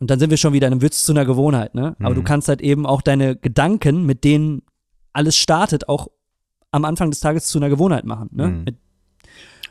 Und 0.00 0.10
dann 0.10 0.18
sind 0.18 0.30
wir 0.30 0.36
schon 0.36 0.52
wieder 0.52 0.66
in 0.68 0.72
einem 0.74 0.82
Witz 0.82 1.04
zu 1.04 1.12
einer 1.12 1.24
Gewohnheit, 1.24 1.74
ne? 1.74 1.96
Aber 1.98 2.14
du 2.14 2.20
Mhm. 2.20 2.24
kannst 2.26 2.48
halt 2.48 2.60
eben 2.62 2.86
auch 2.86 3.02
deine 3.02 3.36
Gedanken, 3.36 4.06
mit 4.06 4.24
denen 4.24 4.62
alles 5.12 5.36
startet, 5.36 5.88
auch 5.88 6.08
am 6.70 6.84
Anfang 6.84 7.10
des 7.10 7.20
Tages 7.20 7.46
zu 7.46 7.58
einer 7.58 7.68
Gewohnheit 7.68 8.04
machen, 8.04 8.28
ne? 8.32 8.48
Mhm. 8.48 8.64
Mit, 8.64 8.76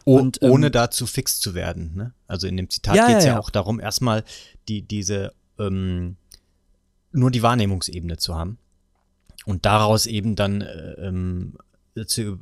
Und, 0.04 0.42
ähm, 0.44 0.52
ohne 0.52 0.70
dazu 0.72 1.06
fix 1.06 1.40
zu 1.40 1.54
werden. 1.54 1.94
Ne? 1.96 2.14
Also 2.28 2.48
in 2.48 2.58
dem 2.58 2.70
Zitat 2.70 2.96
Ja, 2.96 3.08
geht 3.08 3.18
es 3.18 3.24
ja, 3.24 3.30
ja, 3.32 3.36
ja. 3.36 3.40
auch 3.42 3.50
darum, 3.50 3.80
erstmal 3.80 4.24
die, 4.68 4.82
diese 4.82 5.34
ähm, 5.60 6.18
nur 7.12 7.32
die 7.32 7.42
Wahrnehmungsebene 7.44 8.18
zu 8.18 8.36
haben 8.36 8.58
und 9.46 9.66
daraus 9.66 10.06
eben 10.06 10.36
dann 10.36 10.62
äh, 10.62 10.92
ähm, 11.08 11.58
zu 12.06 12.40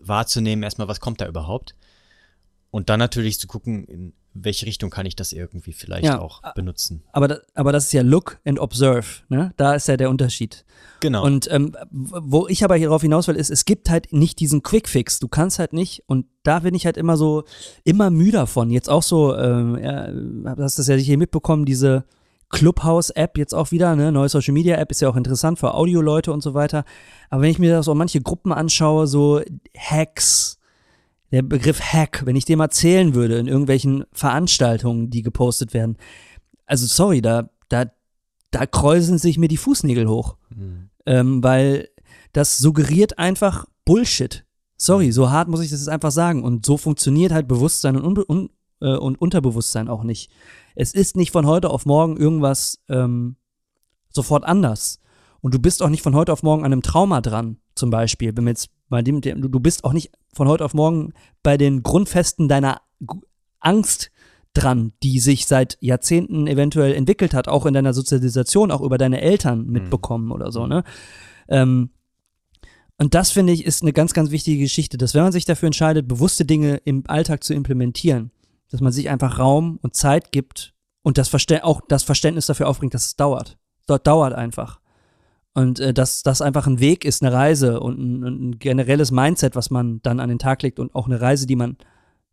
wahrzunehmen, 0.00 0.62
erstmal, 0.62 0.88
was 0.88 1.00
kommt 1.00 1.20
da 1.20 1.28
überhaupt. 1.28 1.74
Und 2.70 2.90
dann 2.90 2.98
natürlich 2.98 3.38
zu 3.38 3.46
gucken, 3.46 3.84
in 3.84 4.12
welche 4.34 4.66
Richtung 4.66 4.90
kann 4.90 5.06
ich 5.06 5.16
das 5.16 5.32
irgendwie 5.32 5.72
vielleicht 5.72 6.04
Ja. 6.04 6.18
auch 6.20 6.42
benutzen. 6.54 7.02
aber, 7.12 7.40
aber 7.54 7.72
das 7.72 7.84
ist 7.84 7.92
ja 7.92 8.02
Look 8.02 8.38
and 8.44 8.58
Observe, 8.58 9.06
ne? 9.30 9.52
Da 9.56 9.74
ist 9.74 9.88
ja 9.88 9.96
der 9.96 10.10
Unterschied. 10.10 10.66
Genau. 11.00 11.24
Und 11.24 11.50
ähm, 11.50 11.74
wo 11.90 12.46
ich 12.48 12.62
aber 12.64 12.76
hierauf 12.76 13.00
hinaus 13.00 13.28
will, 13.28 13.36
ist, 13.36 13.50
es 13.50 13.64
gibt 13.64 13.88
halt 13.88 14.12
nicht 14.12 14.38
diesen 14.40 14.62
Quickfix. 14.62 15.20
Du 15.20 15.28
kannst 15.28 15.58
halt 15.58 15.72
nicht, 15.72 16.02
und 16.06 16.26
da 16.42 16.58
bin 16.60 16.74
ich 16.74 16.84
halt 16.84 16.98
immer 16.98 17.16
so, 17.16 17.44
immer 17.84 18.10
müde 18.10 18.32
davon. 18.32 18.70
Jetzt 18.70 18.90
auch 18.90 19.02
so, 19.02 19.34
ähm, 19.36 19.78
ja, 19.78 20.08
hast 20.58 20.78
das 20.78 20.88
ja 20.88 20.98
sicher 20.98 21.16
mitbekommen, 21.16 21.64
diese 21.64 22.04
Clubhouse-App 22.50 23.38
jetzt 23.38 23.54
auch 23.54 23.70
wieder, 23.70 23.96
ne? 23.96 24.12
Neue 24.12 24.28
Social 24.28 24.54
Media 24.54 24.76
App 24.76 24.90
ist 24.90 25.00
ja 25.00 25.08
auch 25.08 25.16
interessant 25.16 25.58
für 25.58 25.74
Audioleute 25.74 26.32
und 26.32 26.42
so 26.42 26.54
weiter. 26.54 26.84
Aber 27.30 27.42
wenn 27.42 27.50
ich 27.50 27.58
mir 27.58 27.72
da 27.72 27.82
so 27.82 27.94
manche 27.94 28.20
Gruppen 28.20 28.52
anschaue, 28.52 29.06
so 29.06 29.40
Hacks, 29.76 30.58
der 31.32 31.42
Begriff 31.42 31.80
Hack, 31.80 32.22
wenn 32.24 32.36
ich 32.36 32.44
dem 32.44 32.60
erzählen 32.60 33.14
würde 33.14 33.38
in 33.38 33.48
irgendwelchen 33.48 34.04
Veranstaltungen, 34.12 35.10
die 35.10 35.22
gepostet 35.22 35.74
werden, 35.74 35.96
also 36.66 36.86
sorry, 36.86 37.20
da, 37.20 37.50
da, 37.68 37.86
da 38.52 38.66
kräuseln 38.66 39.18
sich 39.18 39.38
mir 39.38 39.48
die 39.48 39.56
Fußnägel 39.56 40.08
hoch 40.08 40.36
ähm, 41.06 41.42
weil 41.42 41.88
das 42.32 42.58
suggeriert 42.58 43.18
einfach 43.18 43.66
Bullshit. 43.84 44.44
Sorry, 44.76 45.12
so 45.12 45.30
hart 45.30 45.48
muss 45.48 45.62
ich 45.62 45.70
das 45.70 45.80
jetzt 45.80 45.88
einfach 45.88 46.10
sagen. 46.10 46.44
Und 46.44 46.66
so 46.66 46.76
funktioniert 46.76 47.32
halt 47.32 47.48
Bewusstsein 47.48 47.96
und, 47.96 48.04
Unbe 48.04 48.24
un 48.28 48.50
äh, 48.80 48.96
und 48.96 49.18
Unterbewusstsein 49.20 49.88
auch 49.88 50.02
nicht. 50.02 50.30
Es 50.76 50.92
ist 50.92 51.16
nicht 51.16 51.32
von 51.32 51.46
heute 51.46 51.70
auf 51.70 51.86
morgen 51.86 52.16
irgendwas 52.16 52.78
ähm, 52.88 53.36
sofort 54.10 54.44
anders. 54.44 55.00
Und 55.40 55.54
du 55.54 55.58
bist 55.58 55.82
auch 55.82 55.88
nicht 55.88 56.02
von 56.02 56.14
heute 56.14 56.32
auf 56.32 56.42
morgen 56.42 56.64
an 56.64 56.72
einem 56.72 56.82
Trauma 56.82 57.20
dran, 57.20 57.58
zum 57.74 57.90
Beispiel. 57.90 58.36
Wenn 58.36 58.44
wir 58.44 58.50
jetzt 58.50 58.70
bei 58.88 59.02
dem, 59.02 59.20
du 59.20 59.60
bist 59.60 59.84
auch 59.84 59.92
nicht 59.92 60.12
von 60.32 60.48
heute 60.48 60.64
auf 60.64 60.74
morgen 60.74 61.12
bei 61.42 61.56
den 61.56 61.82
Grundfesten 61.82 62.48
deiner 62.48 62.82
Angst 63.58 64.10
dran, 64.54 64.92
die 65.02 65.18
sich 65.18 65.46
seit 65.46 65.78
Jahrzehnten 65.80 66.46
eventuell 66.46 66.94
entwickelt 66.94 67.34
hat, 67.34 67.48
auch 67.48 67.66
in 67.66 67.74
deiner 67.74 67.92
Sozialisation, 67.92 68.70
auch 68.70 68.80
über 68.80 68.98
deine 68.98 69.20
Eltern 69.20 69.66
mitbekommen 69.66 70.30
oder 70.30 70.52
so, 70.52 70.66
ne? 70.66 70.84
Ähm, 71.48 71.90
und 72.98 73.14
das 73.14 73.30
finde 73.30 73.52
ich 73.52 73.66
ist 73.66 73.82
eine 73.82 73.92
ganz, 73.92 74.14
ganz 74.14 74.30
wichtige 74.30 74.62
Geschichte, 74.62 74.96
dass 74.96 75.14
wenn 75.14 75.22
man 75.22 75.32
sich 75.32 75.44
dafür 75.44 75.66
entscheidet, 75.66 76.08
bewusste 76.08 76.46
Dinge 76.46 76.76
im 76.84 77.02
Alltag 77.06 77.44
zu 77.44 77.52
implementieren, 77.52 78.30
dass 78.70 78.80
man 78.80 78.92
sich 78.92 79.08
einfach 79.08 79.38
Raum 79.38 79.78
und 79.82 79.94
Zeit 79.94 80.32
gibt 80.32 80.74
und 81.02 81.18
das 81.18 81.28
Verstä 81.28 81.64
auch 81.64 81.80
das 81.88 82.02
Verständnis 82.02 82.46
dafür 82.46 82.68
aufbringt, 82.68 82.94
dass 82.94 83.06
es 83.06 83.16
dauert. 83.16 83.58
Dort 83.86 84.06
dauert 84.06 84.34
einfach. 84.34 84.80
Und 85.54 85.80
äh, 85.80 85.94
dass 85.94 86.22
das 86.22 86.42
einfach 86.42 86.66
ein 86.66 86.80
Weg 86.80 87.04
ist, 87.04 87.22
eine 87.22 87.32
Reise 87.32 87.80
und 87.80 87.98
ein, 87.98 88.22
ein 88.24 88.58
generelles 88.58 89.10
Mindset, 89.10 89.56
was 89.56 89.70
man 89.70 90.02
dann 90.02 90.20
an 90.20 90.28
den 90.28 90.38
Tag 90.38 90.62
legt 90.62 90.78
und 90.78 90.94
auch 90.94 91.06
eine 91.06 91.20
Reise, 91.20 91.46
die 91.46 91.56
man, 91.56 91.76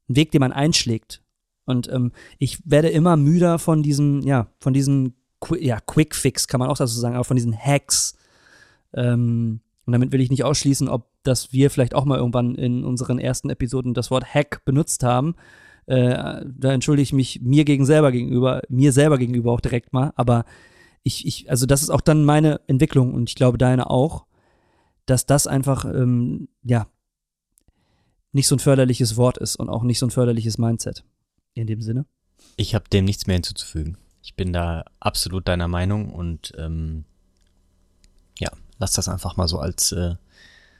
ein 0.09 0.15
Weg, 0.15 0.31
den 0.31 0.41
man 0.41 0.51
einschlägt. 0.51 1.21
Und 1.65 1.89
ähm, 1.89 2.11
ich 2.39 2.59
werde 2.65 2.89
immer 2.89 3.15
müder 3.15 3.59
von 3.59 3.83
diesen, 3.83 4.23
ja, 4.23 4.47
von 4.59 4.73
diesen, 4.73 5.15
Qui 5.39 5.65
ja, 5.65 5.79
Quick 5.79 6.15
Fix 6.15 6.47
kann 6.47 6.59
man 6.59 6.69
auch 6.69 6.77
dazu 6.77 6.97
sagen, 6.99 7.15
aber 7.15 7.23
von 7.23 7.35
diesen 7.35 7.57
Hacks. 7.57 8.15
Ähm, 8.93 9.61
und 9.85 9.91
damit 9.91 10.11
will 10.11 10.21
ich 10.21 10.29
nicht 10.29 10.43
ausschließen, 10.43 10.87
ob 10.87 11.11
dass 11.23 11.53
wir 11.53 11.69
vielleicht 11.69 11.95
auch 11.95 12.05
mal 12.05 12.17
irgendwann 12.17 12.55
in 12.55 12.83
unseren 12.83 13.17
ersten 13.17 13.49
Episoden 13.49 13.93
das 13.93 14.11
Wort 14.11 14.25
Hack 14.33 14.65
benutzt 14.65 15.03
haben. 15.03 15.35
Äh, 15.85 16.45
da 16.45 16.71
entschuldige 16.71 17.03
ich 17.03 17.13
mich 17.13 17.41
mir 17.41 17.65
gegen 17.65 17.85
selber 17.85 18.11
gegenüber, 18.11 18.61
mir 18.69 18.91
selber 18.91 19.17
gegenüber 19.17 19.51
auch 19.51 19.61
direkt 19.61 19.93
mal. 19.93 20.13
Aber 20.15 20.45
ich, 21.03 21.25
ich, 21.25 21.49
also 21.49 21.65
das 21.65 21.83
ist 21.83 21.89
auch 21.89 22.01
dann 22.01 22.23
meine 22.23 22.61
Entwicklung 22.67 23.13
und 23.13 23.29
ich 23.29 23.35
glaube 23.35 23.57
deine 23.57 23.89
auch, 23.89 24.25
dass 25.05 25.25
das 25.25 25.47
einfach, 25.47 25.85
ähm, 25.85 26.47
ja, 26.63 26.87
nicht 28.31 28.47
so 28.47 28.55
ein 28.55 28.59
förderliches 28.59 29.17
Wort 29.17 29.37
ist 29.37 29.57
und 29.57 29.69
auch 29.69 29.83
nicht 29.83 29.99
so 29.99 30.07
ein 30.07 30.11
förderliches 30.11 30.57
Mindset. 30.57 31.03
In 31.55 31.67
dem 31.67 31.81
Sinne. 31.81 32.05
Ich 32.55 32.73
habe 32.73 32.89
dem 32.89 33.05
nichts 33.05 33.27
mehr 33.27 33.35
hinzuzufügen. 33.35 33.97
Ich 34.23 34.35
bin 34.35 34.53
da 34.53 34.85
absolut 34.99 35.47
deiner 35.47 35.67
Meinung 35.67 36.11
und 36.11 36.51
ähm, 36.57 37.05
ja, 38.39 38.49
lass 38.79 38.93
das 38.93 39.07
einfach 39.07 39.37
mal 39.37 39.47
so 39.47 39.59
als 39.59 39.91
äh, 39.91 40.15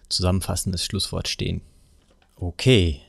zusammenfassendes 0.10 0.84
Schlusswort 0.84 1.28
stehen. 1.28 1.62
Okay, 2.36 3.02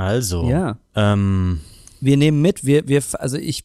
also 0.00 0.48
Ja. 0.48 0.78
ähm, 0.94 1.60
wir 2.00 2.16
nehmen 2.16 2.40
mit, 2.40 2.64
wir, 2.64 2.88
wir, 2.88 3.02
also 3.18 3.36
ich, 3.36 3.64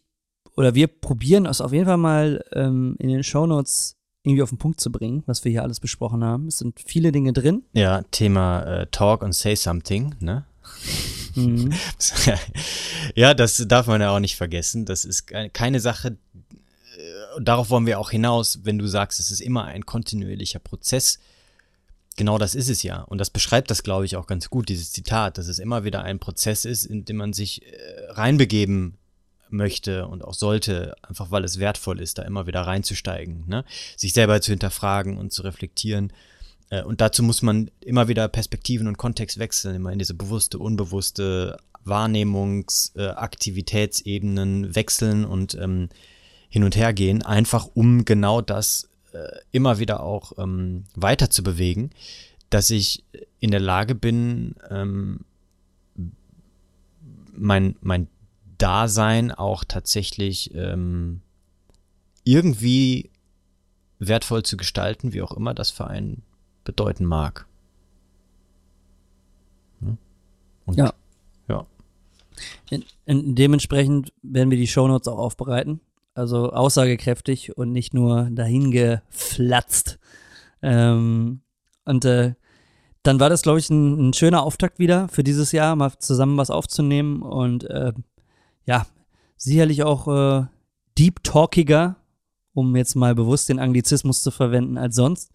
oder 0.57 0.75
wir 0.75 0.87
probieren 0.87 1.45
es 1.45 1.61
auf 1.61 1.71
jeden 1.73 1.85
Fall 1.85 1.97
mal 1.97 2.43
ähm, 2.53 2.95
in 2.99 3.09
den 3.09 3.23
Shownotes 3.23 3.95
irgendwie 4.23 4.41
auf 4.41 4.49
den 4.49 4.57
Punkt 4.57 4.81
zu 4.81 4.91
bringen, 4.91 5.23
was 5.27 5.45
wir 5.45 5.51
hier 5.51 5.63
alles 5.63 5.79
besprochen 5.79 6.23
haben. 6.23 6.47
Es 6.47 6.57
sind 6.57 6.79
viele 6.83 7.11
Dinge 7.11 7.31
drin. 7.31 7.63
ja 7.73 8.01
Thema 8.11 8.63
äh, 8.63 8.87
Talk 8.87 9.21
und 9.21 9.33
Say 9.33 9.55
Something, 9.55 10.15
ne? 10.19 10.45
Mhm. 11.35 11.71
ja, 13.15 13.33
das 13.33 13.63
darf 13.67 13.87
man 13.87 14.01
ja 14.01 14.09
auch 14.09 14.19
nicht 14.19 14.35
vergessen. 14.35 14.85
Das 14.85 15.05
ist 15.05 15.27
keine 15.53 15.79
Sache, 15.79 16.17
äh, 16.97 17.41
darauf 17.41 17.69
wollen 17.69 17.85
wir 17.85 17.99
auch 17.99 18.09
hinaus, 18.09 18.59
wenn 18.63 18.79
du 18.79 18.87
sagst, 18.87 19.19
es 19.19 19.31
ist 19.31 19.41
immer 19.41 19.65
ein 19.65 19.85
kontinuierlicher 19.85 20.59
Prozess. 20.59 21.19
Genau 22.15 22.37
das 22.37 22.55
ist 22.55 22.69
es 22.69 22.83
ja. 22.83 23.01
Und 23.01 23.19
das 23.19 23.29
beschreibt 23.29 23.69
das, 23.69 23.83
glaube 23.83 24.05
ich, 24.05 24.15
auch 24.15 24.27
ganz 24.27 24.49
gut, 24.49 24.69
dieses 24.69 24.93
Zitat, 24.93 25.37
dass 25.37 25.47
es 25.47 25.59
immer 25.59 25.83
wieder 25.83 26.03
ein 26.03 26.19
Prozess 26.19 26.63
ist, 26.63 26.85
in 26.85 27.03
dem 27.03 27.17
man 27.17 27.33
sich 27.33 27.65
äh, 27.65 28.11
reinbegeben 28.11 28.97
möchte 29.49 30.07
und 30.07 30.23
auch 30.23 30.33
sollte, 30.33 30.95
einfach 31.01 31.31
weil 31.31 31.43
es 31.43 31.59
wertvoll 31.59 31.99
ist, 31.99 32.17
da 32.17 32.23
immer 32.23 32.47
wieder 32.47 32.61
reinzusteigen, 32.61 33.43
ne? 33.47 33.65
sich 33.97 34.13
selber 34.13 34.39
zu 34.41 34.51
hinterfragen 34.51 35.17
und 35.17 35.33
zu 35.33 35.41
reflektieren. 35.43 36.13
Äh, 36.69 36.83
und 36.83 37.01
dazu 37.01 37.21
muss 37.23 37.41
man 37.41 37.69
immer 37.81 38.07
wieder 38.07 38.29
Perspektiven 38.29 38.87
und 38.87 38.97
Kontext 38.97 39.37
wechseln, 39.37 39.75
immer 39.75 39.91
in 39.91 39.99
diese 39.99 40.13
bewusste, 40.13 40.57
unbewusste 40.57 41.57
Wahrnehmungsaktivitätsebenen 41.83 44.65
äh, 44.65 44.75
wechseln 44.75 45.25
und 45.25 45.55
ähm, 45.55 45.89
hin 46.49 46.63
und 46.63 46.75
her 46.75 46.93
gehen, 46.93 47.23
einfach 47.23 47.67
um 47.73 48.05
genau 48.05 48.41
das 48.41 48.89
äh, 49.15 49.39
immer 49.51 49.79
wieder 49.79 50.03
auch 50.03 50.33
ähm, 50.37 50.85
weiter 50.95 51.29
zu 51.29 51.43
bewegen, 51.43 51.91
dass 52.49 52.69
ich 52.69 53.03
in 53.39 53.51
der 53.51 53.59
Lage 53.59 53.95
bin, 53.95 54.55
ähm, 54.69 55.21
mein, 57.33 57.75
mein 57.81 58.07
Dasein 58.57 59.31
auch 59.31 59.63
tatsächlich 59.63 60.53
ähm, 60.53 61.21
irgendwie 62.23 63.09
wertvoll 63.99 64.43
zu 64.43 64.57
gestalten, 64.57 65.13
wie 65.13 65.21
auch 65.21 65.31
immer 65.31 65.53
das 65.53 65.69
für 65.69 65.87
einen 65.87 66.23
bedeuten 66.63 67.05
mag. 67.05 67.47
Und, 70.65 70.77
ja. 70.77 70.93
Ja. 71.47 71.65
In, 72.69 72.83
in, 73.05 73.35
dementsprechend 73.35 74.11
werden 74.21 74.49
wir 74.49 74.57
die 74.57 74.67
Shownotes 74.67 75.07
auch 75.07 75.17
aufbereiten. 75.17 75.79
Also 76.15 76.51
aussagekräftig 76.51 77.57
und 77.57 77.71
nicht 77.71 77.93
nur 77.93 78.29
dahin 78.31 78.71
geflatzt. 78.71 79.99
Ähm, 80.61 81.41
und 81.83 82.05
äh, 82.05 82.33
dann 83.03 83.19
war 83.19 83.29
das, 83.29 83.43
glaube 83.43 83.59
ich, 83.59 83.69
ein, 83.69 84.09
ein, 84.09 84.13
schöner 84.13 84.41
Auftakt 84.41 84.79
wieder 84.79 85.09
für 85.09 85.23
dieses 85.23 85.51
Jahr, 85.51 85.75
mal 85.75 85.91
zusammen 85.99 86.37
was 86.37 86.49
aufzunehmen 86.49 87.21
und 87.21 87.65
äh, 87.65 87.93
ja, 88.65 88.87
sicherlich 89.37 89.83
auch 89.83 90.07
äh, 90.07 90.47
deep 90.97 91.23
talkiger, 91.23 91.97
um 92.53 92.75
jetzt 92.75 92.95
mal 92.95 93.13
bewusst 93.13 93.49
den 93.49 93.59
Anglizismus 93.59 94.23
zu 94.23 94.31
verwenden 94.31 94.77
als 94.77 94.95
sonst. 94.95 95.31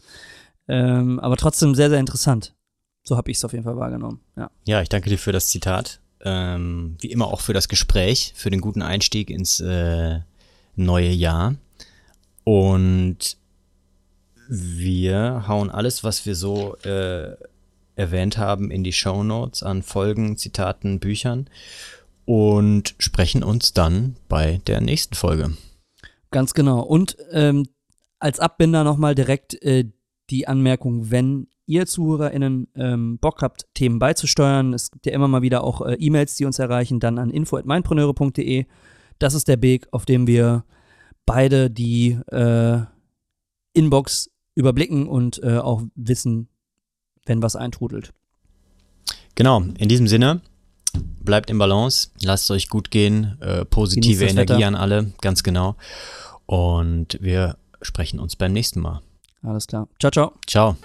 Ähm, 0.67 1.21
aber 1.21 1.37
trotzdem 1.37 1.75
sehr, 1.75 1.91
sehr 1.91 2.01
interessant. 2.01 2.55
So 3.03 3.17
habe 3.17 3.31
ich 3.31 3.37
es 3.37 3.45
auf 3.45 3.53
jeden 3.53 3.65
Fall 3.65 3.77
wahrgenommen. 3.77 4.21
Ja. 4.37 4.51
ja, 4.67 4.83
ich 4.83 4.89
danke 4.89 5.11
dir 5.11 5.19
für 5.19 5.33
das 5.33 5.49
Zitat. 5.49 6.01
Ähm, 6.23 6.97
wie 7.01 7.11
immer 7.11 7.29
auch 7.29 7.41
für 7.41 7.55
das 7.55 7.69
Gespräch, 7.69 8.33
für 8.35 8.51
den 8.51 8.61
guten 8.61 8.83
Einstieg 8.83 9.31
ins 9.31 9.61
äh, 9.61 10.21
neue 10.77 11.11
Jahr. 11.11 11.57
Und 12.45 13.37
wir 14.49 15.45
hauen 15.47 15.71
alles, 15.71 16.03
was 16.03 16.27
wir 16.27 16.35
so 16.35 16.77
äh, 16.79 17.37
erwähnt 17.95 18.39
haben, 18.39 18.71
in 18.71 18.83
die 18.83 18.93
Show 18.93 19.23
Notes 19.23 19.63
an 19.63 19.83
Folgen, 19.83 20.37
Zitaten, 20.37 21.01
Büchern 21.01 21.49
und 22.25 22.95
sprechen 22.99 23.43
uns 23.43 23.73
dann 23.73 24.17
bei 24.29 24.61
der 24.67 24.81
nächsten 24.81 25.15
Folge. 25.15 25.57
Ganz 26.31 26.55
genau. 26.55 26.81
Und 26.81 27.17
ähm, 27.33 27.67
als 28.19 28.41
Abbinder 28.41 28.85
nochmal 28.85 29.15
direkt 29.15 29.61
äh, 29.63 29.85
die 30.31 30.47
Anmerkung, 30.47 31.11
wenn 31.11 31.49
ihr 31.67 31.87
ZuhörerInnen 31.87 32.69
ähm, 32.75 33.19
Bock 33.19 33.43
habt, 33.43 33.67
Themen 33.75 33.99
beizusteuern, 33.99 34.75
es 34.75 34.91
gibt 34.91 35.07
ja 35.07 35.13
immer 35.13 35.29
mal 35.29 35.43
wieder 35.43 35.65
auch 35.65 35.83
äh, 35.83 35.95
E-Mails, 35.95 36.35
die 36.37 36.45
uns 36.45 36.59
erreichen, 36.59 37.01
dann 37.01 37.19
an 37.19 37.31
info.meinpreneure.de. 37.31 38.67
Das 39.21 39.35
ist 39.35 39.47
der 39.47 39.63
Weg, 39.63 39.87
auf 39.93 40.07
dem 40.07 40.27
wir 40.27 40.65
beide 41.27 41.71
die 41.71 42.19
äh, 42.33 42.81
Inbox 43.73 44.31
überblicken 44.57 45.07
und 45.07 45.41
äh, 45.45 45.59
auch 45.59 45.83
wissen, 45.95 46.49
wenn 47.27 47.43
was 47.43 47.55
eintrudelt. 47.55 48.13
Genau, 49.37 49.63
in 49.79 49.89
diesem 49.89 50.09
Sinne, 50.09 50.41
bleibt 51.23 51.51
im 51.51 51.59
Balance, 51.59 52.09
lasst 52.23 52.51
euch 52.51 52.69
gut 52.69 52.91
gehen, 52.91 53.39
äh, 53.41 53.65
positive 53.65 54.25
Energie 54.25 54.55
Wetter. 54.55 54.67
an 54.67 54.75
alle, 54.75 55.13
ganz 55.21 55.43
genau. 55.43 55.77
Und 56.47 57.19
wir 57.21 57.57
sprechen 57.83 58.19
uns 58.19 58.37
beim 58.37 58.53
nächsten 58.53 58.81
Mal. 58.81 59.03
Alles 59.43 59.67
klar. 59.67 59.87
Ciao, 60.01 60.11
ciao. 60.11 60.33
Ciao. 60.47 60.77